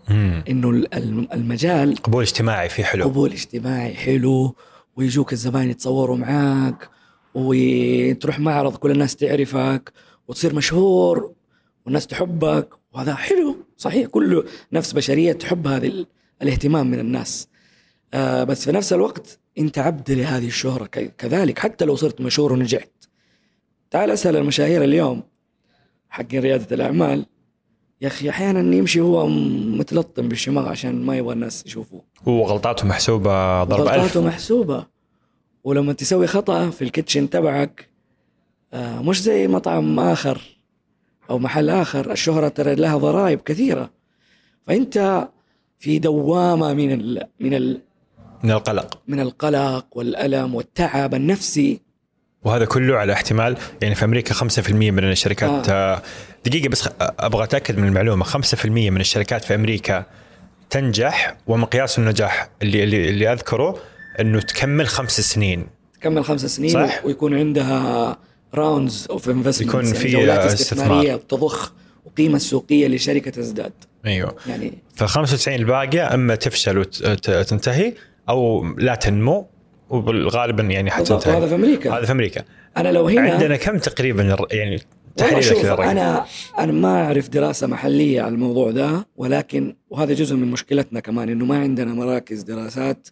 [0.50, 3.04] إنه ال- الم- المجال قبول اجتماعي فيه حلو.
[3.06, 4.56] قبول اجتماعي حلو
[4.96, 6.90] ويجوك الزباين يتصوروا معاك
[7.36, 9.92] وتروح معرض كل الناس تعرفك
[10.28, 11.32] وتصير مشهور
[11.86, 16.08] والناس تحبك وهذا حلو صحيح كل نفس بشرية تحب هذا ال-
[16.42, 17.48] الاهتمام من الناس.
[18.14, 22.54] آه بس في نفس الوقت أنت عبد لهذه الشهرة ك- كذلك حتى لو صرت مشهور
[22.54, 22.90] ونجحت.
[23.94, 25.24] تعال أسأل المشاهير اليوم
[26.10, 27.26] حق ريادة الأعمال.
[28.02, 29.28] يا أخي أحيانا يمشي هو
[29.78, 32.02] متلطم بالشماغ عشان ما يبغى الناس يشوفوه.
[32.26, 33.90] وغلطاته محسوبة ضرب ألف.
[33.90, 34.86] غلطاته محسوبة.
[35.64, 37.90] ولما تسوي خطأ في الكيتشن تبعك
[38.74, 40.42] آه، مش زي مطعم آخر
[41.30, 42.12] أو محل آخر.
[42.12, 43.90] الشهرة ترى لها ضرائب كثيرة.
[44.68, 45.28] فأنت
[45.80, 47.82] في دوامة من ال من ال
[48.44, 49.02] من القلق.
[49.08, 51.93] من القلق والألم والتعب النفسي.
[52.44, 56.02] وهذا كله على احتمال يعني في أمريكا 5% من الشركات آه.
[56.46, 60.06] دقيقة بس خ- أبغى أتأكد من المعلومة 5% من الشركات في أمريكا
[60.70, 63.78] تنجح ومقياس النجاح اللي اللي, اللي أذكره
[64.20, 65.68] إنه تكمل خمس سنين
[66.02, 67.06] تكمل خمس سنين صح.
[67.06, 68.18] ويكون عندها
[68.54, 70.54] rounds of investment يكون في جولات استثمار.
[70.86, 71.74] استثمارية بتضخ
[72.06, 73.74] والقيمه السوقية للشركه تزداد
[74.06, 77.94] أيوه يعني ف 95 الباقية أما تفشل وتنتهي
[78.30, 79.48] أو لا تنمو
[79.94, 81.98] وغالبا يعني حتنتهي وهذا في أمريكا.
[81.98, 82.44] هذا في أمريكا.
[82.78, 84.80] أنا لو هنا عندنا كم تقريبا يعني
[85.18, 86.26] تحليلك للرقم أنا
[86.60, 91.46] أنا ما أعرف دراسة محلية على الموضوع ده ولكن وهذا جزء من مشكلتنا كمان إنه
[91.46, 93.08] ما عندنا مراكز دراسات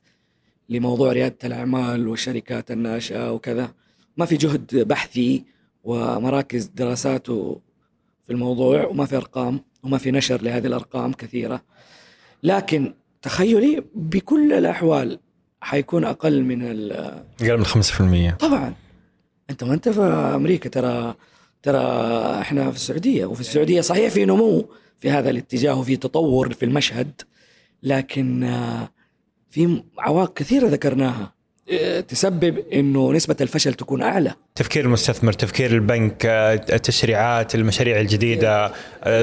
[0.70, 3.72] لموضوع ريادة الأعمال والشركات الناشئة وكذا.
[4.18, 5.44] ما في جهد بحثي
[5.84, 11.62] ومراكز دراسات في الموضوع وما في أرقام وما في نشر لهذه الأرقام كثيرة.
[12.44, 15.20] لكن تخيلي بكل الأحوال
[15.61, 16.91] حيكون أقل من ال
[17.41, 18.73] أقل من 5% طبعا.
[19.49, 20.01] أنت ما انت في
[20.35, 21.15] أمريكا ترى
[21.63, 21.79] ترى
[22.41, 24.69] إحنا في السعودية وفي السعودية صحيح في نمو
[24.99, 27.21] في هذا الاتجاه وفي تطور في المشهد
[27.83, 28.89] لكن آه،
[29.49, 31.33] في عوائق كثيرة ذكرناها
[31.71, 34.33] آه، تسبب إنه نسبة الفشل تكون أعلى.
[34.55, 38.71] تفكير المستثمر تفكير البنك آه، التشريعات المشاريع الجديدة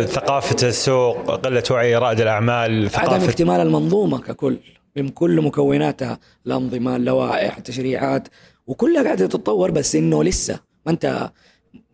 [0.05, 4.59] ثقافة السوق قلة وعي رائد الأعمال عدم ثقافة اكتمال المنظومة ككل.
[5.03, 8.29] بكل مكوناتها الانظمه اللوائح التشريعات
[8.66, 11.31] وكلها قاعدة تتطور بس إنه لسه ما أنت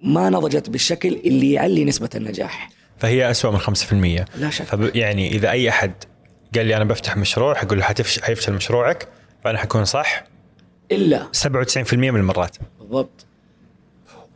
[0.03, 2.71] ما نضجت بالشكل اللي يعلي نسبة النجاح.
[2.99, 4.65] فهي أسوأ من 5% لا شك.
[4.65, 5.93] فب يعني إذا أي أحد
[6.55, 9.09] قال لي أنا بفتح مشروع حقول له حتفش حيفشل مشروعك
[9.45, 10.25] فأنا حكون صح؟
[10.93, 11.29] إلا.
[11.33, 12.57] 97% من المرات.
[12.81, 13.27] بالضبط.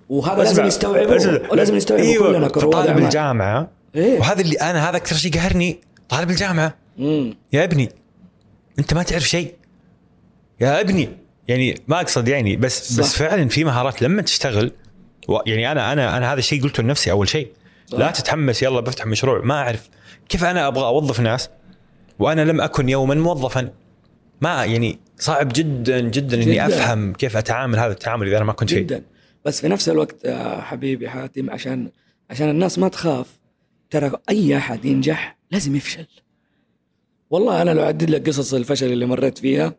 [0.08, 2.32] وهذا لازم يستوعبه ولازم نستوعبه أيوة.
[2.32, 3.04] كلنا طالب أعمال.
[3.04, 4.18] الجامعة إيه.
[4.18, 6.74] وهذا اللي أنا هذا أكثر شيء قهرني طالب الجامعة.
[6.98, 7.36] مم.
[7.52, 7.88] يا ابني.
[8.78, 9.54] أنت ما تعرف شيء.
[10.60, 11.08] يا ابني
[11.48, 13.00] يعني ما أقصد يعني بس صح.
[13.00, 14.72] بس فعلا في مهارات لما تشتغل
[15.46, 17.52] يعني أنا أنا أنا هذا الشيء قلته لنفسي أول شيء.
[17.86, 17.98] صح.
[17.98, 19.88] لا تتحمس يلا بفتح مشروع ما أعرف.
[20.28, 21.50] كيف أنا أبغى أوظف ناس؟
[22.18, 23.70] وأنا لم أكن يوما موظفا.
[24.40, 26.66] ما يعني صعب جدا جدا إني جداً.
[26.66, 28.78] أفهم كيف أتعامل هذا التعامل إذا أنا ما كنت شيء.
[28.78, 29.02] جدا.
[29.44, 30.26] بس في نفس الوقت
[30.60, 31.90] حبيبي حاتم عشان
[32.30, 33.26] عشان الناس ما تخاف
[33.90, 36.06] ترى أي أحد ينجح لازم يفشل.
[37.30, 39.74] والله أنا لو أعدد لك قصص الفشل اللي مريت فيها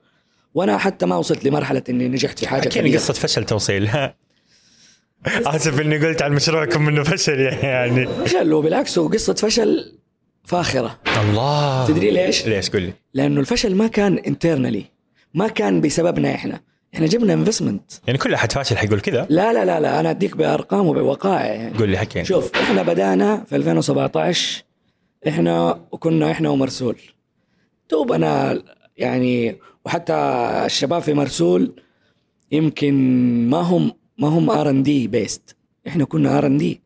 [0.53, 2.97] وأنا حتى ما وصلت لمرحلة إني نجحت في حاجة كبيرة.
[2.97, 3.89] قصة فشل توصيل.
[5.25, 8.07] آسف إني قلت عن مشروعكم إنه فشل يعني.
[8.07, 9.97] فشل وبالعكس هو قصة فشل
[10.43, 10.99] فاخرة.
[11.21, 11.87] الله.
[11.87, 12.93] تدري ليش؟ ليش؟ قول لي.
[13.13, 14.85] لأنه الفشل ما كان انترنالي
[15.33, 16.59] ما كان بسببنا إحنا.
[16.95, 20.37] إحنا جبنا انفستمنت يعني كل أحد فاشل حيقول كذا؟ لا لا لا لا أنا أديك
[20.37, 21.77] بأرقام وبوقائع يعني.
[21.77, 24.63] قول لي حكي شوف إحنا بدأنا في 2017
[25.27, 26.95] إحنا كنا إحنا ومرسول.
[27.91, 28.63] دوب أنا
[28.97, 29.55] يعني
[29.85, 30.13] وحتى
[30.65, 31.81] الشباب في مرسول
[32.51, 32.93] يمكن
[33.49, 35.55] ما هم ما هم R&D based
[35.87, 36.81] إحنا كنا R&D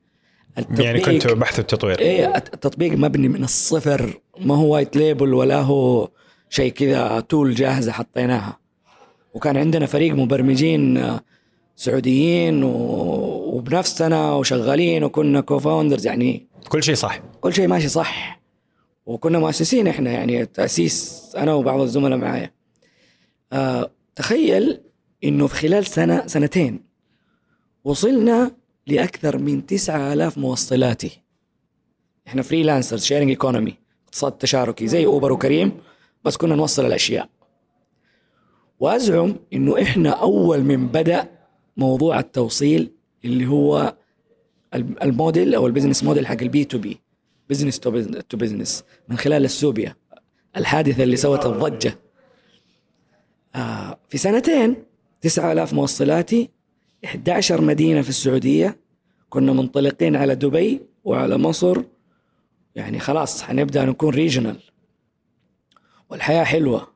[0.80, 2.00] يعني كنتوا بحث التطوير.
[2.00, 4.20] إيه التطبيق مبني من الصفر.
[4.40, 6.10] ما هو white label ولا هو
[6.50, 8.60] شيء كذا tool جاهزة حطيناها.
[9.34, 11.20] وكان عندنا فريق مبرمجين آه،
[11.76, 17.20] سعوديين و- وبنفسنا وشغالين وكنا co-founders يعني كل شيء صح.
[17.42, 18.40] كل شيء ماشي صح.
[19.06, 22.52] وكنا مؤسسين إحنا يعني تأسيس أنا وبعض الزملاء معايا.
[23.54, 24.82] آه تخيل
[25.24, 26.84] إنه في خلال سنة سنتين
[27.84, 28.52] وصلنا
[28.88, 31.22] لأكثر من 9000 موصلاتي
[32.28, 33.76] إحنا freelancers sharing economy
[34.06, 35.72] اقتصاد تشاركي زي اوبر وكريم
[36.26, 37.30] بس كنا نوصل الأشياء.
[38.80, 41.30] وأزعم إنه إحنا أول من بدأ
[41.78, 42.92] موضوع التوصيل
[43.26, 43.96] اللي هو
[44.76, 47.92] الموديل أو ال business model حق ال B2B business to
[48.38, 49.96] business من خلال السوبيا
[50.58, 52.00] الحادثة اللي سوت الضجة.
[53.56, 54.84] آه في سنتين
[55.22, 56.50] 9000 موصلاتي
[57.06, 58.80] 11 مدينة في السعودية.
[59.30, 61.82] كنا منطلقين على دبي وعلى مصر.
[62.76, 64.60] يعني خلاص حنبدأ نكون regional
[66.10, 66.88] والحياة حلوة.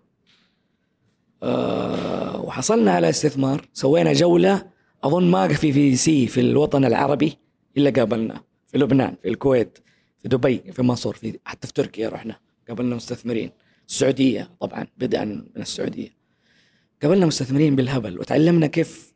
[1.43, 3.67] آه وحصلنا على استثمار.
[3.73, 4.69] سوينا جولة
[5.03, 7.37] أظن ما في في سي في الوطن العربي
[7.77, 9.79] إلا قابلنا في لبنان في الكويت.
[10.27, 13.51] في دبي في مصر في حتى في تركيا رحنا قابلنا مستثمرين
[13.89, 16.09] السعودية طبعا بدءا من السعودية.
[17.01, 19.13] قابلنا مستثمرين بالهبل وتعلمنا كيف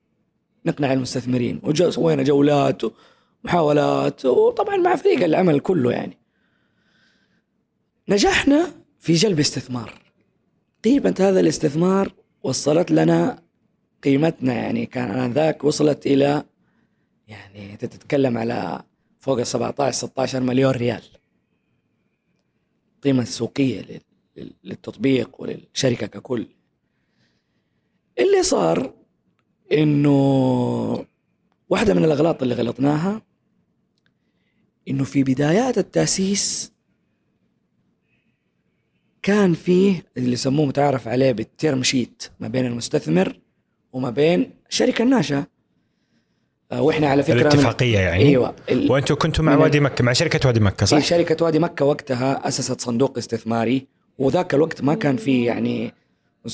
[0.65, 1.61] نقنع المستثمرين.
[1.63, 2.81] وسوينا جولات
[3.43, 6.17] ومحاولات وطبعا مع فريق العمل كله يعني.
[8.09, 8.67] نجحنا
[8.99, 10.01] في جلب استثمار.
[10.83, 12.13] قيمة هذا الاستثمار
[12.43, 13.43] وصلت لنا
[14.03, 16.43] قيمتنا يعني كان آنذاك وصلت إلى
[17.27, 18.83] يعني أنت تتكلم على
[19.22, 21.03] فوق ال 17 16 مليون ريال.
[22.95, 24.02] القيمة السوقية لل-
[24.38, 26.48] لل- للتطبيق وللشركة ككل.
[28.19, 28.93] اللي صار
[29.72, 30.11] إنه
[31.69, 33.22] واحدة من الأغلاط اللي غلطناها
[34.88, 36.72] إنه في بدايات التأسيس
[39.23, 43.39] كان فيه اللي يسموه متعارف عليه بال term sheet ما بين المستثمر
[43.93, 45.48] وما بين الشركة الناشئة
[46.73, 50.48] وإحنا على فكرة من- الاتفاقية يعني أيوه ال- وأنتم كنتم مع وادي مكة مع شركة
[50.48, 53.88] وادي مكة صح؟ في شركة وادي مكة وقتها أسست صندوق استثماري
[54.18, 55.93] وذاك الوقت ما كان في يعني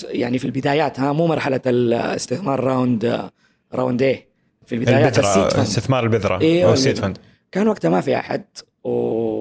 [0.10, 3.30] يعني في البدايات ها مو مرحلة الاستثمار round
[3.74, 4.28] round إيه
[4.66, 7.08] في البدايات البذرة fund استثمار البذرة أيوه أو ال seed البذرة.
[7.08, 7.18] fund
[7.52, 8.44] كان وقتها ما في أحد
[8.84, 8.90] و-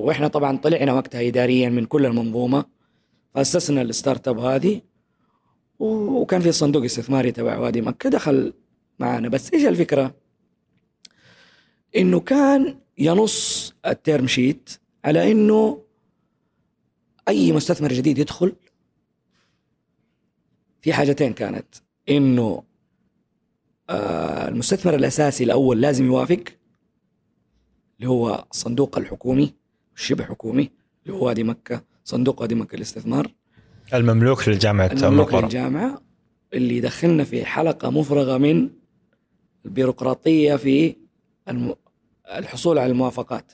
[0.06, 2.64] وإحنا طبعا طلعنا وقتها إداريا من كل المنظومة
[3.34, 4.80] فأسسنا ال startup هذه
[5.78, 8.52] و- وكان في صندوق استثماري تبع وادي مكة دخل
[8.98, 10.14] معنا بس إيش الفكرة؟
[11.96, 14.70] إنه كان ينص ال term sheet
[15.04, 15.82] على إنه
[17.28, 18.52] أي مستثمر جديد يدخل
[20.80, 21.66] في حاجتين كانت
[22.08, 22.62] إنه
[23.90, 26.44] آه المستثمر الأساسي الأول لازم يوافق
[27.98, 29.54] اللي هو الصندوق الحكومي
[29.96, 30.70] الشبه حكومي
[31.06, 33.32] اللي هو وادي مكة صندوق وادي مكة للاستثمار
[33.94, 36.02] المملوك لجامعه المملوك مقبره للجامعة
[36.54, 38.70] اللي يدخلنا في حلقة مفرغة من
[39.64, 40.96] البيروقراطية في.
[42.38, 43.52] الحصول على الموافقات.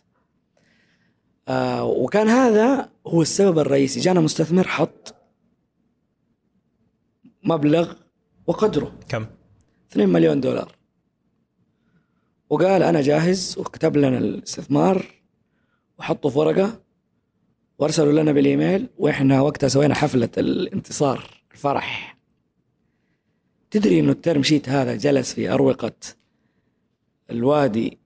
[1.49, 4.01] آه وكان هذا هو السبب الرئيسي.
[4.01, 5.15] جانا مستثمر حط
[7.45, 7.95] مبلغ
[8.47, 8.99] وقدره.
[9.09, 9.27] كم؟
[9.93, 10.77] 2 مليون دولار.
[12.51, 15.07] وقال أنا جاهز وكتب لنا الاستثمار
[15.99, 16.83] وحطه في ورقه
[17.79, 22.19] وأرسلوا لنا بالإيميل وإحنا وقتها سوينا حفلة الانتصار الفرح.
[23.71, 25.93] تدري إنه ال term sheet هذا جلس في أروقة
[27.33, 27.99] الوادي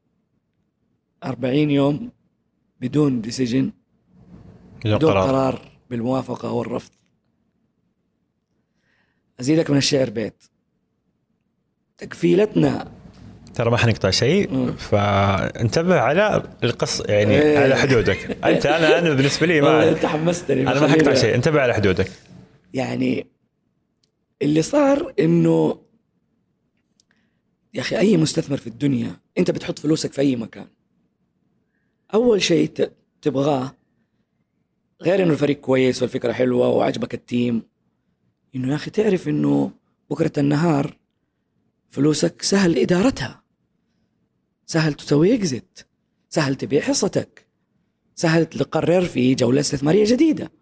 [1.24, 2.10] 40 يوم
[2.80, 3.72] بدون decision
[4.84, 5.28] بدون قرار.
[5.28, 6.90] قرار بالموافقة أو الرفض.
[9.40, 10.44] أزيدك من الشعر بيت.
[11.98, 12.92] تكفيلتنا.
[13.54, 14.72] ترى ما حنقطع شيء.
[14.72, 17.58] فانتبه على القص يعني إيه.
[17.58, 18.44] على حدودك.
[18.44, 21.34] أنت أنا أنا بالنسبة لي ما أنت حمستني أنا ما حقطع شيء.
[21.34, 22.10] انتبه على حدودك.
[22.74, 23.26] يعني
[24.42, 25.85] اللي صار إنه
[27.76, 30.66] يا أخي أي مستثمر في الدنيا أنت بتحط فلوسك في أي مكان.
[32.14, 32.90] أول شيء
[33.22, 33.74] تبغاه
[35.02, 37.62] غير إنه الفريق كويس والفكرة حلوة وعجبك التيم.
[38.54, 39.70] إنه يا أخي تعرف إنه
[40.10, 40.96] بكرة النهار
[41.88, 43.42] فلوسك سهل إدارتها.
[44.66, 45.80] سهل تسوي اكزيت
[46.28, 47.46] سهل تبيع حصتك.
[48.14, 50.52] سهل تقرر في جولة استثمارية جديدة.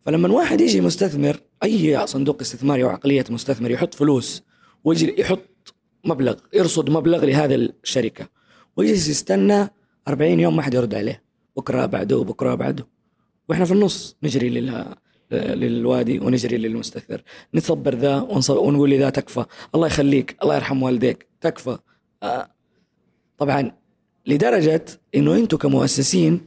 [0.00, 4.42] فلما واحد يجي مستثمر أي صندوق استثماري أو عقلية مستثمر يحط فلوس
[4.84, 5.40] ويجي يحط
[6.04, 8.28] مبلغ يرصد مبلغ لهذه الشركة.
[8.76, 9.70] ويجلس يستنى
[10.08, 11.22] 40 يوم ما حد يرد عليه.
[11.56, 12.86] بكرة بعده بكرة بعده.
[13.48, 14.94] وإحنا في النص نجري لل
[15.32, 17.22] للوادي ونجري للمستثمر.
[17.54, 19.44] نصبر ذا ونقول لذا تكفى.
[19.74, 21.26] الله يخليك الله يرحم والديك.
[21.40, 21.78] تكفى.
[22.22, 22.48] آه.
[23.38, 23.72] طبعا
[24.26, 24.84] لدرجة
[25.14, 26.40] إنه أنتم كمؤسسين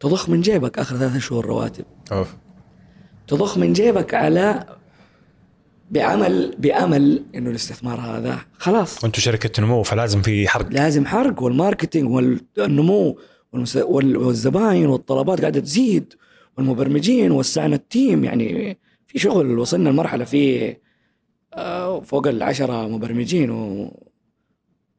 [0.00, 1.84] تضخ من جيبك آخر ثلاثة شهور رواتب.
[2.12, 2.36] أوف.
[3.26, 4.66] تضخ من جيبك على
[5.94, 9.04] بعمل بأمل إنه الاستثمار هذا خلاص.
[9.04, 10.72] وأنتم شركة نمو فلازم في حرق.
[10.72, 13.18] لازم حرق وال marketing والنمو
[13.74, 16.14] والزباين والطلبات قاعدة تزيد
[16.58, 18.24] والمبرمجين وسعنا التيم.
[18.24, 20.76] يعني في شغل وصلنا لمرحلة في
[21.54, 23.50] آه، فوق العشرة مبرمجين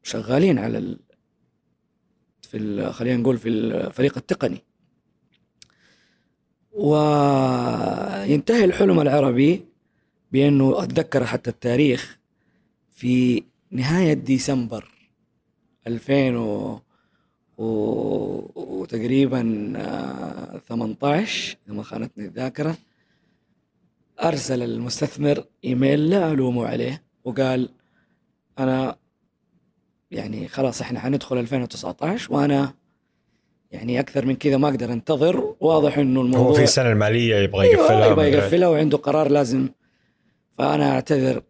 [0.03, 0.99] وشغالين على ال...
[2.41, 2.93] في ال...
[2.93, 4.63] خلينا نقول في الفريق التقني.
[6.71, 9.74] وينتهي الحلم العربي.
[10.35, 12.19] بأنه أتذكر حتى التاريخ
[12.91, 14.91] في نهاية ديسمبر
[15.87, 16.79] 2000 و...
[17.57, 17.65] و...
[18.55, 22.77] وتقريبا آه، 18 إذا ما خانتني الذاكرة
[24.23, 27.69] أرسل المستثمر إيميل لا ألومه عليه وقال
[28.59, 28.95] أنا
[30.11, 32.73] يعني خلاص إحنا حندخل 2019 وأنا
[33.71, 37.61] يعني أكثر من كذا ما أقدر أنتظر واضح إنه الموضوع هو في السنة المالية يبغى
[37.61, 38.41] أيوة، يقفلها يبغى مدري.
[38.41, 39.69] يقفلها وعنده قرار لازم
[40.57, 41.43] فأنا أعتذر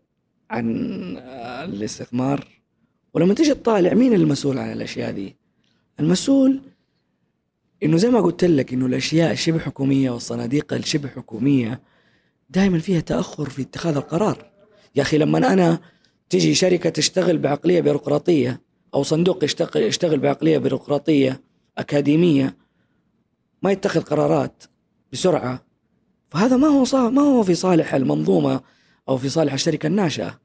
[0.49, 2.47] عن آه، الاستثمار
[3.13, 5.35] ولما تيجي تطالع مين المسؤول عن الأشياء دي؟
[5.99, 6.61] المسؤول
[7.83, 11.81] إنه زي ما قلت لك إنه الأشياء الشبه حكومية والصناديق الشبه حكومية
[12.49, 14.51] دائما فيها تأخر في اتخاذ القرار
[14.95, 15.79] يا أخي لما أنا
[16.29, 18.61] تيجي شركة تشتغل بعقلية بيروقراطية
[18.93, 21.41] أو صندوق يشتغل يشتغل بعقلية بيروقراطية
[21.77, 22.57] أكاديمية
[23.61, 24.63] ما يتخذ قرارات
[25.13, 25.65] بسرعة
[26.29, 28.61] فهذا ما هو ما هو في صالح المنظومة
[29.09, 30.39] أو في صالح الشركة الناشئة.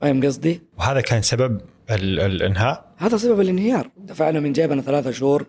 [0.00, 1.60] فاهم قصدي؟ وهذا كان سبب
[1.90, 3.90] ال- الإنهاء؟ هذا سبب الانهيار.
[3.96, 5.46] دفعنا من جيبنا ثلاثة شهور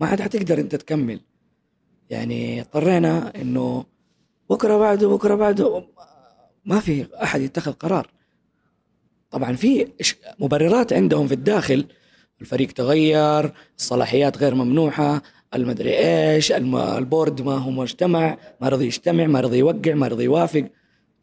[0.00, 1.20] ما عاد حتقدر أنت تكمل.
[2.10, 3.84] يعني اضطرينا إنه
[4.50, 5.84] بكرة بعده بكرة بعده
[6.64, 8.10] ما في أحد يتخذ قرار.
[9.30, 9.88] طبعا في
[10.40, 11.86] مبررات عندهم في الداخل.
[12.40, 15.22] الفريق تغير الصلاحيات غير ممنوحة
[15.54, 20.24] المدري إيش ال board ما هو مجتمع ما رضي يجتمع ما رضي يوقع ما رضي
[20.24, 20.68] يوافق.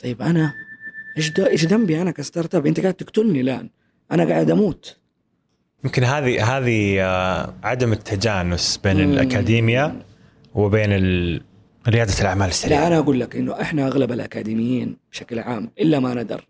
[0.03, 0.53] طيب أنا
[1.17, 3.69] إيش إيش ذنبي أنا ك startup؟ أنت قاعد تقتلني الآن.
[4.11, 4.97] أنا قاعد أموت.
[5.84, 9.13] يمكن هذه هذه آه، عدم التجانس بين مم.
[9.13, 10.01] الاكاديميا
[10.55, 11.41] وبين ال-
[11.88, 16.13] ريادة الأعمال لا السريعه أنا أقول لك إنه إحنا أغلب الأكاديميين بشكل عام إلا ما
[16.13, 16.47] ندر.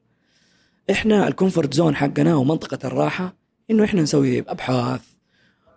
[0.92, 3.36] إحنا ال comfort zone حقنا ومنطقة الراحة
[3.72, 5.02] إنه إحنا نسوي أبحاث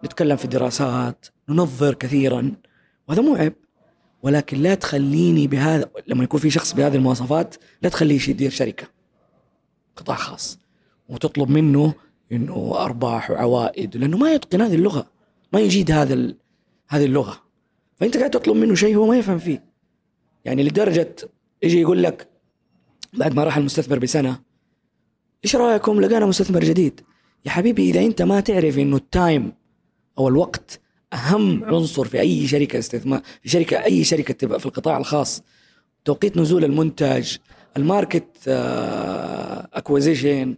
[0.05, 2.53] نتكلم في دراسات ننظر كثيرا.
[3.09, 3.53] وهذا مو عيب.
[4.23, 8.87] ولكن لا تخليني بهذا لما يكون في شخص بهذه المواصفات لا تخليه يدير شركة.
[9.97, 10.59] قطاع خاص.
[11.09, 11.95] وتطلب منه
[12.33, 15.07] إنه أرباح وعوائد لأنه ما يتقن هذه اللغة.
[15.53, 16.37] ما يجيد هذا ال-
[16.89, 17.43] هذه اللغة.
[17.97, 19.65] فأنت قاعد تطلب منه شيء هو ما يفهم فيه.
[20.45, 21.17] يعني لدرجة
[21.63, 22.29] يجي يقول لك
[23.15, 24.41] بعد ما راح المستثمر بسنة
[25.45, 27.01] إيش رأيكم؟ لقينا مستثمر جديد.
[27.47, 29.53] يا حبيبي إذا أنت ما تعرف إنه ال time
[30.19, 30.81] أو الوقت
[31.13, 35.43] أهم عنصر في أي شركة استثمار في شركه أي شركة تبقى في القطاع الخاص.
[36.05, 37.37] توقيت نزول المنتج
[37.77, 38.49] ال market
[39.73, 40.57] acquisition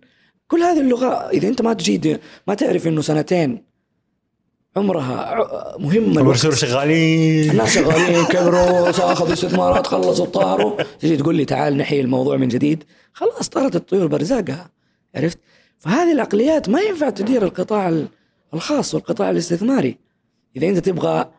[0.49, 3.65] كل هذه اللغة إذا أنت ما تجيد ما تعرف إنه سنتين
[4.77, 6.27] عمرها الوقت.
[6.27, 7.51] مرسول شغالين.
[7.51, 10.83] الناس شغالين كبروا اخذوا استثمارات خلصوا طاروا.
[10.83, 12.85] تجي تقول لي تعال نحيي الموضوع من جديد.
[13.13, 14.71] خلاص طارت الطيور برزاقها
[15.15, 15.39] عرفت؟
[15.79, 18.09] فهذه العقليات ما ينفع تدير القطاع ال-
[18.55, 19.99] الخاص والقطاع الاستثماري.
[20.57, 21.33] إذا أنت تبغى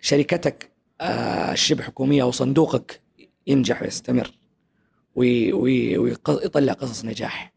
[0.00, 3.00] شركتك آه، الشبه حكومية أو صندوقك
[3.46, 4.30] ينجح ويستمر
[5.16, 7.52] وي- وي- ويطلع قصص نجاح.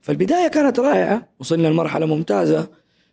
[0.00, 2.68] فالبداية كانت رائعة وصلنا لمرحلة ممتازة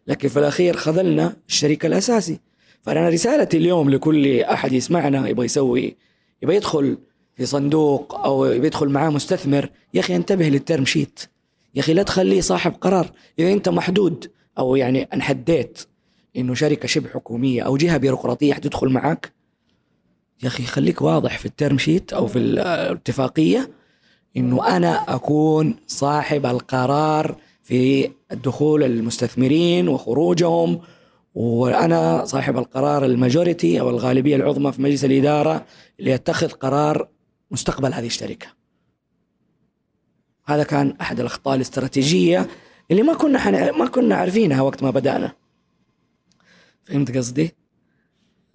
[0.08, 2.40] لكن في الأخير خذلنا الشريك الأساسي.
[2.82, 5.98] فأنا رسالتي اليوم لكل أحد يسمعنا يبغى يسوي
[6.42, 6.98] يبغى يدخل
[7.36, 11.20] في صندوق أو يدخل معاه مستثمر يا أخي انتبه لل term sheet
[11.76, 13.12] يا أخي لا تخليه صاحب قرار.
[13.40, 15.80] إذا أنت محدود أو يعني أنحديت
[16.36, 19.34] إنه شركة شبه حكومية أو جهة بيروقراطية حتدخل معك
[20.44, 23.70] يا أخي خليك واضح في ال term sheet أو في الاتفاقية
[24.38, 30.82] إنه أنا أكون صاحب القرار في الدخول المستثمرين وخروجهم
[31.36, 35.66] وأنا صاحب القرار الماجوريتي أو الغالبية العظمى في مجلس الإدارة
[36.00, 37.08] اللي يتخذ قرار
[37.52, 38.48] مستقبل هذه الشركة.
[40.46, 42.48] هذا كان أحد الأخطاء الاستراتيجية
[42.92, 43.70] اللي ما كنا حن...
[43.80, 45.34] ما كنا عارفينها وقت ما بدأنا.
[46.86, 47.56] فهمت قصدي؟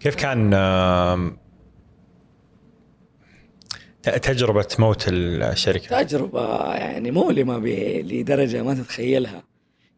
[0.01, 1.39] كيف كان آم،
[4.03, 7.59] ت- تجربة موت الشركة؟ تجربة يعني مؤلمة
[8.03, 9.43] لدرجة ما تتخيلها.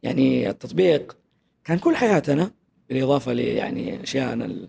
[0.03, 1.17] يعني التطبيق
[1.65, 2.51] كان كل حياتنا
[2.89, 4.69] بالإضافة يعني أشياء ال...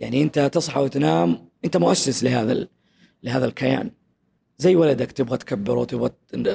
[0.00, 2.68] يعني أنت تصحى وتنام أنت مؤسس لهذا ال...
[3.22, 3.90] لهذا الكيان.
[4.58, 6.10] زي ولدك تبغى تكبره تبغى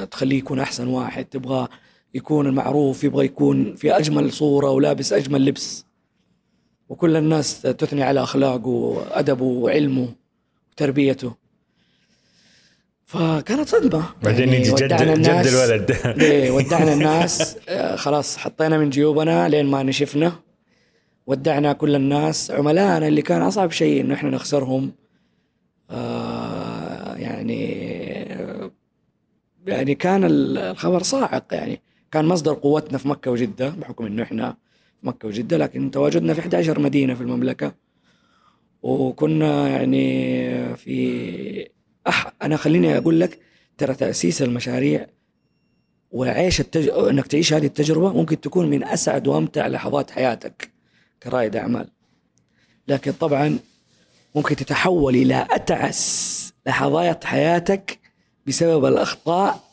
[0.06, 1.68] تخليه يكون أحسن واحد تبغى
[2.14, 5.86] يكون معروف يبغى يكون في أجمل صورة ولابس أجمل لبس.
[6.92, 10.08] وكل الناس تثني على أخلاقه وأدبه وعلمه
[10.74, 11.34] وتربيته.
[13.06, 14.04] فكانت صدمة.
[14.24, 15.92] بعدين يعني يجي جد ودعنا جد الناس- الولد.
[16.22, 17.58] إيه، ودعنا الناس.
[17.70, 20.34] آه، خلاص حطينا من جيوبنا لين ما نشفنا.
[21.28, 22.52] ودعنا كل الناس.
[22.52, 24.92] عملائنا اللي كان أصعب شيء إنه إحنا نخسرهم.
[25.92, 27.72] آه يعني
[29.68, 31.44] يعني كان ال- الخبر صاعق.
[31.52, 31.82] يعني
[32.12, 34.58] كان مصدر قوتنا في مكة وجدة بحكم إنه إحنا
[35.02, 37.74] في مكة وجدة لكن تواجدنا في 11 مدينة في المملكة.
[38.82, 41.70] وكنا يعني في
[42.08, 42.34] أح...
[42.42, 43.40] أنا خليني أقول لك
[43.78, 45.08] ترى تأسيس المشاريع
[46.12, 46.90] وعيش التج...
[46.90, 50.72] إنك تعيش هذه التجربة ممكن تكون من أسعد وأمتع لحظات حياتك
[51.24, 51.88] كرائد أعمال.
[52.88, 53.60] لكن طبعا
[54.36, 58.00] ممكن تتحول إلى أتعس لحظات حياتك
[58.48, 59.64] بسبب الأخطاء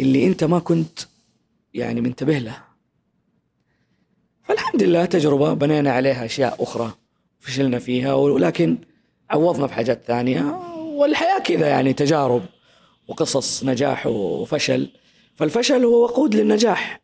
[0.00, 0.98] اللي أنت ما كنت
[1.74, 2.63] يعني منتبه لها.
[4.44, 6.92] فالحمد لله تجربة بنينا عليها أشياء أخرى
[7.40, 8.78] فشلنا فيها ولكن
[9.30, 10.42] عوضنا بحاجات ثانية
[10.94, 12.42] والحياة كذا يعني تجارب
[13.08, 14.90] وقصص نجاح وفشل.
[15.36, 17.00] فالفشل هو وقود للنجاح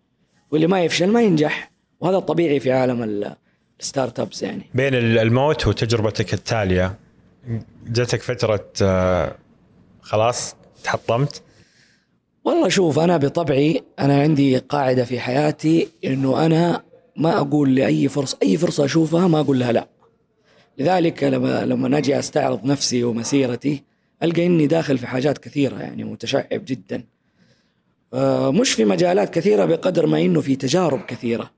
[0.50, 3.36] واللي ما يفشل ما ينجح وهذا الطبيعي في عالم ال-
[3.80, 4.62] الستارت أبس يعني.
[4.74, 6.98] بين ال- الموت وتجربتك التالية
[7.86, 9.36] جاتك فترة آه،
[10.02, 10.54] خلاص
[10.84, 11.42] تحطمت؟
[12.44, 16.82] والله شوف أنا بطبعي أنا عندي قاعدة في حياتي إنه أنا
[17.16, 19.88] ما أقول لأي فرصة أي فرصة أشوفها ما أقول لها لا.
[20.78, 23.82] لذلك لما لما أجي أستعرض نفسي ومسيرتي
[24.22, 27.04] ألقى إني داخل في حاجات كثيرة يعني متشعب جدا.
[28.14, 31.50] آه، مش في مجالات كثيرة بقدر ما إنه في تجارب كثيرة.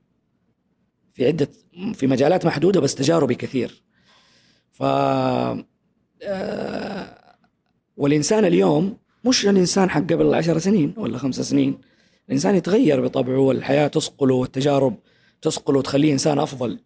[1.13, 1.49] في عدة
[1.93, 3.83] في مجالات محدودة بس تجاربي كثير.
[4.71, 4.83] ف
[6.23, 7.15] آه،
[7.97, 11.77] والإنسان اليوم مش الإنسان حق قبل عشر سنين ولا خمس سنين.
[12.27, 14.95] الإنسان يتغير بطبعه والحياة تصقله والتجارب
[15.43, 16.79] تصقله وتخليه إنسان أفضل.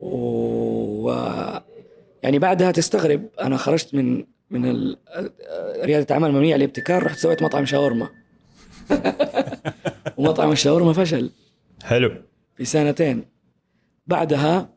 [0.00, 1.10] و
[2.22, 4.96] يعني بعدها تستغرب أنا خرجت من من ال...
[5.84, 8.08] ريادة أعمال مبنية على الابتكار رحت سويت مطعم شاورما.
[10.16, 11.30] ومطعم الشاورما فشل.
[11.82, 12.12] حلو.
[12.56, 13.24] في سنتين.
[14.06, 14.68] بعدها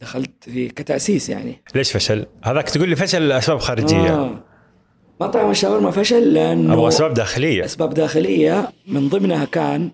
[0.00, 1.62] دخلت في كتأسيس يعني.
[1.74, 4.14] ليش فشل؟ هذاك تقول لي فشل اسباب خارجية.
[4.14, 4.44] آه.
[5.20, 7.64] مطعم الشاورما فشل لأنه أبغى أسباب داخلية.
[7.64, 9.90] أسباب داخلية من ضمنها كان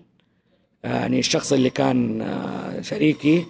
[0.83, 3.45] يعني الشخص اللي كان آه، شريكي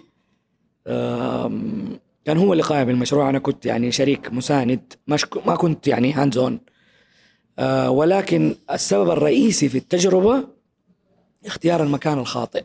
[2.26, 6.34] كان هو اللي قائم بالمشروع أنا كنت يعني شريك مساند مش ما كنت يعني hands
[6.34, 6.60] on
[7.88, 10.48] ولكن السبب الرئيسي في التجربة
[11.46, 12.64] اختيار المكان الخاطئ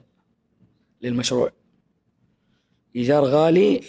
[1.03, 1.51] للمشروع.
[2.97, 3.81] إيجار غالي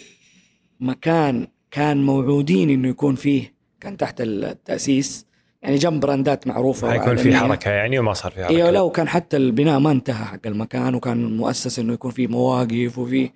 [0.80, 5.26] مكان كان موعودين إنه يكون فيه كان تحت التأسيس.
[5.62, 7.34] يعني جنب براندات معروفة حيكون في.
[7.36, 8.56] حركة يعني وما صار في حركة.
[8.56, 12.98] أيوه لا وكان حتى البناء ما انتهى حق المكان وكان مؤسس إنه يكون في مواقف
[12.98, 13.30] وفي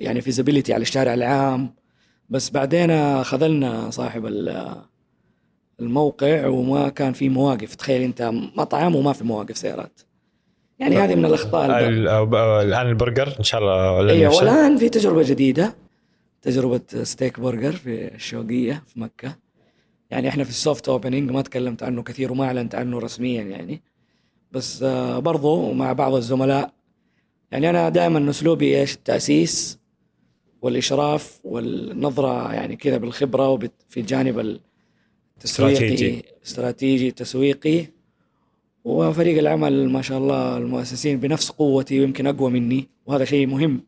[0.00, 1.74] يعني فيزابيليتي على الشارع العام.
[2.30, 4.74] بس بعدين خذلنا صاحب ال-
[5.80, 7.74] الموقع وما كان في مواقف.
[7.74, 10.00] تخيل أنت مطعم وما في مواقف سيارات.
[10.78, 11.66] يعني هذه من الأخطاء
[12.62, 14.36] الآن البرجر إن شاء الله أيوه.
[14.36, 15.74] والآن في تجربة جديدة
[16.42, 19.36] تجربة ستيك برجر في الشوقية في مكة.
[20.10, 23.82] يعني إحنا في ال soft opening ما تكلمت عنه كثير وما أعلنت عنه رسميا يعني.
[24.52, 26.72] بس آه، برضو مع بعض الزملاء
[27.52, 29.78] يعني أنا دائما أسلوبي إيش؟ التأسيس
[30.62, 36.24] والإشراف والنظرة يعني كذا بالخبرة وفي الجانب التسويقي استراتيجي.
[36.46, 37.86] استراتيجي تسويقي.
[38.84, 42.88] وفريق العمل ما شاء الله المؤسسين بنفس قوتي ويمكن أقوى مني.
[43.06, 43.80] وهذا شيء مهم.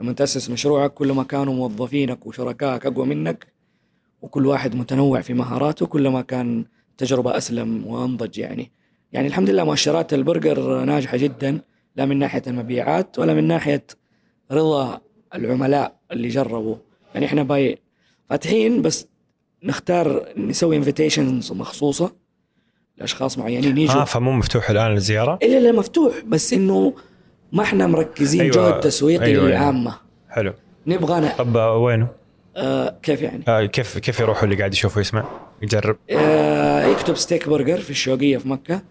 [0.00, 3.53] لما تأسس مشروعك كل ما كانوا موظفينك وشركائك أقوى منك
[4.24, 6.64] وكل واحد متنوع في مهاراته كلما كان
[6.98, 8.72] تجربة أسلم وأنضج يعني
[9.12, 11.60] يعني الحمد لله مؤشرات البرجر ناجحة جدا
[11.96, 13.86] لا من ناحية المبيعات ولا من ناحية
[14.52, 15.00] رضا
[15.34, 16.76] العملاء اللي جربوا
[17.14, 17.78] يعني إحنا باي
[18.30, 19.06] فاتحين بس
[19.62, 22.12] نختار نسوي invitations مخصوصة
[22.98, 26.94] لأشخاص معينين يجوا آه فمو مفتوح الآن للزياره إلا لا مفتوح بس إنه
[27.52, 29.58] ما إحنا مركزين أيوة، جهد تسويقي أيوة، أيوة أيوة.
[29.58, 29.94] للعامه
[30.28, 30.52] حلو
[30.86, 31.28] نبغى.
[31.38, 32.23] طب وينه؟
[32.56, 35.24] آه كيف يعني؟ آه كيف كيف يروحوا اللي قاعد يشوف ويسمع؟
[35.62, 35.96] يجرب.
[36.10, 38.82] آه يكتب steak burger في الشوقية في مكة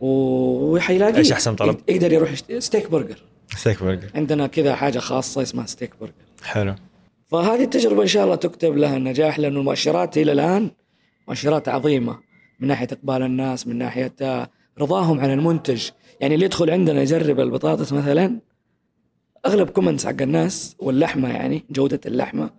[0.00, 2.34] و- وحيلاقيه إيش أحسن طلب؟ يق- يقدر يروح.
[2.58, 3.22] steak burger.
[3.56, 4.08] steak burger.
[4.14, 6.12] عندنا كذا حاجة خاصة اسمها steak burger.
[6.44, 6.74] حلو.
[7.26, 10.70] فهذه التجربة إن شاء الله تكتب لها النجاح لأنه المؤشرات إلى الآن
[11.28, 12.18] مؤشرات عظيمة
[12.60, 14.48] من ناحية إقبال الناس من ناحية آه،
[14.80, 15.88] رضاهم عن المنتج.
[16.20, 18.38] يعني اللي يدخل عندنا يجرب البطاطس مثلا
[19.46, 22.50] أغلب comments حق الناس واللحمة يعني جودة اللحمة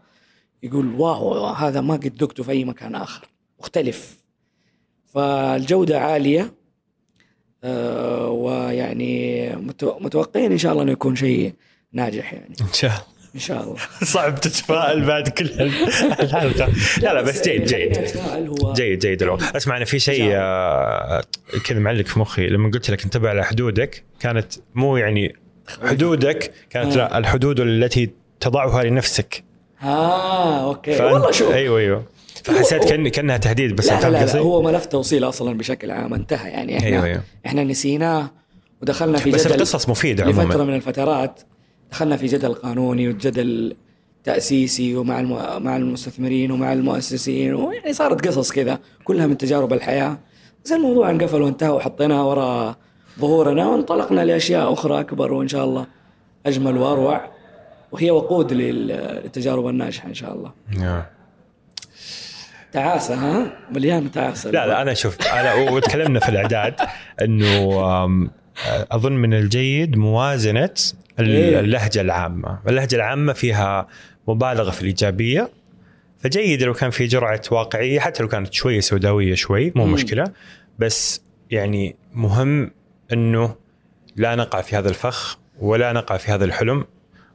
[0.64, 3.28] يقول wow هذا ما قد ذقته في أي مكان آخر.
[3.60, 4.18] مختلف.
[5.14, 6.54] فالجودة عالية
[7.64, 11.54] آه، ويعني متو- متوقعين إن شاء الله إنه يكون شيء
[11.94, 12.56] ناجح يعني.
[12.62, 13.04] إن شاء الله.
[13.36, 13.76] إن شاء الله.
[14.14, 18.00] صعب تتفائل بعد كل الحلقة لا لا بس جيد جيد.
[18.76, 19.46] جيد جيد الوضع.
[19.56, 21.24] اسمع أنا في شيء آه،
[21.66, 22.48] كذا معلق في مخي.
[22.48, 25.36] لما قلت لك انتبه على حدودك كانت مو يعني
[25.84, 26.96] حدودك كانت.
[26.96, 28.10] لا الحدود التي
[28.40, 29.44] تضعها لنفسك.
[29.84, 30.98] آه أوكي.
[30.98, 31.54] فأنت- والله شوف.
[31.54, 32.04] أيوه أيوه.
[32.44, 36.50] فحسيت كان كأنها تهديد بس لا لا, لا؟ هو ملف توصيل أصلا بشكل عام انتهى.
[36.50, 37.22] يعني إحنا أيوه أيوه.
[37.46, 38.32] إحنا نسيناه
[38.82, 40.64] ودخلنا في بس جدل القصص مفيدة لفترة عموما.
[40.64, 41.40] من الفترات.
[41.92, 43.76] دخلنا في جدل قانوني وجدل
[44.24, 45.64] تأسيسي ومع الم...
[45.64, 50.18] مع المستثمرين ومع المؤسسين ويعني صارت قصص كذا كلها من تجارب الحياة.
[50.66, 52.76] بس الموضوع انقفل وانتهى وحطيناها وراء
[53.20, 55.88] ظهورنا وانطلقنا لأشياء أخرى أكبر وإن شاء الله.
[56.46, 57.22] أجمل وأروع.
[57.92, 60.52] وهي وقود لل- للتجارب الناجحة إن شاء الله.
[60.84, 61.06] آه.
[62.72, 64.52] تعاسة ها؟ مليان تعاسة.
[64.52, 66.74] لا لا أنا شوف أنا وتكلمنا في الإعداد
[67.22, 68.32] إنه آم،
[68.92, 70.70] أظن من الجيد موازنة
[71.20, 71.60] ال- إيه.
[71.60, 73.88] اللهجة العامة، اللهجة العامة فيها
[74.28, 75.50] مبالغة في الإيجابية.
[76.20, 79.94] فجيد لو كان في جرعة واقعية حتى لو كانت شوية سوداوية شوي مو مم.
[79.94, 80.24] مشكلة.
[80.80, 81.22] بس
[81.52, 82.72] يعني مهم
[83.14, 83.56] أنه
[84.16, 86.86] لا نقع في هذا الفخ ولا نقع في هذا الحلم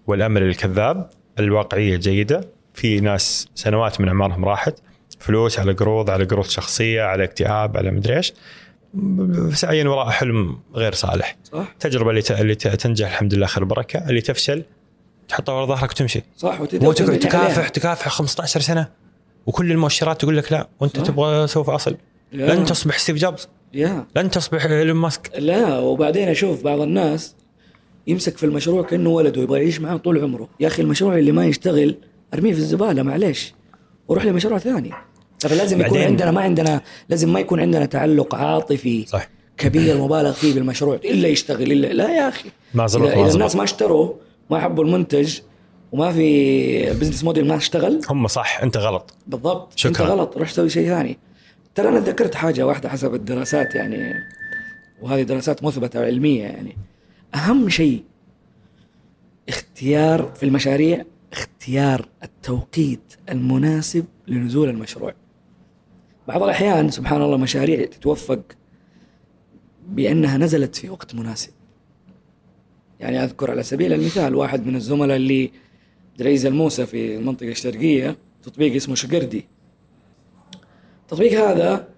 [0.06, 2.48] والأمل الكذاب الواقعية جيدة.
[2.74, 4.74] في ناس سنوات من أعمارهم راحت.
[5.18, 8.32] فلوس على قروض على قروض شخصية على اكتئاب على مدري إيش.
[9.52, 11.36] سعيا وراء حلم غير صالح.
[11.44, 11.68] صح.
[11.72, 14.62] التجربه اللي اللي تنجح الحمد لله خير بركه اللي تفشل
[15.28, 16.22] تحطها ورا ظهرك وتمشي.
[16.36, 17.68] صح مو تقعد تكافح.
[17.68, 18.88] تكافح 15 سنة
[19.46, 21.06] وكل المؤشرات تقول لك لا وانت صح.
[21.06, 21.96] تبغى سوف أصل.
[22.32, 23.48] لن تصبح ستيف جوبز.
[23.74, 24.06] يا.
[24.16, 25.30] لن تصبح إيلون ماسك.
[25.38, 27.34] لا وبعدين أشوف بعض الناس
[28.06, 30.48] يمسك في المشروع كأنه ولده يبغى يعيش معاه طول عمره.
[30.60, 31.96] يا أخي المشروع اللي ما يشتغل
[32.34, 33.54] أرميه في الزبالة معليش.
[34.08, 34.90] وروح لمشروع ثاني.
[35.40, 39.28] ترى لازم يكون عندنا ما عندنا لازم ما يكون عندنا تعلق عاطفي صح.
[39.56, 42.48] كبير مبالغ فيه بالمشروع إلا يشتغل الا لا يا أخي.
[42.74, 44.14] ما زبط اذا, ما إذا الناس ما اشتروا
[44.50, 45.38] ما حبوا المنتج
[45.92, 49.14] وما في business model ما اشتغل هم صح أنت غلط.
[49.26, 49.90] بالضبط شكراً.
[49.90, 50.36] انت غلط.
[50.36, 51.18] روح سوي شيء ثاني.
[51.74, 54.14] ترى أنا ذكرت حاجة واحدة حسب الدراسات يعني
[55.02, 56.76] وهذه دراسات مثبتة علميه يعني.
[57.34, 58.04] أهم شيء
[59.48, 65.14] اختيار في المشاريع اختيار التوقيت المناسب لنزول المشروع.
[66.28, 68.42] بعض الأحيان سبحان الله مشاريع تتوفق
[69.88, 71.50] بأنها نزلت في وقت مناسب.
[73.00, 75.50] يعني أذكر على سبيل المثال واحد من الزملاء اللي
[76.18, 79.46] دريز الموسى في المنطقة الشرقية تطبيق اسمه شقردي.
[81.10, 81.88] التطبيق هذا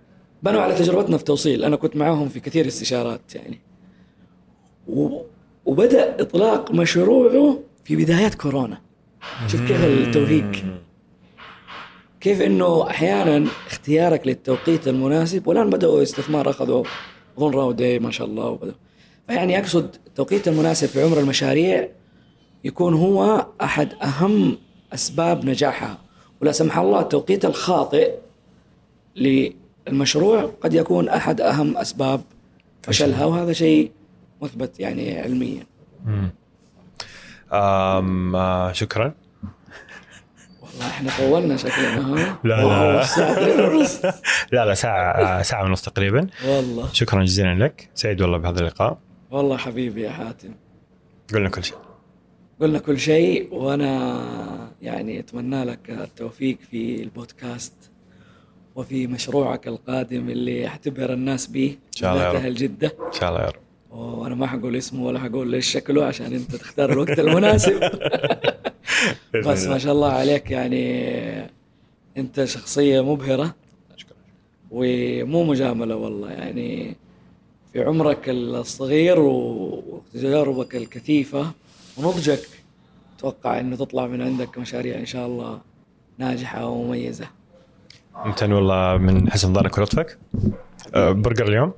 [0.43, 1.65] بنوا على تجربتنا في توصيل.
[1.65, 3.61] أنا كنت معاهم في كثير استشارات يعني.
[5.67, 8.81] وبدأ إطلاق مشروعه في بدايات كورونا.
[9.47, 10.53] شوف كيف التوفيق.
[12.21, 16.85] كيف إنه أحيانا اختيارك للتوقيت المناسب والآن بدأوا استثمار أخذوا
[17.39, 18.75] أظن راو دي ما شاء الله وبدأ
[19.27, 21.89] فيعني أقصد التوقيت المناسب في عمر المشاريع
[22.65, 24.59] يكون هو أحد أهم
[24.95, 25.99] أسباب نجاحها.
[26.41, 28.15] ولا سمح الله التوقيت الخاطئ
[29.17, 32.21] للمشروع قد يكون أحد أهم أسباب
[32.83, 33.93] فشلها وهذا شيء
[34.43, 35.67] مثبت يعني علميا.
[37.53, 39.15] آه شكرا.
[40.63, 43.05] والله إحنا طولنا شكلنا ها؟ لا لا.
[44.53, 46.27] لا لا ساعة ساعة ونص تقريبا.
[46.47, 46.89] والله.
[46.93, 47.91] شكرا جزيلا لك.
[47.95, 48.99] سعيد والله بهذا اللقاء.
[49.31, 50.55] والله حبيبي يا حاتم.
[51.35, 51.77] قلنا كل شيء.
[52.61, 57.82] قلنا كل شيء وأنا يعني أتمنى لك التوفيق في البودكاست.
[58.77, 62.47] وفي مشروعك القادم اللي احتبر الناس به إن شاء الله يا رب.
[62.47, 63.63] الجده إن شاء الله يا رب.
[63.99, 67.81] وأنا ما حقول اسمه ولا حقول ليش شكله عشان أنت تختار الوقت المناسب.
[69.47, 71.51] بس ما شاء الله عليك يعني
[72.17, 73.55] أنت شخصية مبهرة
[74.71, 76.31] ومو مجاملة والله.
[76.31, 76.97] يعني
[77.73, 81.51] في عمرك الصغير وتجاربك الكثيفة
[81.97, 82.49] ونضجك
[83.19, 85.61] أتوقع إنه تطلع من عندك مشاريع إن شاء الله
[86.19, 87.27] ناجحة ومميزة.
[88.15, 90.19] ممتن والله من حسن ظنك ولطفك
[90.95, 91.73] أه، برجر اليوم؟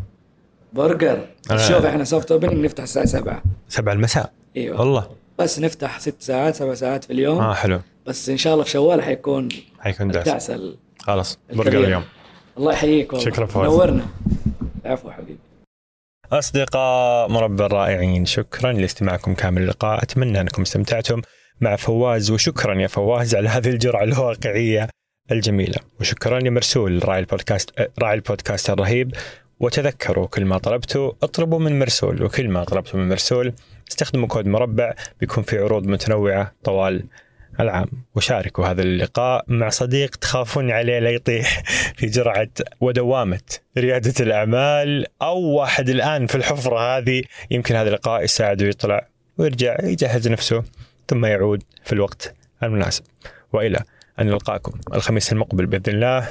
[0.73, 1.27] برجر.
[1.57, 4.81] شوف إحنا soft opening نفتح الساعة 7 7 المساء؟ إيوه.
[4.81, 5.11] والله.
[5.39, 7.39] بس نفتح ست ساعات سبع ساعات في اليوم.
[7.39, 7.81] آه حلو.
[8.07, 9.49] بس إن شاء الله في شوال حيكون
[9.81, 10.77] حيكون ال...
[10.99, 12.03] خلاص برجر اليوم.
[12.59, 13.25] الله يحييك والله.
[13.27, 13.67] شكرا فواز.
[13.67, 14.07] نورنا.
[14.87, 15.39] العفو حبيبي.
[16.33, 20.03] أصدقاء مربى الرائعين شكرا لاستماعكم كامل اللقاء.
[20.03, 21.23] أتمنى أنكم استمتعتم.
[21.61, 24.89] مع فواز وشكرا يا فواز على هذه الجرعة الواقعية.
[25.33, 25.77] الجميلة.
[26.01, 29.15] وشكرا لمرسول راعي البودكاست راعي البودكاست الرهيب.
[29.61, 33.53] وتذكروا كل ما طلبتوا اطلبوا من مرسول وكل ما طلبتوا من مرسول
[33.91, 37.05] استخدموا كود مربى بيكون في عروض متنوعة طوال
[37.61, 37.89] العام.
[38.15, 41.63] وشاركوا هذا اللقاء مع صديق تخافون عليه لا يطيح
[41.97, 47.23] في جرعة ودوامة ريادة الأعمال أو واحد الآن في الحفرة هذه.
[47.51, 50.63] يمكن هذا اللقاء يساعده يطلع ويرجع يجهز نفسه
[51.09, 53.05] ثم يعود في الوقت المناسب.
[53.53, 53.85] وإلى
[54.21, 56.29] أن نلقاكم الخميس المقبل بإذن الله.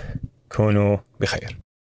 [0.49, 1.62] كونوا بخير.